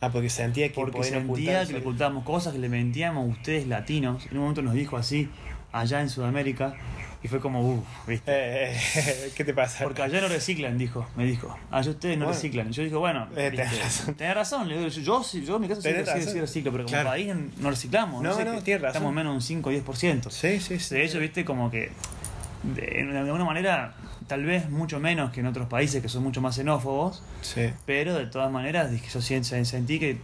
Ah, 0.00 0.10
porque 0.10 0.30
sentía 0.30 0.68
que 0.68 0.74
Porque 0.74 1.02
sentía 1.02 1.66
que 1.66 1.72
le 1.72 1.78
ocultábamos 1.80 2.24
cosas, 2.24 2.52
que 2.52 2.58
le 2.58 2.68
mentíamos 2.68 3.24
a 3.24 3.28
ustedes 3.28 3.66
latinos. 3.66 4.26
En 4.30 4.36
un 4.36 4.42
momento 4.44 4.62
nos 4.62 4.74
dijo 4.74 4.96
así, 4.96 5.28
allá 5.72 6.00
en 6.00 6.08
Sudamérica, 6.08 6.74
y 7.20 7.26
fue 7.26 7.40
como, 7.40 7.68
uff, 7.68 7.84
¿viste? 8.06 8.30
Eh, 8.30 8.76
eh, 8.96 9.32
¿Qué 9.36 9.44
te 9.44 9.52
pasa? 9.52 9.82
Porque 9.82 10.02
allá 10.02 10.20
no 10.20 10.28
reciclan, 10.28 10.78
dijo, 10.78 11.04
me 11.16 11.24
dijo. 11.24 11.56
Allá 11.72 11.90
ustedes 11.90 12.16
no 12.16 12.26
Bueno. 12.26 12.36
reciclan. 12.40 12.70
Yo 12.70 12.84
dije, 12.84 12.94
bueno, 12.94 13.26
Eh, 13.36 13.50
tenés 13.50 13.76
razón. 13.82 14.14
tenés 14.14 14.34
razón. 14.36 14.68
Le 14.68 14.76
digo, 14.78 14.88
yo, 14.88 15.02
yo, 15.02 15.38
yo 15.40 15.56
en 15.56 15.62
mi 15.62 15.68
caso 15.68 15.82
sí, 15.82 15.88
sí, 16.22 16.40
reciclo, 16.40 16.70
pero 16.70 16.84
como 16.84 16.92
Claro. 16.92 17.10
país 17.10 17.34
no 17.58 17.70
reciclamos. 17.70 18.22
No, 18.22 18.36
sé 18.36 18.44
no, 18.44 18.62
tienes 18.62 18.82
razón. 18.82 18.96
Estamos 18.98 19.12
menos 19.14 19.32
de 19.32 19.36
un 19.36 19.42
5 19.42 19.68
o 19.68 19.72
10%. 19.72 20.30
Sí, 20.30 20.60
sí, 20.60 20.78
sí. 20.78 20.94
De 20.94 21.04
hecho, 21.04 21.18
viste, 21.18 21.44
como 21.44 21.72
que 21.72 21.90
de, 22.62 23.04
de 23.04 23.18
alguna 23.18 23.44
manera 23.44 23.94
tal 24.28 24.44
vez 24.44 24.70
mucho 24.70 25.00
menos 25.00 25.32
que 25.32 25.40
en 25.40 25.46
otros 25.46 25.66
países 25.68 26.00
que 26.02 26.08
son 26.08 26.22
mucho 26.22 26.40
más 26.40 26.54
xenófobos, 26.54 27.22
Sí. 27.40 27.70
pero 27.86 28.14
de 28.14 28.26
todas 28.26 28.52
maneras 28.52 28.90
yo 29.12 29.20
sentí 29.20 29.98
que 29.98 30.18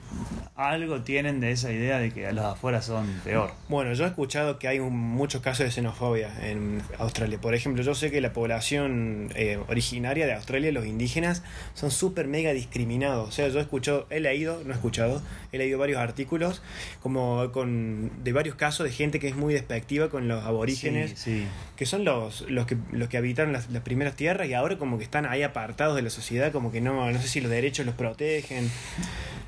algo 0.57 1.01
tienen 1.01 1.41
de 1.41 1.51
esa 1.51 1.73
idea 1.73 1.99
de 1.99 2.11
que 2.13 2.31
los 2.33 2.45
de 2.45 2.51
afuera 2.51 2.81
son 2.83 3.07
peor. 3.25 3.51
Bueno, 3.69 3.93
yo 3.95 4.05
he 4.05 4.09
escuchado 4.09 4.59
que 4.59 4.69
hay 4.69 4.79
un- 4.79 4.95
muchos 4.97 5.41
casos 5.43 5.65
de 5.67 5.73
xenofobia 5.73 6.31
en 6.49 6.81
Australia. 6.99 7.39
Por 7.41 7.55
ejemplo, 7.55 7.83
yo 7.83 7.95
sé 7.95 8.11
que 8.11 8.21
la 8.21 8.33
población 8.33 9.31
eh, 9.35 9.59
originaria 9.69 10.27
de 10.27 10.35
Australia, 10.35 10.71
los 10.71 10.87
indígenas, 10.87 11.43
son 11.75 11.91
súper 11.91 12.29
mega 12.29 12.53
discriminados. 12.53 13.29
O 13.29 13.33
sea, 13.33 13.49
yo 13.49 13.59
he 13.59 13.63
escuchado, 13.63 14.07
he 14.11 14.21
leído, 14.21 14.63
no 14.65 14.71
he 14.73 14.75
escuchado, 14.75 15.23
he 15.53 15.59
leído 15.59 15.79
varios 15.79 15.99
artículos 15.99 16.63
como 17.03 17.51
con 17.53 18.11
de 18.23 18.33
varios 18.33 18.55
casos 18.57 18.85
de 18.87 18.93
gente 18.93 19.19
que 19.19 19.29
es 19.29 19.37
muy 19.37 19.55
despectiva 19.55 20.09
con 20.11 20.29
los 20.29 20.45
aborígenes, 20.45 21.13
Sí, 21.17 21.41
sí. 21.41 21.47
que 21.77 21.87
son 21.87 22.05
los, 22.05 22.43
los 22.51 22.67
que 22.67 22.77
los 22.93 23.09
que 23.09 23.17
habitaron 23.17 23.53
las, 23.53 23.71
las 23.71 23.83
primeras 23.83 23.94
tierras 24.17 24.49
y 24.49 24.55
ahora 24.55 24.77
como 24.79 24.99
que 24.99 25.05
están 25.05 25.27
ahí 25.27 25.43
apartados 25.43 25.97
de 25.97 26.03
la 26.03 26.11
sociedad, 26.11 26.53
como 26.53 26.71
que 26.73 26.81
no, 26.81 27.11
no 27.11 27.19
sé 27.21 27.29
si 27.29 27.41
los 27.41 27.51
derechos 27.51 27.87
los 27.87 27.95
protegen. 27.95 28.71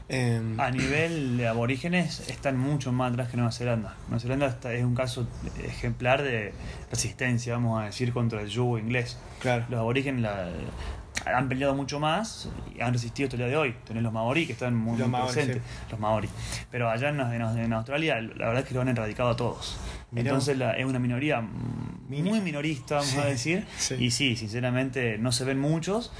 Em, 0.09 0.59
A 0.61 0.71
nivel 0.71 1.37
de 1.37 1.49
aborígenes 1.49 2.29
están 2.31 2.57
mucho 2.57 2.93
más 2.93 3.13
atrás 3.13 3.29
que 3.29 3.37
Nueva 3.37 3.51
Zelanda. 3.51 3.97
Nueva 4.09 4.21
Zelanda 4.21 4.57
es 4.73 4.85
un 4.85 4.95
caso 4.95 5.27
ejemplar 5.65 6.23
de 6.23 6.53
resistencia, 6.91 7.55
vamos 7.55 7.83
a 7.83 7.87
decir, 7.87 8.13
contra 8.13 8.41
el 8.41 8.49
yugo 8.49 8.79
inglés. 8.79 9.19
claro. 9.41 9.65
Los 9.69 9.81
aborígenes 9.81 10.23
la- 10.23 10.49
han 11.25 11.49
peleado 11.49 11.75
mucho 11.75 11.99
más 11.99 12.49
y 12.77 12.81
han 12.81 12.93
resistido 12.93 13.27
hasta 13.27 13.35
el 13.37 13.41
día 13.43 13.49
de 13.49 13.57
hoy. 13.57 13.75
Tenés 13.85 14.03
los 14.05 14.13
maorí 14.13 14.47
que 14.47 14.53
están 14.53 14.77
muy, 14.77 14.97
Los 14.97 15.09
muy 15.09 15.21
presentes. 15.23 15.61
Los 15.91 15.99
maorí. 15.99 16.29
Pero 16.71 16.89
allá 16.89 17.09
en, 17.09 17.19
en- 17.21 17.59
en 17.59 17.73
Australia 17.73 18.21
la 18.21 18.47
verdad 18.47 18.59
es 18.63 18.65
que 18.69 18.75
lo 18.75 18.83
han 18.83 18.89
erradicado 18.89 19.31
a 19.31 19.37
todos. 19.37 19.77
Mirá. 20.13 20.31
Entonces 20.31 20.57
la- 20.57 20.73
es 20.73 20.85
una 20.87 20.99
minoría 20.99 21.41
muy 22.09 22.41
minorista, 22.41 22.97
vamos 22.97 23.11
Sí, 23.11 23.19
a 23.19 23.25
decir. 23.25 23.67
sí. 23.77 23.95
Y 23.99 24.11
sí, 24.11 24.37
sinceramente 24.37 25.19
no 25.19 25.33
se 25.33 25.45
ven 25.45 25.59
muchos. 25.59 26.13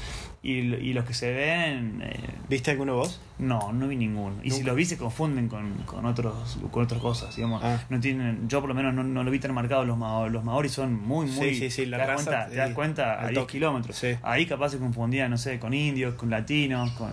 Y, 0.43 0.59
y 0.75 0.93
los 0.93 1.05
que 1.05 1.13
se 1.15 1.33
ven, 1.33 2.03
eh, 2.05 2.21
¿Viste 2.49 2.71
alguno 2.71 2.95
vos? 2.95 3.21
no, 3.39 3.73
no 3.73 3.89
vi 3.89 3.97
ninguno. 3.97 4.37
Y 4.45 4.53
si 4.53 4.63
los 4.63 4.77
vi 4.77 4.85
se 4.85 4.97
confunden 4.97 5.49
con, 5.49 5.73
con 5.87 6.05
otros 6.07 6.59
con 6.71 6.85
otras 6.85 7.01
cosas, 7.01 7.35
digamos. 7.35 7.63
Ah. 7.65 7.83
No 7.89 7.99
tienen, 7.99 8.49
yo 8.49 8.61
por 8.61 8.69
lo 8.69 8.75
menos 8.75 8.95
no, 8.95 9.03
no 9.03 9.25
lo 9.25 9.31
vi 9.33 9.41
tan 9.41 9.53
marcado. 9.55 9.85
Los, 9.85 9.99
mao- 9.99 10.29
los 10.29 10.45
maoris 10.45 10.71
son 10.73 10.95
muy, 10.95 11.29
Sí, 11.29 11.37
muy. 11.41 11.55
sí, 11.57 11.71
sí, 11.71 11.87
la 11.87 11.97
te 11.97 12.07
das 12.07 12.11
raza, 12.11 12.25
cuenta, 12.31 12.49
te 12.51 12.57
das 12.57 12.69
sí, 12.69 12.75
cuenta 12.75 13.15
a 13.15 13.21
al 13.23 13.29
10 13.31 13.41
toque. 13.41 13.53
kilómetros. 13.53 13.97
Sí. 13.97 14.09
Ahí 14.23 14.47
capaz 14.47 14.69
se 14.71 14.79
confundían, 14.79 15.31
no 15.33 15.39
sé, 15.39 15.59
con 15.59 15.75
indios, 15.75 16.15
con 16.15 16.31
latinos, 16.31 16.93
con, 16.93 17.09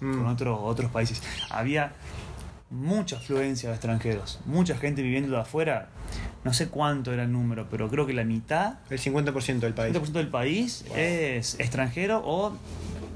con, 0.00 0.10
Mm. 0.10 0.16
con 0.18 0.26
otros 0.26 0.58
otros 0.62 0.90
países. 0.90 1.22
Había 1.50 1.92
mucha 2.70 3.16
afluencia 3.16 3.68
de 3.70 3.74
extranjeros, 3.76 4.40
mucha 4.44 4.76
gente 4.76 5.02
viviendo 5.02 5.32
de 5.34 5.40
afuera. 5.40 5.88
No 6.44 6.52
sé 6.52 6.68
cuánto 6.68 7.12
era 7.12 7.24
el 7.24 7.32
número, 7.32 7.68
pero 7.70 7.88
creo 7.88 8.06
que 8.06 8.12
la 8.12 8.24
mitad 8.24 8.74
El 8.90 8.98
50% 8.98 9.58
del 9.60 9.74
país. 9.74 9.94
50% 9.94 10.12
del 10.12 10.28
país 10.28 10.84
es 10.96 11.58
extranjero 11.60 12.22
o 12.24 12.56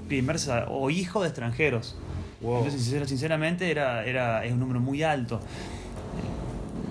primer 0.09 0.37
o 0.69 0.91
hijo 0.91 1.23
de 1.23 1.29
extranjeros. 1.29 1.97
Wow. 2.41 2.59
Entonces, 2.65 2.83
sincer- 2.93 3.07
sinceramente, 3.07 3.71
era, 3.71 4.05
era, 4.05 4.45
es 4.45 4.53
un 4.53 4.59
número 4.61 4.81
muy 4.81 5.03
alto. 5.03 5.41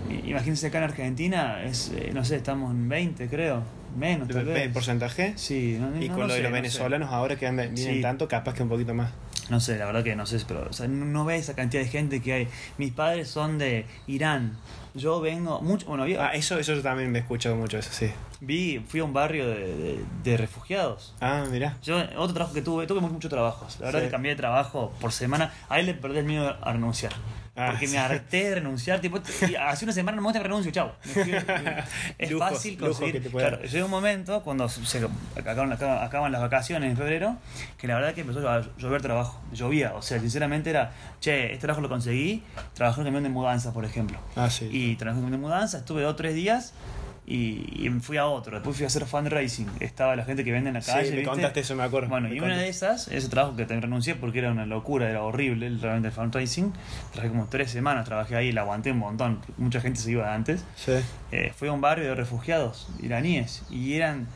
Eh, 0.10 0.22
Imagínense 0.30 0.68
acá 0.68 0.78
en 0.80 0.84
Argentina, 0.86 1.64
es, 1.64 1.92
eh, 1.96 2.12
no 2.14 2.24
sé, 2.24 2.38
estamos 2.38 2.72
en 2.72 2.88
20, 2.90 3.28
creo. 3.28 3.64
Menos, 3.98 4.30
tal 4.30 4.48
¿El 4.48 4.72
porcentaje? 4.72 5.34
Sí, 5.36 5.78
no, 5.78 6.02
Y 6.02 6.08
no- 6.08 6.14
con 6.16 6.22
no 6.22 6.28
lo 6.28 6.34
de 6.34 6.40
los 6.42 6.50
sé. 6.50 6.54
venezolanos 6.54 7.12
ahora 7.12 7.36
que 7.36 7.50
vienen 7.52 7.76
Sí. 7.76 8.00
tanto, 8.02 8.28
capaz 8.30 8.54
que 8.54 8.64
un 8.64 8.70
poquito 8.70 8.94
más. 8.94 9.12
No 9.52 9.60
sé, 9.60 9.78
la 9.78 9.86
verdad 9.86 10.02
que 10.04 10.16
no 10.16 10.26
sé, 10.26 10.40
pero 10.48 10.66
o 10.70 10.74
sea, 10.74 10.88
no, 10.88 11.26
ves 11.26 11.42
esa 11.42 11.56
cantidad 11.56 11.84
de 11.84 11.90
gente 11.90 12.22
que 12.22 12.32
hay. 12.34 12.48
Mis 12.78 12.94
padres 12.94 13.28
son 13.28 13.58
de 13.58 13.86
Irán. 14.08 14.58
Yo 14.96 15.20
vengo, 15.20 15.62
mucho, 15.62 15.86
bueno, 15.88 16.06
vi, 16.06 16.16
Ah, 16.16 16.32
eso, 16.34 16.58
eso 16.58 16.74
yo 16.74 16.82
también 16.82 17.12
me 17.12 17.20
he 17.20 17.22
escuchado 17.22 17.56
mucho, 17.58 17.78
eso 17.78 17.90
sí. 17.92 18.10
vi 18.40 18.80
fui 18.88 19.02
a 19.02 19.04
un 19.04 19.12
barrio 19.14 19.48
de, 19.48 19.56
de- 19.76 20.00
de 20.24 20.38
refugiados. 20.38 21.14
Ah, 21.20 21.44
mirá. 21.52 21.78
Yo, 21.84 21.98
otro 22.18 22.34
trabajo 22.34 22.54
que 22.54 22.62
tuve, 22.62 22.88
tuve 22.88 23.02
muchos 23.02 23.30
trabajos. 23.30 23.78
La 23.80 23.88
verdad 23.88 24.00
Sí. 24.00 24.06
que 24.06 24.12
cambié 24.12 24.32
de 24.32 24.38
trabajo 24.38 24.94
por 25.02 25.12
semana. 25.12 25.54
Ahí 25.70 25.86
le 25.86 25.94
perdí 25.94 26.20
el 26.20 26.26
miedo 26.26 26.56
a 26.62 26.72
renunciar. 26.74 27.12
Ah, 27.54 27.68
porque 27.72 27.86
sí. 27.88 27.94
me 27.94 28.00
harté 28.00 28.46
de 28.46 28.56
renunciar. 28.56 29.02
Tipo, 29.02 29.20
hace 29.60 29.86
una 29.86 29.94
semana 29.94 30.16
no 30.22 30.32
me 30.32 30.40
renuncio, 30.40 30.72
chao. 30.72 30.96
Es 32.18 32.32
Lujos, 32.32 32.50
fácil 32.50 32.78
conseguir. 32.78 33.22
te. 33.22 33.30
Claro, 33.30 33.62
llegó 33.64 33.86
un 33.86 33.92
momento 33.92 34.42
cuando 34.42 34.70
se 34.70 34.98
acaban, 35.36 35.72
acaban- 35.74 36.04
acaban 36.04 36.32
las 36.32 36.42
vacaciones 36.42 36.90
en 36.90 36.96
febrero, 36.98 37.36
que 37.78 37.88
la 37.88 37.96
verdad 37.96 38.14
que 38.14 38.22
empezó 38.22 38.48
a 38.50 38.62
llover 38.78 39.02
trabajo. 39.02 39.42
Llovía. 39.54 39.94
O 39.96 40.02
sea, 40.02 40.20
sinceramente 40.20 40.70
era, 40.70 40.92
che, 41.20 41.48
este 41.48 41.60
trabajo 41.60 41.82
lo 41.82 41.90
conseguí. 41.90 42.42
Trabajé 42.74 43.02
en 43.02 43.02
un 43.02 43.08
camión 43.08 43.24
de 43.24 43.30
mudanza, 43.30 43.74
por 43.74 43.84
ejemplo. 43.84 44.18
Ah, 44.36 44.50
sí. 44.50 44.70
Y 44.72 44.96
trabajé 44.96 45.20
en 45.20 45.26
un 45.26 45.32
camión 45.32 45.42
de 45.42 45.48
mudanza, 45.48 45.80
estuve 45.80 46.04
dos 46.04 46.14
o 46.14 46.16
tres 46.16 46.34
días. 46.36 46.74
Y, 47.34 47.86
y 47.86 47.90
me 47.90 48.02
fui 48.02 48.18
a 48.18 48.26
otro, 48.26 48.58
después 48.58 48.76
fui 48.76 48.84
a 48.84 48.88
hacer 48.88 49.06
fundraising. 49.06 49.66
Estaba 49.80 50.16
la 50.18 50.26
gente 50.26 50.44
que 50.44 50.52
vende 50.52 50.68
en 50.70 50.74
la 50.74 50.82
Sí, 50.82 50.92
calle. 50.92 51.10
me 51.12 51.16
¿viste? 51.18 51.30
contaste 51.30 51.60
eso, 51.62 51.76
me 51.76 51.84
acuerdo. 51.84 52.10
Bueno, 52.10 52.28
Me 52.28 52.36
y 52.36 52.40
una 52.42 52.58
de 52.58 52.68
esas, 52.68 53.08
ese 53.08 53.30
trabajo 53.30 53.56
que 53.56 53.64
también 53.64 53.84
renuncié 53.84 54.16
porque 54.16 54.40
era 54.40 54.52
una 54.52 54.66
locura, 54.66 55.10
era 55.10 55.24
horrible 55.24 55.68
el- 55.68 55.80
realmente 55.80 56.10
el 56.10 56.14
fundraising. 56.14 56.74
Trabajé 57.14 57.30
como 57.30 57.48
tres 57.48 57.72
semanas, 57.72 58.04
trabajé 58.06 58.36
ahí, 58.36 58.52
la 58.52 58.62
aguanté 58.62 58.92
un 58.92 58.98
montón. 58.98 59.40
Mucha 59.58 59.80
gente 59.80 60.00
se 60.02 60.12
iba 60.12 60.34
antes. 60.34 60.66
Sí. 60.76 60.94
Eh, 61.32 61.54
fui 61.56 61.70
a 61.70 61.72
un 61.72 61.80
barrio 61.80 62.06
de 62.10 62.16
refugiados 62.16 62.90
iraníes 63.02 63.64
y 63.70 63.94
eran, 63.94 64.28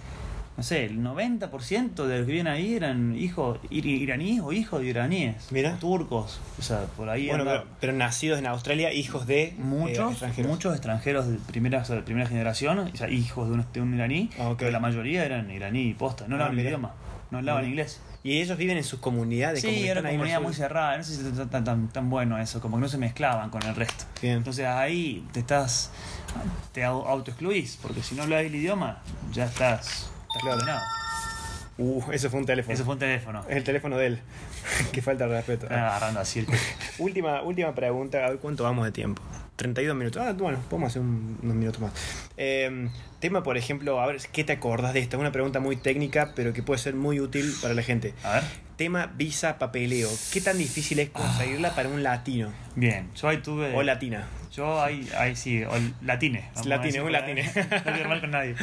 no 0.57 0.63
sé, 0.63 0.85
el 0.85 0.99
90% 0.99 2.05
de 2.05 2.17
los 2.17 2.25
que 2.25 2.31
vivían 2.31 2.47
ahí 2.47 2.75
eran 2.75 3.15
hijos 3.17 3.59
ir- 3.69 3.85
iraníes 3.85 4.41
o 4.41 4.53
hijos 4.53 4.81
de 4.81 4.87
iraníes. 4.87 5.51
Mira. 5.51 5.77
Turcos, 5.79 6.39
o 6.57 6.61
sea, 6.61 6.83
por 6.95 7.09
ahí 7.09 7.27
Bueno, 7.27 7.43
pero, 7.43 7.65
pero 7.81 7.93
nacidos 7.93 8.39
en 8.39 8.47
Australia, 8.47 8.93
hijos 8.93 9.27
de 9.27 9.43
eh, 9.43 9.55
Muchos, 9.57 10.11
extranjeros. 10.11 10.51
muchos 10.51 10.73
extranjeros 10.73 11.27
de 11.27 11.37
primera, 11.39 11.79
o 11.79 11.85
sea, 11.85 11.97
de 11.97 12.03
primera 12.03 12.27
generación, 12.27 12.79
o 12.79 12.95
sea, 12.95 13.09
hijos 13.09 13.47
de 13.49 13.55
un, 13.55 13.65
de 13.73 13.81
un 13.81 13.93
iraní, 13.93 14.29
Ah, 14.39 14.53
pero 14.57 14.71
la 14.71 14.79
mayoría 14.79 15.25
eran 15.25 15.51
iraní 15.51 15.89
y 15.89 15.93
posta, 15.93 16.25
no 16.27 16.35
Ah, 16.35 16.47
hablaban 16.47 16.51
el 16.53 16.57
mira. 16.57 16.69
idioma, 16.69 16.93
no 17.31 17.37
hablaban 17.39 17.65
inglés. 17.65 17.99
Y 18.23 18.41
ellos 18.41 18.57
viven 18.57 18.77
en 18.77 18.83
sus 18.83 18.99
comunidades. 18.99 19.61
Sí, 19.61 19.85
era 19.87 19.99
una 19.99 20.09
comunidad 20.09 20.41
muy 20.41 20.53
cerrada, 20.53 20.97
no 20.97 21.03
sé 21.03 21.15
si 21.15 21.27
está 21.27 21.47
tan, 21.47 21.63
tan, 21.63 21.89
tan 21.89 22.09
bueno 22.09 22.39
eso, 22.39 22.59
como 22.59 22.77
que 22.77 22.81
no 22.81 22.87
se 22.89 22.97
mezclaban 22.97 23.51
con 23.51 23.61
el 23.63 23.75
resto. 23.75 24.05
Bien. 24.21 24.37
Entonces 24.37 24.65
ahí 24.65 25.23
te 25.31 25.41
estás, 25.41 25.91
te 26.71 26.81
au- 26.83 27.05
autoexcluís, 27.05 27.77
porque 27.81 28.01
si 28.01 28.15
no 28.15 28.23
hablas 28.23 28.41
el 28.43 28.55
idioma, 28.55 29.03
ya 29.31 29.45
estás, 29.45 30.09
estás 30.37 30.41
Claro. 30.41 30.57
condenado. 30.57 30.85
Uh, 31.77 32.01
eso 32.13 32.29
fue 32.29 32.39
un 32.39 32.45
teléfono. 32.45 32.73
Eso 32.73 32.85
fue 32.85 32.93
un 32.93 32.99
teléfono. 32.99 33.43
Es 33.49 33.57
el 33.57 33.63
teléfono 33.63 33.97
de 33.97 34.07
él. 34.07 34.21
que 34.93 35.01
falta 35.01 35.27
de 35.27 35.35
respeto. 35.35 35.65
Están 35.65 35.79
agarrando 35.79 36.19
así 36.21 36.39
el. 36.39 36.47
Última, 36.99 37.41
última 37.41 37.75
pregunta, 37.75 38.25
a 38.25 38.29
ver 38.29 38.39
cuánto 38.39 38.63
vamos 38.63 38.85
de 38.85 38.91
tiempo. 38.91 39.21
32 39.57 39.95
minutos. 39.95 40.21
Ah, 40.25 40.33
bueno, 40.33 40.59
podemos 40.69 40.91
hacer 40.91 41.01
un- 41.01 41.37
unos 41.43 41.55
minutos 41.55 41.81
más. 41.81 41.91
Eh, 42.37 42.89
tema, 43.19 43.43
por 43.43 43.57
ejemplo, 43.57 44.01
a 44.01 44.07
ver, 44.07 44.17
¿qué 44.31 44.43
te 44.43 44.53
acordás 44.53 44.93
de 44.93 44.99
esta? 44.99 45.15
Es 45.15 45.21
una 45.21 45.31
pregunta 45.31 45.59
muy 45.59 45.75
técnica, 45.77 46.33
pero 46.35 46.53
que 46.53 46.63
puede 46.63 46.79
ser 46.79 46.93
muy 46.95 47.19
útil 47.19 47.53
para 47.61 47.73
la 47.73 47.81
gente. 47.81 48.13
A 48.23 48.33
ver. 48.33 48.43
Tema 48.75 49.07
visa 49.15 49.57
papeleo. 49.57 50.09
¿Qué 50.33 50.41
tan 50.41 50.57
difícil 50.57 50.99
es 50.99 51.09
conseguirla 51.09 51.73
para 51.75 51.87
un 51.87 52.03
latino 52.03 52.51
Bien, 52.75 53.07
yo 53.15 53.29
ahí 53.29 53.37
tuve... 53.37 53.73
o 53.73 53.81
latina? 53.83 54.27
Yo 54.51 54.81
ahí, 54.83 55.07
ahí 55.17 55.33
sí, 55.37 55.63
o 55.63 55.71
latine. 56.01 56.49
Latine, 56.65 57.01
un 57.01 57.11
latine. 57.11 57.43
No 57.85 57.93
quiero 57.93 58.09
mal 58.09 58.19
con 58.19 58.31
nadie. 58.31 58.55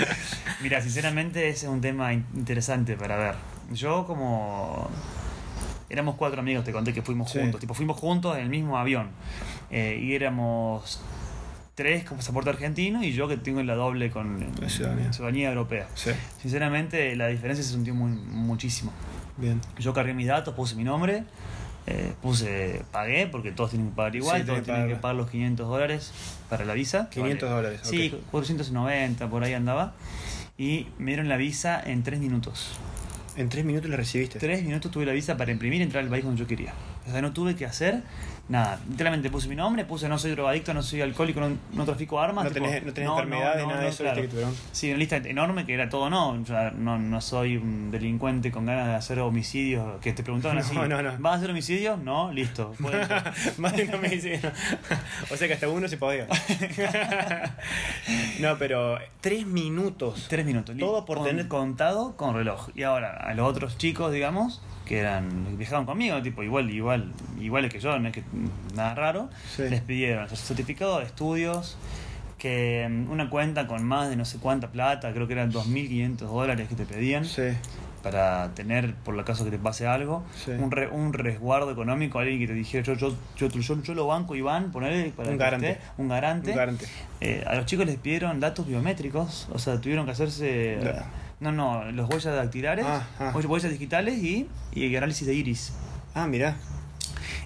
Mira, 0.62 0.82
sinceramente 0.82 1.48
ese 1.48 1.64
es 1.66 1.72
un 1.72 1.80
tema 1.80 2.12
in- 2.12 2.26
interesante 2.34 2.94
para 2.96 3.16
ver. 3.16 3.34
Yo 3.72 4.04
como... 4.06 4.90
Éramos 5.88 6.14
cuatro 6.16 6.40
amigos, 6.40 6.64
te 6.64 6.72
conté 6.72 6.92
que 6.92 7.00
fuimos 7.02 7.30
Sí. 7.30 7.38
juntos. 7.38 7.60
Tipo, 7.60 7.72
fuimos 7.74 7.98
juntos 7.98 8.36
en 8.36 8.42
el 8.44 8.48
mismo 8.50 8.76
avión. 8.78 9.10
Eh, 9.70 9.98
y 10.02 10.14
éramos 10.14 11.00
tres 11.82 12.04
con 12.04 12.16
pasaporte 12.18 12.48
argentino 12.50 13.02
y 13.02 13.12
yo 13.12 13.26
que 13.26 13.36
tengo 13.36 13.60
la 13.64 13.74
doble 13.74 14.10
con 14.10 14.38
La 14.60 14.68
ciudadanía. 14.68 15.12
ciudadanía 15.12 15.48
europea. 15.48 15.88
Sí, 15.94 16.10
Sinceramente 16.40 17.16
la 17.16 17.26
diferencia 17.26 17.64
se 17.64 17.70
sintió 17.72 17.92
muy, 17.94 18.12
muchísimo. 18.12 18.92
bien. 19.36 19.60
Yo 19.78 19.92
cargué 19.92 20.14
mis 20.14 20.28
datos, 20.28 20.54
puse 20.54 20.76
mi 20.76 20.84
nombre, 20.84 21.24
eh, 21.88 22.12
puse, 22.22 22.82
pagué, 22.92 23.26
porque 23.26 23.50
todos 23.50 23.70
tienen 23.70 23.88
que 23.90 23.96
pagar 23.96 24.14
igual, 24.14 24.40
Sí, 24.42 24.46
todos 24.46 24.62
tienen 24.62 24.86
que 24.86 24.94
pagar. 24.96 25.16
los 25.16 25.28
500 25.30 25.68
dólares 25.68 26.12
para 26.48 26.64
la 26.64 26.74
visa. 26.74 27.08
que 27.10 27.20
500 27.20 27.48
vale- 27.50 27.62
dólares, 27.62 27.80
Sí, 27.88 28.12
ok. 28.14 28.30
490, 28.30 29.28
por 29.28 29.42
ahí 29.42 29.54
andaba. 29.54 29.94
Y 30.56 30.86
me 30.98 31.06
dieron 31.12 31.28
la 31.28 31.36
visa 31.36 31.82
en 31.84 32.04
3 32.04 32.20
minutos. 32.20 32.72
En 33.34 33.48
tres 33.48 33.64
minutos 33.64 33.88
la 33.90 33.96
recibiste. 33.96 34.38
3 34.38 34.62
minutos 34.62 34.90
tuve 34.92 35.06
la 35.06 35.12
visa 35.12 35.36
para 35.38 35.50
imprimir 35.50 35.80
y 35.80 35.84
entrar 35.84 36.04
al 36.04 36.10
país 36.10 36.22
donde 36.22 36.38
yo 36.38 36.46
quería. 36.46 36.74
O 37.08 37.10
sea, 37.10 37.22
no 37.22 37.32
tuve 37.32 37.56
que 37.56 37.64
hacer 37.64 38.02
nada. 38.48 38.78
Literalmente 38.90 39.30
puse 39.30 39.48
mi 39.48 39.56
nombre, 39.56 39.84
puse 39.84 40.08
no 40.08 40.18
soy 40.18 40.32
drogadicto, 40.32 40.74
no 40.74 40.82
soy 40.82 41.00
alcohólico, 41.00 41.40
no, 41.40 41.56
no 41.72 41.84
trafico 41.84 42.20
armas. 42.20 42.44
No 42.44 42.50
tipo, 42.50 42.66
tenés, 42.66 42.84
no 42.84 42.92
tenés 42.92 43.10
enfermedades, 43.10 43.66
nada 43.66 43.80
de 43.80 43.88
eso. 43.88 44.02
claro. 44.04 44.20
viste, 44.22 44.36
que 44.36 44.46
Sí, 44.72 44.88
una 44.90 44.98
lista 44.98 45.16
enorme 45.16 45.64
que 45.64 45.74
era 45.74 45.88
todo 45.88 46.10
no. 46.10 46.30
O 46.30 46.46
sea, 46.46 46.70
no, 46.70 46.98
no 46.98 47.20
soy 47.20 47.56
un 47.56 47.90
delincuente 47.90 48.50
con 48.50 48.66
ganas 48.66 48.88
de 48.88 48.94
hacer 48.94 49.18
homicidios. 49.20 50.00
Que 50.00 50.12
te 50.12 50.22
preguntaban 50.22 50.58
así: 50.58 50.74
No, 50.74 50.86
no, 50.86 51.02
no. 51.02 51.12
¿vas 51.18 51.34
a 51.34 51.36
hacer 51.36 51.50
homicidios? 51.50 51.98
No, 51.98 52.32
listo. 52.32 52.74
Más 53.58 53.76
de 53.76 53.86
me 53.98 54.08
dice. 54.08 54.40
O 55.30 55.36
sea 55.36 55.48
que 55.48 55.54
hasta 55.54 55.68
uno 55.68 55.88
se 55.88 55.96
podía. 55.96 56.26
no, 58.40 58.58
pero 58.58 58.98
tres 59.20 59.46
minutos. 59.46 60.26
Tres 60.28 60.44
minutos. 60.44 60.76
Todo 60.76 61.04
por 61.04 61.18
Con- 61.18 61.26
tener- 61.26 61.48
contado 61.48 62.16
con 62.16 62.34
reloj. 62.34 62.68
Y 62.74 62.82
ahora, 62.82 63.12
a 63.16 63.34
los 63.34 63.48
otros 63.48 63.78
chicos, 63.78 64.12
digamos, 64.12 64.60
que 64.86 64.98
eran 64.98 65.56
viajaban 65.56 65.86
conmigo, 65.86 66.20
tipo 66.22 66.42
igual, 66.42 66.70
igual, 66.70 67.12
iguales 67.40 67.72
que 67.72 67.80
yo, 67.80 67.98
no 67.98 68.08
es 68.08 68.14
que 68.14 68.22
nada 68.74 68.94
raro, 68.94 69.30
Sí. 69.56 69.62
les 69.68 69.80
pidieron 69.80 70.24
el 70.30 70.36
certificado 70.36 70.98
de 70.98 71.04
estudios, 71.04 71.76
que 72.38 72.88
mm, 72.90 73.10
una 73.10 73.30
cuenta 73.30 73.66
con 73.66 73.84
más 73.84 74.08
de 74.10 74.16
no 74.16 74.24
sé 74.24 74.38
cuánta 74.38 74.68
plata, 74.72 75.12
creo 75.12 75.26
que 75.26 75.34
eran 75.34 75.50
2.500 75.52 76.30
dólares 76.30 76.68
que 76.68 76.74
te 76.74 76.84
pedían 76.86 77.24
Sí. 77.24 77.42
para 78.02 78.50
tener, 78.54 78.94
por 78.96 79.16
el 79.16 79.24
caso 79.24 79.44
que 79.44 79.52
te 79.52 79.58
pase 79.58 79.86
algo, 79.86 80.24
Sí. 80.44 80.50
un, 80.50 80.72
re- 80.72 80.88
un 80.88 81.12
resguardo 81.12 81.70
económico, 81.70 82.18
alguien 82.18 82.40
que 82.40 82.48
te 82.48 82.54
dijera, 82.54 82.82
yo, 82.82 82.94
yo, 82.94 83.14
yo, 83.36 83.48
yo, 83.48 83.82
yo 83.82 83.94
lo 83.94 84.08
banco, 84.08 84.34
Iván, 84.34 84.72
ponerle 84.72 85.10
para 85.16 85.30
Un 85.30 85.38
garante. 85.38 85.78
un 85.98 86.08
garante. 86.08 86.50
Un 86.50 86.56
garante. 86.56 86.86
Eh, 87.20 87.44
a 87.46 87.54
los 87.54 87.66
chicos 87.66 87.86
les 87.86 87.96
pidieron 87.96 88.40
datos 88.40 88.66
biométricos, 88.66 89.48
o 89.52 89.58
sea, 89.60 89.80
tuvieron 89.80 90.04
que 90.04 90.10
hacerse... 90.12 90.78
No, 91.38 91.50
no, 91.52 91.90
los 91.92 92.08
huellas 92.08 92.34
dactilares, 92.36 92.84
Ah, 92.88 93.04
ah. 93.18 93.32
huellas- 93.34 93.70
digitales 93.70 94.18
y, 94.22 94.48
y 94.72 94.94
análisis 94.96 95.26
de 95.26 95.34
iris. 95.34 95.72
Ah, 96.14 96.26
mira. 96.28 96.56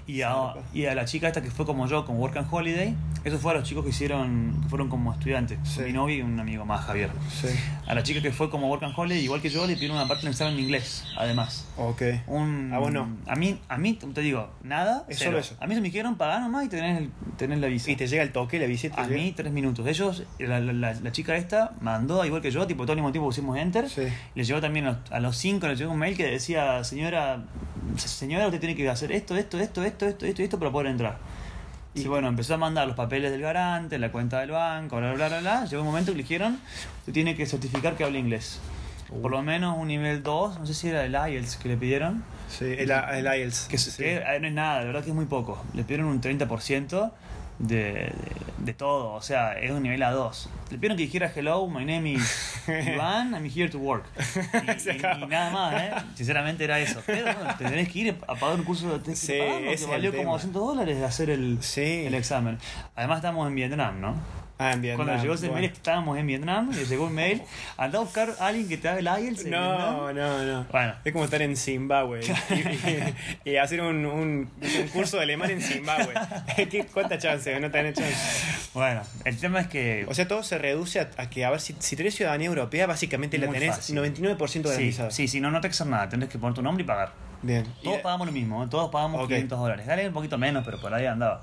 Y 0.09 0.23
a, 0.23 0.55
y 0.73 0.87
a 0.87 0.95
la 0.95 1.05
chica 1.05 1.27
esta 1.27 1.43
que 1.43 1.51
fue 1.51 1.67
como 1.67 1.89
yo, 1.89 2.05
con 2.05 2.17
Work 2.19 2.37
and 2.37 2.47
Holiday, 2.49 2.95
eso 3.25 3.39
fue 3.41 3.51
a 3.51 3.55
los 3.57 3.65
chicos 3.65 3.83
que 3.83 3.91
hicieron, 3.91 4.61
que 4.63 4.69
fueron 4.69 4.89
como 4.89 5.13
estudiantes, 5.13 5.59
Sí. 5.65 5.81
mi 5.81 5.93
novio 5.93 6.19
y 6.19 6.23
un 6.23 6.39
amigo 6.39 6.65
más, 6.65 6.85
Javier. 6.85 7.11
Sí. 7.29 7.49
A 7.89 7.93
la 7.95 8.05
chica 8.05 8.23
que 8.23 8.31
fue 8.31 8.49
como 8.49 8.69
Work 8.69 8.85
and 8.85 8.95
Holiday, 8.97 9.25
igual 9.25 9.43
que 9.43 9.49
yo, 9.51 9.67
le 9.67 9.75
pidieron 9.75 9.97
una 9.97 10.07
parte 10.07 10.23
del 10.23 10.31
examen 10.31 10.55
de 10.55 10.63
inglés, 10.63 11.05
además. 11.19 11.67
Ok. 11.77 12.03
Un, 12.29 12.71
Ah, 12.73 12.79
vos 12.79 12.93
no. 12.93 13.09
A 13.27 13.35
mí, 13.35 13.59
a 13.69 13.79
mí, 13.79 13.95
te 13.95 14.21
digo, 14.21 14.49
nada. 14.63 15.05
Es 15.09 15.19
cero. 15.19 15.31
solo 15.33 15.39
eso. 15.41 15.57
A 15.61 15.67
mí 15.67 15.75
se 15.75 15.81
me 15.81 15.87
dijeron 15.89 16.15
pagar 16.17 16.41
nomás 16.41 16.67
y 16.67 16.69
tenés, 16.69 16.99
el- 16.99 17.11
tenés 17.37 17.59
la 17.59 17.67
visa. 17.67 17.91
Y 17.91 17.97
te 17.97 18.07
llega 18.07 18.23
el 18.23 18.31
toque, 18.31 18.61
la 18.61 18.67
visita. 18.67 19.03
a 19.03 19.09
mí, 19.09 19.33
tres 19.37 19.51
minutos. 19.53 19.85
Ellos, 19.89 20.23
la, 20.39 20.61
la- 20.61 20.73
la- 20.73 20.95
la 20.95 21.11
chica 21.13 21.35
esta 21.37 21.73
mandó, 21.81 22.25
igual 22.25 22.43
que 22.43 22.53
yo, 22.53 22.65
tipo 22.69 22.85
todo 22.85 22.93
al 22.93 22.99
mismo 22.99 23.11
tiempo 23.11 23.27
pusimos 23.29 23.57
enter. 23.59 23.91
Sí. 23.91 24.03
Le 24.37 24.45
llegó 24.45 24.61
también 24.61 24.87
a 24.87 24.91
los- 24.93 25.13
a 25.13 25.19
los 25.19 25.37
cinco, 25.37 25.67
le 25.67 25.75
llegó 25.75 25.91
un 25.91 25.99
mail 25.99 26.17
que 26.17 26.27
decía, 26.27 26.85
señora, 26.85 27.43
señora, 27.97 28.47
usted 28.47 28.61
tiene 28.61 28.77
que 28.77 28.89
hacer 28.89 29.11
esto, 29.13 29.37
esto, 29.37 29.59
esto, 29.59 29.83
esto, 29.83 29.96
esto, 30.07 30.27
esto, 30.27 30.43
esto 30.43 30.59
para 30.59 30.71
poder 30.71 30.89
entrar. 30.89 31.19
Y 31.95 32.03
Y- 32.03 32.07
bueno, 32.09 32.29
empezó 32.29 32.55
a 32.55 32.59
mandar 32.59 32.87
los 32.87 32.97
papeles 32.97 33.31
del 33.31 33.41
garante, 33.41 33.99
la 33.99 34.13
cuenta 34.13 34.41
del 34.41 34.51
banco, 34.51 34.97
bla, 34.99 35.13
bla, 35.15 35.29
bla, 35.29 35.41
bla. 35.41 35.65
Llegó 35.65 35.83
un 35.83 35.89
momento 35.89 36.13
que 36.13 36.19
le 36.19 36.23
dijeron, 36.25 36.61
usted 37.01 37.13
tiene 37.13 37.35
que 37.35 37.47
certificar 37.47 37.97
que 37.97 38.05
habla 38.05 38.19
inglés. 38.19 38.61
Por 39.23 39.31
lo 39.31 39.41
menos 39.43 39.79
un 39.79 39.89
nivel 39.89 40.23
2, 40.23 40.59
no 40.59 40.67
sé 40.67 40.75
si 40.75 40.89
era 40.89 41.05
el 41.05 41.13
IELTS 41.15 41.57
que 41.59 41.69
le 41.69 41.77
pidieron. 41.77 42.25
Sí, 42.49 42.65
el, 42.65 42.91
el 42.91 43.25
IELTS. 43.27 43.67
Que, 43.69 43.79
sí. 43.79 43.91
que, 44.03 44.17
eh, 44.17 44.39
no 44.41 44.49
es 44.49 44.53
nada, 44.53 44.81
de 44.81 44.87
verdad 44.87 45.03
que 45.05 45.11
es 45.11 45.15
muy 45.15 45.27
poco. 45.27 45.63
Le 45.75 45.85
pidieron 45.85 46.07
un 46.09 46.21
30% 46.21 47.13
de, 47.59 47.77
de, 47.77 48.13
de 48.59 48.75
todo, 48.75 49.13
o 49.13 49.23
sea, 49.23 49.53
es 49.55 49.71
un 49.71 49.83
nivel 49.83 50.01
A2. 50.03 50.49
Le 50.71 50.77
pidieron 50.79 50.97
que 50.97 51.05
dijera 51.05 51.31
hello, 51.35 51.67
my 51.69 51.85
name 51.85 52.13
is 52.13 52.55
Iván, 52.69 53.33
I'm 53.35 53.45
here 53.45 53.69
to 53.69 53.79
work. 53.79 54.05
Y, 54.57 55.27
nada 55.29 55.51
más, 55.51 55.75
¿eh? 55.83 55.91
Sinceramente 56.15 56.65
era 56.65 56.79
eso. 56.81 57.03
Pero 57.07 57.25
bueno, 57.25 57.55
te 57.57 57.65
tenés 57.65 57.89
que 57.89 57.99
ir 58.01 58.17
a 58.27 58.35
pagar 58.35 58.59
un 58.59 58.65
curso 58.65 58.99
de 58.99 59.03
que 59.05 59.17
Sí, 59.17 59.39
pagarlo, 59.39 59.71
que 59.77 59.87
valió 59.87 60.17
como 60.17 60.33
200 60.33 60.63
dólares 60.63 61.03
hacer 61.03 61.31
el, 61.31 61.59
Sí. 61.63 62.05
el 62.07 62.15
examen. 62.15 62.59
Además 62.95 63.19
estamos 63.19 63.47
en 63.49 63.55
Vietnam, 63.55 64.01
¿no? 64.01 64.15
Ah, 64.59 64.73
en 64.73 64.81
Vietnam. 64.81 65.05
Cuando 65.07 65.23
llegó 65.23 65.35
ese 65.35 65.49
Bueno. 65.49 65.61
mail 65.61 65.73
estábamos 65.73 66.19
en 66.19 66.27
Vietnam, 66.27 66.71
y 66.73 66.77
le 66.77 66.87
llegó 66.87 67.05
un 67.07 67.15
mail, 67.15 67.43
anda 67.77 67.99
a 67.99 68.03
buscar 68.03 68.31
a 68.41 68.47
alguien 68.47 68.67
que 68.69 68.79
te 68.79 68.89
haga 68.89 68.99
el 69.01 69.25
IELTS 69.25 69.45
en 69.45 69.51
No, 69.51 69.69
Vietnam. 69.69 70.17
no, 70.17 70.45
no. 70.45 70.67
Bueno. 70.73 70.95
Es 71.05 71.13
como 71.13 71.25
estar 71.27 71.43
en 71.43 71.57
Zimbabue 71.57 72.21
y, 72.25 72.55
y- 73.49 73.51
y 73.53 73.57
hacer 73.59 73.83
un, 73.83 74.07
un, 74.07 74.51
un 74.61 74.89
curso 74.95 75.19
de 75.19 75.25
alemán 75.25 75.51
en 75.51 75.61
Zimbabue. 75.61 76.15
¿Qué, 76.71 76.87
¿Cuánta 76.93 77.19
chance? 77.19 77.59
No 77.61 77.71
tenés. 77.71 77.97
Bueno, 78.73 79.03
el 79.25 79.37
tema 79.37 79.61
es 79.61 79.67
que... 79.69 80.07
O 80.09 80.15
sea, 80.15 80.27
todo 80.27 80.43
se 80.43 80.57
reduce 80.57 81.01
a, 81.01 81.11
a 81.19 81.29
que, 81.29 81.45
a 81.45 81.51
ver, 81.51 81.61
si, 81.61 81.77
si 81.79 81.95
tenés 81.97 82.15
ciudadanía 82.15 82.47
europea, 82.49 82.87
básicamente 82.87 83.37
la 83.39 83.49
tenés 83.51 83.77
fácil. 83.77 83.97
99% 83.99 84.49
sí, 84.49 84.63
garantizada. 84.63 85.11
sí, 85.11 85.29
sí, 85.29 85.41
no, 85.41 85.51
no 85.51 85.61
te 85.61 85.69
hacer 85.69 85.87
nada, 85.87 86.09
tenés 86.09 86.29
que 86.31 86.39
poner 86.39 86.55
tu 86.55 86.63
nombre 86.63 86.83
y 86.83 86.87
pagar. 86.87 87.13
Bien. 87.43 87.65
Todos 87.85 87.99
Y, 87.99 88.03
pagamos 88.03 88.27
lo 88.27 88.33
mismo, 88.33 88.65
¿eh? 88.65 88.67
todos 88.71 88.91
pagamos 88.91 89.21
Ok. 89.23 89.29
500 89.29 89.59
dólares. 89.59 89.87
Dale 89.87 90.07
un 90.09 90.15
poquito 90.15 90.39
menos, 90.39 90.65
pero 90.65 90.81
por 90.81 90.93
ahí 90.95 91.05
andaba. 91.05 91.43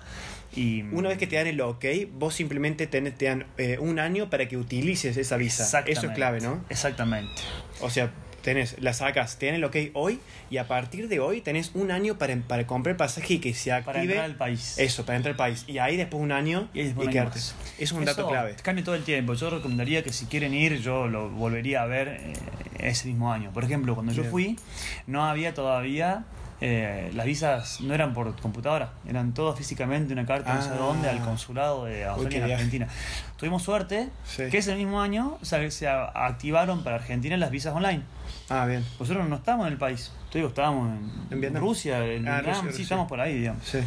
Y 0.55 0.83
una 0.91 1.09
vez 1.09 1.17
que 1.17 1.27
te 1.27 1.35
dan 1.35 1.47
el 1.47 1.59
ok, 1.61 1.85
vos 2.13 2.35
simplemente 2.35 2.87
tenés, 2.87 3.17
te 3.17 3.25
dan 3.25 3.45
eh, 3.57 3.77
un 3.79 3.99
año 3.99 4.29
para 4.29 4.47
que 4.47 4.57
utilices 4.57 5.17
esa 5.17 5.37
visa. 5.37 5.83
Eso 5.87 6.07
es 6.07 6.13
clave, 6.13 6.41
¿no? 6.41 6.63
Exactamente. 6.69 7.41
O 7.81 7.89
sea, 7.89 8.11
tenés, 8.43 8.75
la 8.79 8.93
sacas, 8.93 9.37
te 9.39 9.47
dan 9.47 9.55
el 9.55 9.63
ok 9.63 9.75
hoy 9.93 10.19
y 10.51 10.57
a 10.57 10.67
partir 10.67 11.07
de 11.07 11.19
hoy 11.19 11.41
tenés 11.41 11.71
un 11.73 11.89
año 11.89 12.17
para, 12.19 12.35
para 12.35 12.67
comprar 12.67 12.91
el 12.91 12.97
pasaje 12.97 13.35
y 13.35 13.39
que 13.39 13.53
se 13.55 13.71
active. 13.71 13.93
Para 13.93 14.03
entrar 14.03 14.25
al 14.25 14.35
país. 14.35 14.77
Eso, 14.77 15.05
para 15.05 15.15
entrar 15.15 15.31
al 15.31 15.37
país. 15.37 15.65
Y 15.67 15.79
ahí 15.79 15.97
después 15.97 16.21
un 16.21 16.31
año 16.31 16.69
Y 16.73 16.81
un 16.81 16.99
año 17.01 17.09
quedarte. 17.09 17.39
más. 17.39 17.55
Eso 17.77 17.77
es 17.79 17.91
un 17.93 18.05
dato 18.05 18.21
Eso 18.21 18.29
clave. 18.29 18.55
Cambia 18.61 18.83
todo 18.83 18.95
el 18.95 19.03
tiempo. 19.03 19.33
Yo 19.33 19.49
recomendaría 19.49 20.03
que 20.03 20.13
si 20.13 20.25
quieren 20.25 20.53
ir, 20.53 20.79
yo 20.79 21.07
lo 21.07 21.29
volvería 21.29 21.81
a 21.81 21.85
ver 21.87 22.09
eh, 22.09 22.33
ese 22.77 23.07
mismo 23.07 23.33
año. 23.33 23.51
Por 23.51 23.63
ejemplo, 23.63 23.95
cuando 23.95 24.13
yo 24.13 24.21
Bien. 24.21 24.31
fui, 24.31 24.59
no 25.07 25.25
había 25.25 25.53
todavía. 25.55 26.25
Eh, 26.65 27.11
las 27.13 27.25
visas 27.25 27.81
no 27.81 27.93
eran 27.93 28.13
por 28.13 28.33
computadora, 28.39 28.93
eran 29.05 29.33
todas 29.33 29.57
físicamente 29.57 30.13
una 30.13 30.25
carta 30.25 30.53
no 30.53 30.61
sé 30.61 30.69
Ah. 30.71 30.77
dónde 30.77 31.09
al 31.09 31.19
consulado 31.21 31.83
de 31.83 32.05
Australia 32.05 32.37
en 32.37 32.45
viaje. 32.45 32.53
Argentina. 32.53 32.87
Tuvimos 33.35 33.63
suerte 33.63 34.09
Sí. 34.23 34.43
que 34.49 34.59
ese 34.59 34.73
mismo 34.75 35.01
año 35.01 35.37
se, 35.41 35.69
se 35.71 35.89
activaron 35.89 36.81
para 36.85 36.95
Argentina 36.95 37.35
las 37.35 37.51
visas 37.51 37.75
online. 37.75 38.03
Ah, 38.49 38.65
bien. 38.65 38.85
Nosotros 38.97 39.27
no 39.27 39.35
estamos 39.35 39.67
en 39.67 39.73
el 39.73 39.77
país. 39.79 40.13
Te 40.31 40.37
digo, 40.37 40.47
estábamos 40.49 40.87
en, 40.97 41.11
En 41.31 41.41
Vietnam. 41.41 41.61
Rusia, 41.61 41.97
en 42.05 42.25
Ah, 42.27 42.35
Vietnam, 42.35 42.45
Rusia, 42.45 42.61
sí, 42.61 42.67
Rusia. 42.67 42.83
estamos 42.83 43.07
por 43.09 43.19
ahí, 43.19 43.37
digamos. 43.39 43.65
Sí. 43.65 43.79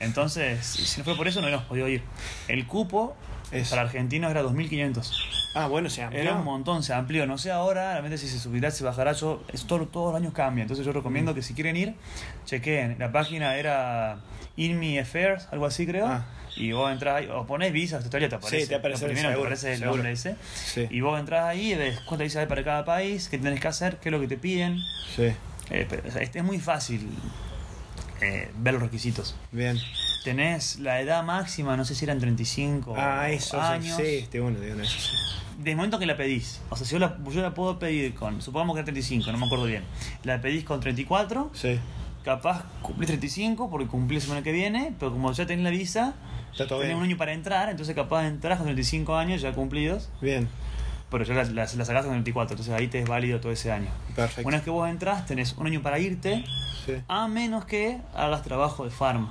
Entonces, 0.00 0.66
si 0.66 0.98
no 0.98 1.04
fue 1.04 1.16
por 1.16 1.28
eso, 1.28 1.40
no 1.40 1.46
hubiéramos 1.46 1.68
podido 1.68 1.86
ir. 1.88 2.02
El 2.48 2.66
cupo 2.66 3.14
Es- 3.52 3.68
para 3.70 3.82
argentinos 3.82 4.30
era 4.30 4.42
2.500. 4.42 5.12
Ah, 5.54 5.68
bueno, 5.68 5.88
se 5.88 6.02
amplió. 6.02 6.20
Era 6.22 6.34
un 6.34 6.44
montón, 6.44 6.82
se 6.82 6.92
amplió. 6.92 7.26
No 7.26 7.38
sé 7.38 7.50
ahora, 7.52 7.92
realmente 7.92 8.18
si 8.18 8.26
se 8.28 8.38
subirá, 8.40 8.70
se 8.70 8.82
bajará. 8.84 9.12
Yo, 9.12 9.42
es 9.52 9.66
todo, 9.66 9.86
todos 9.86 10.12
los 10.12 10.20
años 10.20 10.32
cambia. 10.32 10.62
Entonces 10.62 10.84
yo 10.84 10.92
recomiendo 10.92 11.32
Mm. 11.32 11.34
que 11.36 11.42
si 11.42 11.54
quieren 11.54 11.76
ir, 11.76 11.94
chequeen. 12.44 12.96
La 12.98 13.12
página 13.12 13.54
era 13.56 14.18
InMe 14.56 14.98
Affairs, 14.98 15.46
algo 15.52 15.66
así 15.66 15.86
creo. 15.86 16.06
Ah. 16.08 16.26
Y 16.56 16.70
vos 16.72 16.90
entras 16.92 17.16
ahí, 17.16 17.28
o 17.32 17.46
ponés 17.46 17.72
visas, 17.72 18.02
tutorial 18.04 18.30
te 18.30 18.36
aparece. 18.36 18.62
Sí, 18.62 18.68
te 18.68 18.74
aparece, 18.76 19.06
primero 19.06 19.28
seguro, 19.28 19.46
aparece 19.48 19.68
es 19.68 19.72
el 19.74 19.78
seguro. 19.80 19.96
nombre 19.96 20.12
ese. 20.12 20.36
Sí. 20.54 20.86
Y 20.90 21.00
vos 21.00 21.18
entras 21.18 21.44
ahí 21.44 21.72
y 21.72 21.74
ves 21.74 21.98
cuántas 22.00 22.26
visas 22.26 22.40
hay 22.42 22.46
para 22.46 22.62
cada 22.64 22.84
país, 22.84 23.28
qué 23.28 23.38
tenés 23.38 23.60
que 23.60 23.68
hacer, 23.68 23.96
qué 23.98 24.08
es 24.08 24.12
lo 24.12 24.20
que 24.20 24.28
te 24.28 24.36
piden. 24.36 24.78
Sí. 25.16 25.32
Eh, 25.70 25.86
pero, 25.88 26.02
o 26.08 26.10
sea, 26.12 26.22
este 26.22 26.38
es 26.40 26.44
muy 26.44 26.58
fácil 26.60 27.08
eh, 28.24 28.50
ver 28.58 28.74
los 28.74 28.82
requisitos. 28.82 29.34
Bien. 29.52 29.78
Tenés 30.24 30.78
la 30.80 31.00
edad 31.00 31.22
máxima, 31.22 31.76
no 31.76 31.84
sé 31.84 31.94
si 31.94 32.04
eran 32.04 32.18
35 32.18 32.94
Ah, 32.96 33.28
eso, 33.30 33.60
años. 33.60 33.96
sí. 33.96 34.26
De 34.32 34.40
uno, 34.40 34.58
de 34.58 34.72
sí. 34.86 34.98
Desde 35.58 35.70
el 35.70 35.76
momento 35.76 35.98
que 35.98 36.06
la 36.06 36.16
pedís. 36.16 36.60
O 36.70 36.76
sea, 36.76 36.86
si 36.86 36.92
yo 36.92 36.98
la, 36.98 37.16
yo 37.30 37.40
la 37.42 37.54
puedo 37.54 37.78
pedir 37.78 38.14
con, 38.14 38.40
supongamos 38.42 38.74
que 38.74 38.80
era 38.80 38.84
35, 38.86 39.30
no 39.32 39.38
me 39.38 39.46
acuerdo 39.46 39.66
bien. 39.66 39.84
La 40.24 40.40
pedís 40.40 40.64
con 40.64 40.80
34, 40.80 41.50
Sí. 41.54 41.78
capaz 42.24 42.64
cumplís 42.82 43.06
35 43.08 43.70
porque 43.70 43.86
cumplís 43.86 44.22
la 44.22 44.26
semana 44.26 44.42
que 44.42 44.52
viene, 44.52 44.94
pero 44.98 45.12
como 45.12 45.30
ya 45.32 45.46
tenés 45.46 45.64
la 45.64 45.70
visa, 45.70 46.14
Está 46.52 46.66
todo 46.66 46.78
tenés 46.80 46.88
bien. 46.94 46.98
un 46.98 47.04
año 47.04 47.16
para 47.16 47.32
entrar, 47.32 47.68
entonces 47.68 47.94
capaz 47.94 48.26
entras 48.26 48.58
con 48.58 48.66
35 48.66 49.16
años 49.16 49.40
ya 49.42 49.52
cumplidos, 49.52 50.08
Bien. 50.20 50.48
Pero 51.14 51.24
ya 51.24 51.34
la, 51.34 51.44
la, 51.44 51.62
la 51.62 51.66
sacaste 51.66 52.08
con 52.08 52.16
34, 52.22 52.54
entonces 52.54 52.74
ahí 52.74 52.88
te 52.88 53.00
es 53.00 53.08
válido 53.08 53.40
todo 53.40 53.52
ese 53.52 53.72
año. 53.72 53.88
Perfecto. 54.14 54.46
Una 54.48 54.58
vez 54.58 54.64
que 54.64 54.70
vos 54.70 54.88
entras, 54.88 55.24
tenés 55.26 55.52
un 55.54 55.66
año 55.66 55.80
para 55.82 55.98
irte, 55.98 56.44
Sí. 56.86 56.92
a 57.08 57.28
menos 57.28 57.64
que 57.64 57.96
hagas 58.14 58.42
trabajo 58.42 58.84
de 58.84 58.90
farm. 58.90 59.30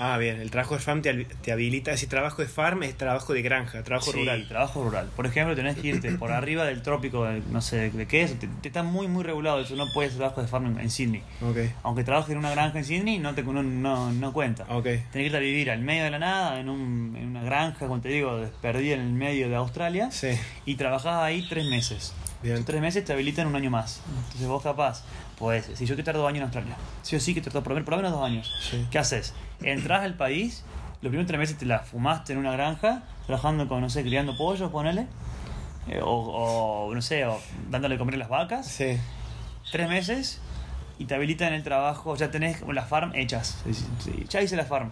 Ah, 0.00 0.18
bien. 0.18 0.40
El 0.40 0.50
trabajo 0.50 0.74
de 0.74 0.80
farm 0.80 1.00
te, 1.00 1.14
te 1.26 1.52
habilita. 1.52 1.96
Si 1.96 2.08
trabajo 2.08 2.42
de 2.42 2.48
farm 2.48 2.82
es 2.82 2.96
trabajo 2.96 3.32
de 3.34 3.42
granja, 3.42 3.84
trabajo 3.84 4.10
Sí, 4.10 4.18
rural. 4.18 4.48
trabajo 4.48 4.82
rural. 4.82 5.08
Por 5.14 5.24
ejemplo, 5.26 5.54
tenés 5.54 5.76
que 5.76 5.86
irte 5.88 6.10
por 6.12 6.32
arriba 6.32 6.64
del 6.64 6.82
trópico, 6.82 7.24
de- 7.24 7.40
no 7.52 7.60
sé 7.60 7.90
de 7.90 8.06
qué 8.08 8.22
es, 8.22 8.36
te, 8.40 8.48
te 8.48 8.66
está 8.68 8.82
muy 8.82 9.06
muy 9.06 9.22
regulado, 9.22 9.60
eso 9.60 9.76
no 9.76 9.86
puedes 9.94 10.10
hacer 10.10 10.18
trabajo 10.22 10.42
de 10.42 10.48
farm 10.48 10.66
en, 10.66 10.80
en 10.80 10.90
Sydney. 10.90 11.22
Ok. 11.40 11.58
Aunque 11.84 12.02
trabajes 12.02 12.30
en 12.32 12.38
una 12.38 12.50
granja 12.50 12.78
en 12.78 12.84
Sydney, 12.84 13.18
no, 13.20 13.32
te, 13.34 13.44
no, 13.44 13.62
no, 13.62 14.10
no 14.12 14.32
cuenta. 14.32 14.64
Ok. 14.68 14.82
Tenés 14.84 15.06
que 15.12 15.22
irte 15.26 15.36
a 15.36 15.40
vivir 15.40 15.70
al 15.70 15.80
medio 15.82 16.02
de 16.02 16.10
la 16.10 16.18
nada, 16.18 16.58
en, 16.58 16.68
un, 16.68 17.14
en 17.16 17.28
una 17.28 17.42
granja, 17.44 17.78
como 17.86 18.00
te 18.00 18.08
digo, 18.08 18.44
perdida 18.60 18.94
en 18.96 19.02
el 19.02 19.12
medio 19.12 19.48
de 19.48 19.54
Australia, 19.54 20.10
Sí. 20.10 20.30
y 20.66 20.74
trabajás 20.74 21.17
ahí 21.24 21.46
tres 21.48 21.66
meses. 21.66 22.12
Bien. 22.42 22.64
Tres 22.64 22.80
meses 22.80 23.04
te 23.04 23.12
habilitan 23.12 23.46
un 23.48 23.56
año 23.56 23.70
más. 23.70 24.00
Entonces 24.26 24.46
vos 24.46 24.62
capaz, 24.62 25.02
pues, 25.38 25.70
si 25.74 25.86
yo 25.86 25.96
que 25.96 26.02
tardo 26.04 26.20
dos 26.20 26.28
años 26.28 26.38
en 26.38 26.44
Australia, 26.44 26.76
sí 27.02 27.16
o 27.16 27.20
sí 27.20 27.34
que 27.34 27.40
te 27.40 27.50
tardo 27.50 27.64
por 27.64 27.72
lo 27.90 27.96
menos- 27.96 28.12
dos 28.12 28.24
años. 28.24 28.52
Sí. 28.70 28.86
¿Qué 28.90 28.98
haces? 28.98 29.34
Entrás 29.60 30.02
al 30.04 30.14
país, 30.14 30.62
los 31.02 31.10
primeros 31.10 31.26
tres 31.26 31.38
meses 31.40 31.58
te 31.58 31.66
la 31.66 31.80
fumaste 31.80 32.32
en 32.32 32.38
una 32.38 32.52
granja, 32.52 33.02
trabajando 33.26 33.66
con, 33.68 33.80
no 33.80 33.90
sé, 33.90 34.02
criando 34.02 34.36
pollos, 34.36 34.70
ponele, 34.70 35.06
eh, 35.88 36.00
o, 36.02 36.08
o, 36.86 36.94
no 36.94 37.02
sé, 37.02 37.24
o 37.26 37.40
dándole 37.70 37.96
de 37.96 37.98
comer 37.98 38.14
a 38.14 38.18
las 38.18 38.28
vacas, 38.28 38.66
Sí. 38.68 38.98
tres 39.72 39.88
meses, 39.88 40.40
y 41.00 41.06
te 41.06 41.14
habilitan 41.16 41.52
el 41.52 41.62
trabajo, 41.64 42.14
ya 42.16 42.30
tenés 42.30 42.62
las 42.62 42.88
farm 42.88 43.14
hechas. 43.16 43.58
Sí, 44.04 44.24
Ya 44.28 44.42
hice 44.42 44.54
la 44.56 44.64
farm. 44.64 44.90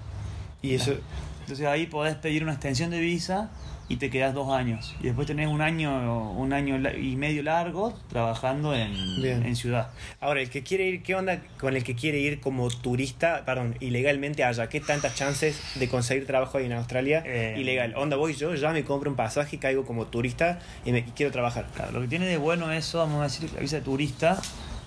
Y 0.63 0.75
eso. 0.75 0.95
Entonces 1.43 1.67
ahí 1.67 1.87
podés 1.87 2.17
pedir 2.17 2.43
una 2.43 2.53
extensión 2.53 2.91
de 2.91 2.99
visa 2.99 3.51
y 3.89 3.97
te 3.97 4.11
quedás 4.11 4.35
dos 4.35 4.53
años. 4.53 4.97
Y 5.01 5.05
después 5.05 5.27
tenés 5.27 5.49
un 5.49 5.61
año, 5.63 6.33
un 6.33 6.53
año 6.53 6.77
y 6.99 7.17
medio 7.17 7.43
largo 7.43 7.97
trabajando 8.09 8.75
en, 8.75 8.95
en 9.25 9.57
ciudad. 9.57 9.91
Ahora, 10.21 10.41
el 10.41 10.51
que 10.51 10.63
quiere 10.63 10.87
ir, 10.89 11.03
¿qué 11.03 11.15
onda 11.15 11.41
con 11.59 11.77
el 11.77 11.85
que 11.85 11.95
quiere 11.95 12.19
ir 12.19 12.41
como 12.41 12.69
turista, 12.69 13.45
perdón, 13.45 13.77
ilegalmente 13.81 14.43
allá? 14.43 14.69
¿Qué 14.69 14.81
tantas 14.81 15.15
chances 15.15 15.61
de 15.77 15.89
conseguir 15.89 16.27
trabajo 16.27 16.59
ahí 16.59 16.67
en 16.67 16.73
Australia 16.73 17.23
Eh, 17.25 17.55
ilegal? 17.59 17.95
Onda, 17.97 18.17
voy 18.17 18.35
yo, 18.35 18.55
ya 18.55 18.73
me 18.73 18.85
compro 18.85 19.11
un 19.11 19.17
pasaje, 19.17 19.59
caigo 19.59 19.85
como 19.85 20.07
turista 20.07 20.59
y, 20.85 20.93
me, 20.93 20.99
y 20.99 21.13
quiero 21.15 21.31
trabajar. 21.31 21.67
Claro, 21.75 21.93
lo 21.93 22.01
que 22.01 22.09
tiene 22.09 22.27
de 22.27 22.39
bueno 22.39 22.73
eso, 22.73 22.99
vamos 22.99 23.21
a 23.21 23.25
decir, 23.25 23.51
la 23.55 23.61
visa 23.61 23.77
de 23.77 23.83
turista 23.83 24.41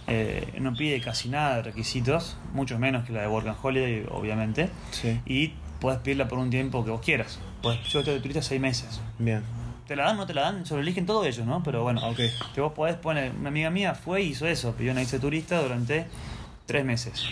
eh, 0.08 0.56
no 0.60 0.74
pide 0.74 1.00
casi 1.02 1.30
nada 1.30 1.58
de 1.58 1.62
requisitos, 1.64 2.36
mucho 2.54 2.80
menos 2.80 3.06
que 3.06 3.14
la 3.14 3.22
de 3.22 3.28
Work 3.28 3.47
and 3.47 3.58
Holiday, 3.62 4.06
obviamente. 4.10 4.70
Sí. 4.91 5.20
Y 5.26 5.54
puedes 5.80 6.00
pedirla 6.02 6.28
por 6.28 6.40
un 6.40 6.50
tiempo 6.50 6.84
que 6.86 6.92
vos 6.92 7.02
quieras. 7.02 7.40
Puedes, 7.62 7.82
yo 7.88 8.00
estoy 8.00 8.16
de 8.16 8.20
turista 8.22 8.42
seis 8.42 8.60
meses. 8.62 9.00
Bien. 9.18 9.44
¿Te 9.88 9.96
la 9.96 10.06
dan 10.06 10.18
no 10.18 10.26
te 10.28 10.34
la 10.36 10.44
dan? 10.44 10.66
Se 10.66 10.76
lo 10.76 10.82
eligen 10.82 11.06
todos 11.06 11.26
ellos, 11.26 11.46
¿no? 11.48 11.64
Pero 11.64 11.82
bueno, 11.84 12.08
Ok. 12.10 12.20
que 12.54 12.62
vos 12.62 12.74
podés 12.74 12.96
poner, 12.96 13.32
una 13.40 13.50
amiga 13.50 13.70
mía 13.72 13.96
fue 13.96 14.22
y 14.22 14.28
hizo 14.30 14.46
eso, 14.46 14.74
pidió 14.74 14.92
una 14.92 15.02
visa 15.02 15.20
turista 15.20 15.62
durante 15.62 16.06
tres 16.68 16.86
meses. 16.86 17.24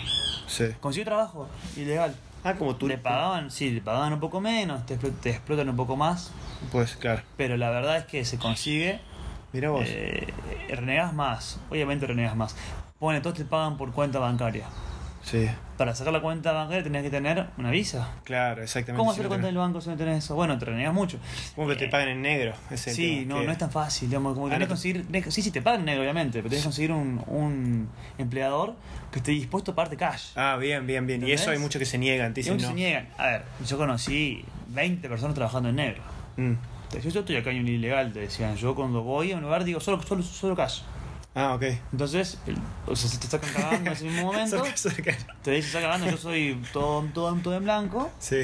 Sí. 0.48 0.64
Consiguió 0.80 1.04
trabajo, 1.04 1.48
ilegal. 1.76 2.14
Ah, 2.44 2.54
como 2.54 2.74
tú. 2.76 2.88
Le 2.88 2.98
pagaban, 2.98 3.50
sí, 3.50 3.70
le 3.70 3.80
pagaban 3.80 4.12
un 4.12 4.20
poco 4.20 4.40
menos, 4.40 4.84
te, 4.86 4.96
te 4.96 5.30
explotan 5.30 5.68
un 5.68 5.76
poco 5.76 5.96
más, 5.96 6.30
Pues 6.72 6.96
claro. 6.96 7.22
pero 7.36 7.56
la 7.56 7.70
verdad 7.70 7.96
es 7.98 8.04
que 8.06 8.24
se 8.24 8.38
consigue, 8.38 9.00
Mira 9.52 9.70
vos. 9.70 9.84
eh, 9.86 10.32
renegas 10.68 11.12
más, 11.14 11.60
obviamente 11.70 12.06
renegas 12.06 12.34
más. 12.36 12.56
Pone, 12.98 13.20
todos 13.20 13.36
te 13.36 13.44
pagan 13.44 13.76
por 13.76 13.92
cuenta 13.92 14.18
bancaria. 14.18 14.64
Sí. 15.30 15.48
Para 15.76 15.94
sacar 15.94 16.12
la 16.12 16.20
cuenta 16.20 16.50
bancaria 16.52 16.82
tenés 16.82 17.02
que 17.04 17.10
tener 17.10 17.46
una 17.56 17.70
visa. 17.70 18.08
Claro, 18.24 18.62
exactamente. 18.62 18.98
¿Cómo 18.98 19.12
Sí, 19.12 19.20
hacer 19.20 19.24
la 19.24 19.28
no 19.28 19.30
cuenta 19.34 19.46
del 19.46 19.56
banco 19.58 19.80
si 19.80 19.90
no 19.90 19.96
tenés 19.96 20.24
eso? 20.24 20.34
Bueno, 20.34 20.58
te 20.58 20.64
renegas 20.64 20.92
mucho. 20.92 21.18
¿Cómo 21.54 21.68
que 21.68 21.76
te 21.76 21.84
Eh, 21.84 21.88
pagan 21.88 22.08
en 22.08 22.22
negro? 22.22 22.52
Ese 22.70 22.92
Sí, 22.92 23.24
no, 23.26 23.38
que- 23.40 23.46
no 23.46 23.52
es 23.52 23.58
tan 23.58 23.70
fácil, 23.70 24.08
digamos, 24.08 24.34
como 24.34 24.46
que 24.46 24.52
Ah, 24.52 24.56
tenés 24.56 24.66
que 24.66 24.72
conseguir, 24.72 25.06
tenés 25.06 25.32
sí, 25.34 25.42
sí, 25.42 25.50
te 25.52 25.62
pagan 25.62 25.84
negro, 25.84 26.02
obviamente, 26.02 26.38
pero 26.38 26.48
tenés 26.48 26.62
que 26.62 26.66
conseguir 26.66 26.90
un, 26.92 27.22
un 27.28 27.88
empleador 28.18 28.74
que 29.12 29.18
esté 29.18 29.30
dispuesto 29.32 29.70
a 29.70 29.74
pagarte 29.76 29.96
cash. 29.96 30.30
Ah, 30.34 30.56
bien, 30.60 30.86
bien, 30.86 31.06
bien. 31.06 31.24
Y 31.26 31.30
eso 31.32 31.50
hay 31.50 31.58
muchos 31.58 31.78
que 31.78 31.86
se 31.86 31.98
niegan. 31.98 32.34
Te 32.34 32.40
dicen 32.40 32.54
muchos 32.54 32.70
no. 32.70 32.74
se 32.76 32.80
niegan. 32.82 33.08
A 33.18 33.26
ver, 33.26 33.42
yo 33.66 33.76
conocí 33.78 34.44
20 34.68 35.08
personas 35.08 35.34
trabajando 35.34 35.68
en 35.68 35.76
negro. 35.76 36.02
Mm. 36.36 36.54
Yo 37.02 37.20
estoy 37.20 37.36
acá 37.36 37.50
en 37.50 37.60
un 37.60 37.68
ilegal, 37.68 38.12
te 38.12 38.20
decían. 38.20 38.56
Yo 38.56 38.74
cuando 38.74 39.02
voy 39.02 39.30
a 39.32 39.36
un 39.36 39.42
lugar 39.42 39.62
digo, 39.64 39.78
solo, 39.78 40.02
solo, 40.02 40.22
solo 40.22 40.56
cash. 40.56 40.80
Ah, 41.34 41.54
ok. 41.54 41.62
Entonces, 41.92 42.38
el- 42.46 42.58
o 42.86 42.96
sea, 42.96 43.08
si 43.08 43.18
te 43.18 43.26
sacan 43.28 43.50
cagando 43.52 43.90
en 43.90 43.96
ese 43.96 44.04
mismo 44.06 44.22
momento, 44.32 44.62
te 45.42 45.50
dicen, 45.52 45.70
saca 45.72 45.86
cagando, 45.86 46.10
yo 46.10 46.16
soy 46.16 46.60
todo, 46.72 47.04
todo, 47.14 47.32
todo 47.36 47.54
en 47.56 47.64
blanco. 47.64 48.10
Sí. 48.18 48.42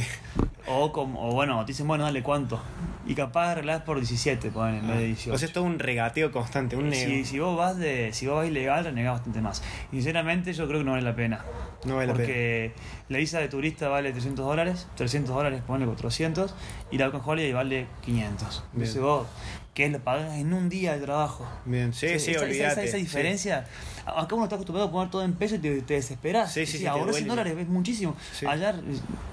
O, 0.66 0.92
como, 0.92 1.28
o 1.28 1.32
bueno, 1.32 1.60
te 1.64 1.72
dicen, 1.72 1.88
bueno, 1.88 2.04
dale, 2.04 2.22
¿cuánto? 2.22 2.60
Y 3.06 3.14
capaz 3.14 3.50
arreglás 3.50 3.82
por 3.82 3.98
17, 3.98 4.50
ponen 4.50 4.76
en 4.76 4.86
vez 4.88 4.96
de 4.98 5.06
18. 5.08 5.34
O 5.34 5.38
sea, 5.38 5.46
es 5.48 5.52
todo 5.52 5.64
un 5.64 5.78
regateo 5.78 6.30
constante, 6.32 6.74
un 6.76 6.88
negro. 6.88 7.10
si, 7.10 7.24
si 7.26 7.38
vos 7.38 7.54
vas 7.54 7.76
de 7.76 8.14
si 8.14 8.26
vos 8.26 8.36
vas 8.36 8.46
ilegal 8.46 8.82
renegás 8.82 9.14
bastante 9.16 9.42
más 9.42 9.62
sinceramente 9.90 10.54
yo 10.54 10.66
creo 10.66 10.78
que 10.80 10.84
no 10.86 10.92
vale 10.92 11.02
la 11.02 11.14
pena 11.14 11.44
No 11.84 11.96
vale 11.96 12.06
la 12.06 12.12
pena. 12.14 12.24
porque 12.24 12.72
la 13.10 13.18
visa 13.18 13.40
de 13.40 13.48
turista 13.48 13.90
vale 13.90 14.10
300 14.12 14.46
dólares 14.46 14.86
300 14.94 15.34
dólares 15.34 15.60
ponle 15.66 15.84
400 15.84 16.54
y 16.90 16.96
la 16.96 17.08
Open 17.08 17.20
Holiday 17.22 17.52
vale 17.52 17.86
500 18.06 18.64
entonces 18.72 19.02
vos 19.02 19.26
que 19.74 19.88
lo 19.88 19.98
pagas 19.98 20.34
en 20.38 20.52
un 20.54 20.68
día 20.68 20.94
de 20.94 21.00
trabajo 21.00 21.46
Bien, 21.64 21.92
sí, 21.92 22.06
Esa- 22.06 22.24
sí, 22.24 22.30
esa, 22.30 22.46
esa, 22.46 22.82
esa 22.82 22.96
diferencia 22.96 23.66
acá 24.06 24.34
uno 24.34 24.44
está 24.44 24.54
acostumbrado 24.56 24.88
a 24.88 24.92
poner 24.92 25.10
todo 25.10 25.24
en 25.24 25.32
peso 25.34 25.56
y 25.56 25.58
te, 25.58 25.82
te 25.82 25.94
desesperas 25.94 26.52
Sí, 26.52 26.64
sí, 26.64 26.72
Sí, 26.72 26.78
sí, 26.78 26.86
ahora 26.86 27.04
duele. 27.04 27.18
100 27.18 27.28
dólares 27.28 27.54
es 27.58 27.68
muchísimo 27.68 28.16
Sí. 28.32 28.46
allá 28.46 28.70
eh, 28.70 28.82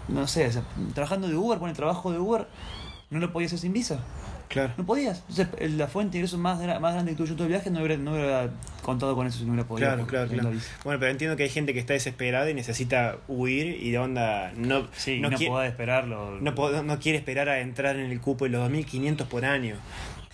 no 0.08 0.28
sé 0.28 0.48
o 0.48 0.52
sea, 0.52 0.64
trabajando 0.94 1.28
de 1.28 1.36
Uber 1.36 1.60
pone 1.60 1.74
trabajo 1.74 2.12
de 2.12 2.20
Uber 2.20 2.48
no 3.12 3.20
lo 3.20 3.32
podías 3.32 3.50
hacer 3.52 3.60
sin 3.60 3.74
visa 3.74 4.00
Sí, 4.52 4.56
claro. 4.56 4.74
no 4.78 4.86
podías. 4.86 5.24
Entonces, 5.30 5.72
la 5.76 5.88
fuente 5.88 6.12
de 6.12 6.18
ingresos 6.20 6.38
más, 6.38 6.60
más 6.82 6.94
grande 6.94 7.12
que 7.12 7.18
tuyo 7.18 7.36
todo 7.36 7.46
el 7.46 7.52
viaje 7.54 7.70
no 7.70 7.80
hubiera, 7.80 7.96
no 7.96 8.12
hubiera 8.12 8.50
contado 8.82 9.16
con 9.16 9.26
eso 9.26 9.38
si 9.40 9.46
no 9.46 9.54
hubiera 9.54 9.66
podido. 9.66 9.88
Claro, 9.88 10.06
claro, 10.08 10.28
claro. 10.30 10.50
Bueno, 10.84 11.00
pero 11.00 11.10
entiendo 11.10 11.38
que 11.38 11.44
hay 11.44 11.50
gente 11.50 11.74
que 11.74 11.80
está 11.80 11.94
desesperada 11.94 12.50
y 12.50 12.54
necesita 12.54 13.16
huir 13.30 13.68
y 13.82 13.92
de 13.92 13.98
onda 14.00 14.52
no 14.58 14.90
Sí, 14.92 15.22
no, 15.22 15.30
no, 15.30 15.38
podés 15.38 15.72
esperarlo. 15.72 16.40
no, 16.42 16.84
no 16.84 17.00
quiere 17.00 17.18
esperar 17.18 17.48
a 17.48 17.62
entrar 17.62 17.96
en 17.96 18.12
el 18.12 18.20
cupo 18.20 18.44
de 18.44 18.50
los 18.52 18.70
2.500 18.70 19.26
por 19.28 19.46
año. 19.46 19.76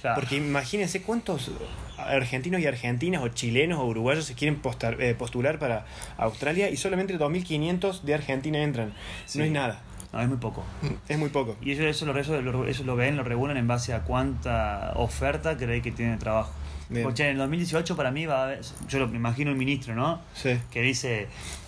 Claro. 0.01 0.19
Porque 0.21 0.37
imagínense 0.37 1.01
cuántos 1.01 1.51
argentinos 1.97 2.61
y 2.61 2.65
argentinas 2.67 3.23
o 3.23 3.27
chilenos 3.29 3.79
o 3.79 3.85
uruguayos 3.85 4.25
se 4.25 4.35
quieren 4.35 4.61
postar- 4.61 5.01
eh, 5.01 5.15
postular 5.15 5.57
para 5.59 5.85
Australia 6.17 6.69
y 6.69 6.77
solamente 6.77 7.17
2.500 7.17 8.01
de 8.03 8.13
Argentina 8.13 8.61
entran. 8.61 8.93
Sí. 9.25 9.39
No 9.39 9.45
es 9.45 9.51
nada. 9.51 9.81
No, 10.13 10.21
es 10.21 10.27
muy 10.29 10.37
poco. 10.37 10.63
Es 11.09 11.17
muy 11.17 11.29
poco. 11.29 11.57
Y 11.61 11.71
ellos 11.71 11.85
eso 11.85 12.05
lo, 12.05 12.17
eso, 12.17 12.41
lo, 12.41 12.67
eso 12.67 12.83
lo 12.83 12.95
ven, 12.95 13.17
lo 13.17 13.23
regulan 13.23 13.57
en 13.57 13.67
base 13.67 13.93
a 13.93 14.01
cuánta 14.03 14.93
oferta 14.95 15.57
cree 15.57 15.81
que 15.81 15.91
tiene 15.91 16.13
de 16.13 16.17
trabajo. 16.17 16.51
Bien. 16.89 17.03
Porque 17.03 17.23
en 17.23 17.31
el 17.31 17.37
2018 17.39 17.97
para 17.97 18.11
mí 18.11 18.25
va 18.25 18.39
a 18.41 18.43
haber, 18.45 18.61
yo 18.87 18.99
lo 18.99 19.07
me 19.09 19.17
imagino 19.17 19.51
el 19.51 19.57
ministro, 19.57 19.93
¿no? 19.95 20.21
Sí. 20.33 20.57
Que 20.71 20.81
dice, 20.81 21.27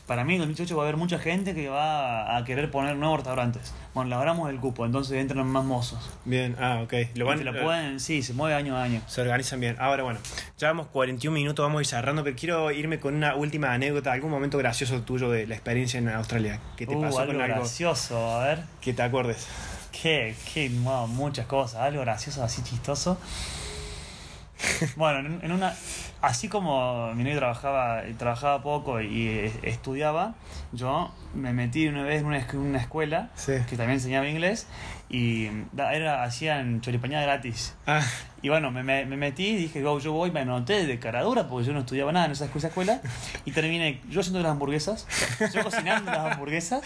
para 0.10 0.24
mí 0.24 0.34
en 0.34 0.42
el 0.42 0.48
2018 0.48 0.76
va 0.76 0.82
a 0.82 0.86
haber 0.88 0.98
mucha 0.98 1.20
gente 1.20 1.54
que 1.54 1.70
va 1.70 2.36
a 2.36 2.44
querer 2.44 2.72
poner 2.72 2.96
nuevos 2.96 3.20
restaurantes. 3.20 3.76
Bueno, 3.94 4.10
labramos 4.10 4.50
el 4.50 4.60
cupo, 4.60 4.84
entonces 4.84 5.16
entran 5.20 5.46
más 5.46 5.64
mozos. 5.64 6.00
Bien, 6.26 6.56
ah, 6.60 6.80
ok. 6.84 6.94
Lo 7.14 7.28
van, 7.28 7.46
lo 7.46 7.54
pueden, 7.62 8.00
sí, 8.00 8.24
se 8.24 8.34
mueve 8.34 8.56
año 8.56 8.76
a 8.76 8.82
año. 8.82 9.04
Se 9.06 9.22
organizan 9.22 9.60
bien. 9.60 9.76
Ahora, 9.78 10.02
bueno, 10.02 10.20
ya 10.58 10.70
vamos 10.70 10.88
41 10.88 11.32
minutos, 11.32 11.64
vamos 11.64 11.78
a 11.78 11.82
ir 11.82 11.86
cerrando, 11.86 12.24
pero 12.24 12.36
quiero 12.36 12.72
irme 12.72 13.00
con 13.00 13.14
una 13.14 13.36
última 13.36 13.72
anécdota, 13.72 14.12
algún 14.12 14.32
momento 14.32 14.58
gracioso 14.58 15.00
tuyo 15.04 15.30
de 15.30 15.46
la 15.46 15.54
experiencia 15.54 16.00
en 16.00 16.10
Australia. 16.10 16.60
que 16.76 16.88
te 16.88 16.96
Uh, 16.96 17.02
pasó 17.02 17.20
algo 17.20 17.34
con 17.34 17.42
algo 17.44 17.58
gracioso, 17.58 18.32
a 18.32 18.46
ver. 18.46 18.64
que 18.82 18.94
te 18.94 19.04
acuerdes? 19.04 19.46
Qué, 19.92 20.36
qué, 20.52 20.72
wow, 20.82 21.06
muchas 21.08 21.46
cosas, 21.46 21.82
algo 21.82 22.02
gracioso, 22.02 22.44
así 22.44 22.64
chistoso. 22.64 23.20
Bueno, 24.96 25.20
en, 25.20 25.40
en 25.44 25.52
una, 25.52 25.74
así 26.22 26.50
como 26.50 27.14
mi 27.14 27.24
novio 27.24 27.38
trabajaba, 27.38 28.02
trabajaba 28.18 28.62
poco 28.62 29.02
y 29.02 29.28
eh, 29.28 29.54
estudiaba, 29.64 30.36
yo 30.72 31.12
me 31.36 31.54
metí 31.54 31.88
una 31.88 32.04
vez 32.04 32.22
en 32.22 32.26
una, 32.28 32.46
una 32.54 32.80
escuela 32.80 33.30
Sí. 33.36 33.54
que 33.70 33.76
también 33.78 33.92
enseñaba 34.00 34.28
inglés 34.28 34.68
y 35.10 35.50
era, 35.76 36.24
hacían 36.24 36.82
choripañada 36.82 37.24
gratis. 37.26 37.76
Ah, 37.88 38.02
Y 38.42 38.50
bueno, 38.50 38.70
me, 38.72 38.84
me, 38.84 39.06
me 39.06 39.18
metí, 39.18 39.56
dije, 39.56 39.82
go, 39.82 40.00
yo 40.00 40.14
voy, 40.14 40.32
me 40.32 40.42
anoté 40.42 40.86
de 40.86 41.00
caradura 41.00 41.48
porque 41.48 41.68
yo 41.68 41.74
no 41.74 41.80
estudiaba 41.80 42.12
nada 42.12 42.28
en 42.28 42.32
esa 42.34 42.46
escuela, 42.46 43.02
y 43.46 43.52
terminé 43.52 44.00
yo 44.10 44.20
haciendo 44.22 44.40
las 44.42 44.52
hamburguesas, 44.52 45.08
yo 45.54 45.64
cocinando 45.64 46.10
las 46.12 46.32
hamburguesas, 46.34 46.82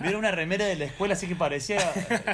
vieron 0.00 0.20
una 0.20 0.30
remera 0.30 0.64
de 0.66 0.76
la 0.76 0.84
escuela 0.84 1.14
así 1.14 1.26
que 1.26 1.34
parecía 1.34 1.78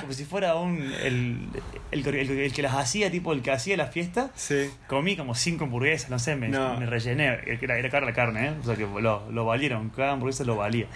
como 0.00 0.12
si 0.12 0.24
fuera 0.24 0.56
un 0.56 0.92
el, 1.02 1.48
el, 1.92 2.02
que- 2.04 2.20
el- 2.20 2.30
el 2.30 2.52
que 2.52 2.62
las 2.62 2.74
hacía, 2.74 3.10
tipo 3.10 3.32
el 3.32 3.40
que 3.42 3.52
hacía 3.52 3.76
la 3.76 3.86
fiesta. 3.86 4.30
sí. 4.34 4.68
Comí 4.88 5.16
como 5.16 5.34
cinco 5.34 5.64
hamburguesas, 5.64 6.10
no 6.10 6.18
sé, 6.18 6.34
me, 6.36 6.48
No. 6.48 6.78
me 6.78 6.86
rellené, 6.86 7.38
era, 7.62 7.78
era 7.78 7.88
cara 7.90 8.04
la 8.06 8.12
carne, 8.12 8.48
¿eh? 8.48 8.54
o 8.60 8.64
sea 8.64 8.74
que 8.76 8.86
lo, 8.86 9.30
lo 9.30 9.44
valieron, 9.44 9.88
cada 9.90 10.12
hamburguesa 10.12 10.44
lo 10.44 10.56
valía. 10.56 10.86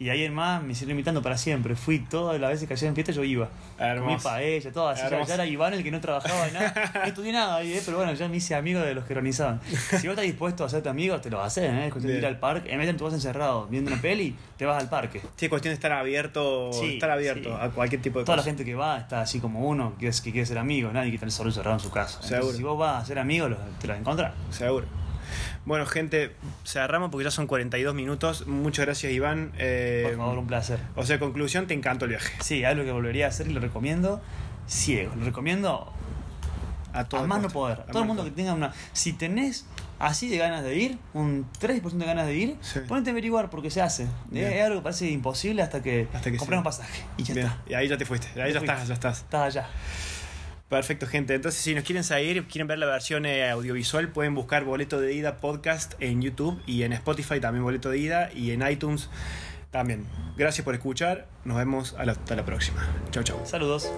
Y 0.00 0.10
ahí 0.10 0.22
en 0.22 0.32
más 0.32 0.62
me 0.62 0.74
siguieron 0.74 0.92
invitando 0.92 1.22
para 1.22 1.36
siempre, 1.36 1.74
fui 1.74 1.98
todas 1.98 2.40
las 2.40 2.50
veces 2.50 2.68
que 2.68 2.74
hacían 2.74 2.94
fiesta 2.94 3.12
yo 3.12 3.24
iba. 3.24 3.46
Comí 3.76 3.88
Hermoso. 3.90 4.28
paella, 4.28 4.70
todo 4.70 4.88
así. 4.90 5.02
Ya, 5.10 5.34
era 5.34 5.44
Iván 5.44 5.74
el 5.74 5.82
que 5.82 5.90
no 5.90 6.00
trabajaba 6.00 6.46
en 6.46 6.54
nada. 6.54 6.72
No 6.94 7.02
estudié 7.02 7.32
nada 7.32 7.56
ahí, 7.56 7.72
¿eh? 7.72 7.82
pero 7.84 7.96
bueno, 7.96 8.12
ya 8.14 8.28
me 8.28 8.36
hice 8.36 8.54
amigo 8.54 8.78
de 8.78 8.94
los 8.94 9.04
que 9.04 9.12
organizaban. 9.14 9.60
Si 9.66 9.96
vos 9.96 10.04
estás 10.10 10.22
dispuesto 10.22 10.62
a 10.62 10.66
hacerte 10.68 10.88
amigo, 10.88 11.20
te 11.20 11.30
lo 11.30 11.42
haces, 11.42 11.64
¿eh? 11.64 11.86
Es 11.86 11.92
cuestión 11.92 12.12
de 12.12 12.18
ir 12.18 12.20
Bien. 12.20 12.32
al 12.32 12.38
parque. 12.38 12.70
En 12.70 12.78
vez 12.78 12.86
de 12.86 12.94
tú 12.94 13.04
vas 13.06 13.14
encerrado 13.14 13.66
viendo 13.66 13.90
una 13.92 14.00
peli, 14.00 14.36
te 14.56 14.64
vas 14.66 14.80
al 14.80 14.88
parque. 14.88 15.20
Sí, 15.34 15.46
es 15.46 15.48
cuestión 15.48 15.70
de 15.72 15.74
estar 15.74 15.90
abierto, 15.90 16.72
Sí, 16.72 16.94
estar 16.94 17.10
abierto 17.10 17.48
sí. 17.48 17.56
a 17.60 17.70
cualquier 17.70 18.00
tipo 18.00 18.20
de 18.20 18.24
Toda 18.24 18.36
la 18.36 18.42
cosa. 18.42 18.50
gente 18.50 18.64
que 18.64 18.76
va 18.76 18.98
está 18.98 19.20
así 19.22 19.40
como 19.40 19.66
uno, 19.68 19.94
que, 19.98 20.06
es, 20.06 20.20
que 20.20 20.30
quiere 20.30 20.46
ser 20.46 20.58
amigo, 20.58 20.92
nadie 20.92 21.10
que 21.10 21.16
está 21.16 21.28
solo 21.30 21.50
encerrado 21.50 21.76
en 21.76 21.80
su 21.80 21.90
casa. 21.90 22.14
Entonces, 22.22 22.38
Seguro. 22.38 22.56
si 22.56 22.62
vos 22.62 22.78
vas 22.78 23.02
a 23.02 23.04
ser 23.06 23.18
amigo, 23.18 23.48
te 23.80 23.88
lo 23.88 23.94
encontrás. 23.94 24.32
Seguro. 24.50 24.86
Bueno, 25.68 25.84
gente, 25.84 26.34
cerramos 26.64 27.10
porque 27.10 27.24
ya 27.24 27.30
son 27.30 27.46
42 27.46 27.94
minutos. 27.94 28.46
Muchas 28.46 28.86
gracias, 28.86 29.12
Iván. 29.12 29.52
Eh, 29.58 30.04
Por 30.08 30.16
favor, 30.16 30.38
un 30.38 30.46
placer. 30.46 30.78
O 30.96 31.04
sea, 31.04 31.18
conclusión, 31.18 31.66
te 31.66 31.74
encantó 31.74 32.06
el 32.06 32.12
viaje. 32.12 32.32
Sí, 32.40 32.64
algo 32.64 32.84
que 32.84 32.90
volvería 32.90 33.26
a 33.26 33.28
hacer 33.28 33.48
y 33.48 33.52
lo 33.52 33.60
recomiendo 33.60 34.22
ciego. 34.66 35.12
Lo 35.14 35.26
recomiendo 35.26 35.92
A 36.94 37.04
todo 37.04 37.20
a 37.20 37.26
más 37.26 37.42
no 37.42 37.48
poder. 37.50 37.80
A 37.82 37.84
Todo 37.92 38.00
el 38.00 38.08
mundo 38.08 38.24
que 38.24 38.30
tenga 38.30 38.54
una. 38.54 38.72
Si 38.94 39.12
tenés 39.12 39.66
así 39.98 40.30
de 40.30 40.38
ganas 40.38 40.64
de 40.64 40.74
ir, 40.74 40.98
un 41.12 41.44
3% 41.60 41.82
de 41.98 42.06
ganas 42.06 42.26
de 42.26 42.34
ir, 42.34 42.56
Sí. 42.62 42.80
ponete 42.88 43.10
a 43.10 43.12
averiguar 43.12 43.50
porque 43.50 43.70
se 43.70 43.82
hace. 43.82 44.06
Bien. 44.30 44.50
Es 44.50 44.64
algo 44.64 44.76
que 44.78 44.84
parece 44.84 45.10
imposible 45.10 45.60
hasta 45.60 45.82
que, 45.82 46.08
Hasta 46.14 46.30
que 46.30 46.38
compras 46.38 46.56
sí. 46.56 46.58
un 46.58 46.64
pasaje. 46.64 47.02
Y 47.18 47.22
ya 47.24 47.34
Bien, 47.34 47.46
está. 47.46 47.62
Y 47.68 47.74
ahí 47.74 47.88
ya 47.88 47.98
te 47.98 48.06
fuiste. 48.06 48.28
Ahí 48.40 48.54
ya 48.54 48.60
estás, 48.60 48.88
ya 48.88 48.94
estás. 48.94 49.18
Estás 49.18 49.42
allá. 49.56 49.68
Perfecto, 50.68 51.06
gente. 51.06 51.34
Entonces, 51.34 51.60
si 51.60 51.74
nos 51.74 51.84
quieren 51.84 52.04
seguir, 52.04 52.44
quieren 52.46 52.68
ver 52.68 52.78
la 52.78 52.86
versión 52.86 53.24
eh, 53.24 53.48
audiovisual, 53.48 54.08
pueden 54.08 54.34
buscar 54.34 54.64
Boleto 54.64 55.00
de 55.00 55.14
Ida 55.14 55.38
Podcast 55.38 55.94
en 55.98 56.20
YouTube 56.20 56.60
y 56.66 56.82
en 56.82 56.92
Spotify 56.92 57.40
también 57.40 57.64
Boleto 57.64 57.88
de 57.88 57.98
Ida 57.98 58.30
y 58.34 58.50
en 58.50 58.66
iTunes 58.68 59.08
también. 59.70 60.04
Gracias 60.36 60.64
por 60.64 60.74
escuchar. 60.74 61.26
Nos 61.44 61.56
vemos 61.56 61.94
hasta 61.98 62.36
la 62.36 62.44
próxima. 62.44 62.86
Chau, 63.10 63.22
chau. 63.22 63.40
Saludos. 63.46 63.90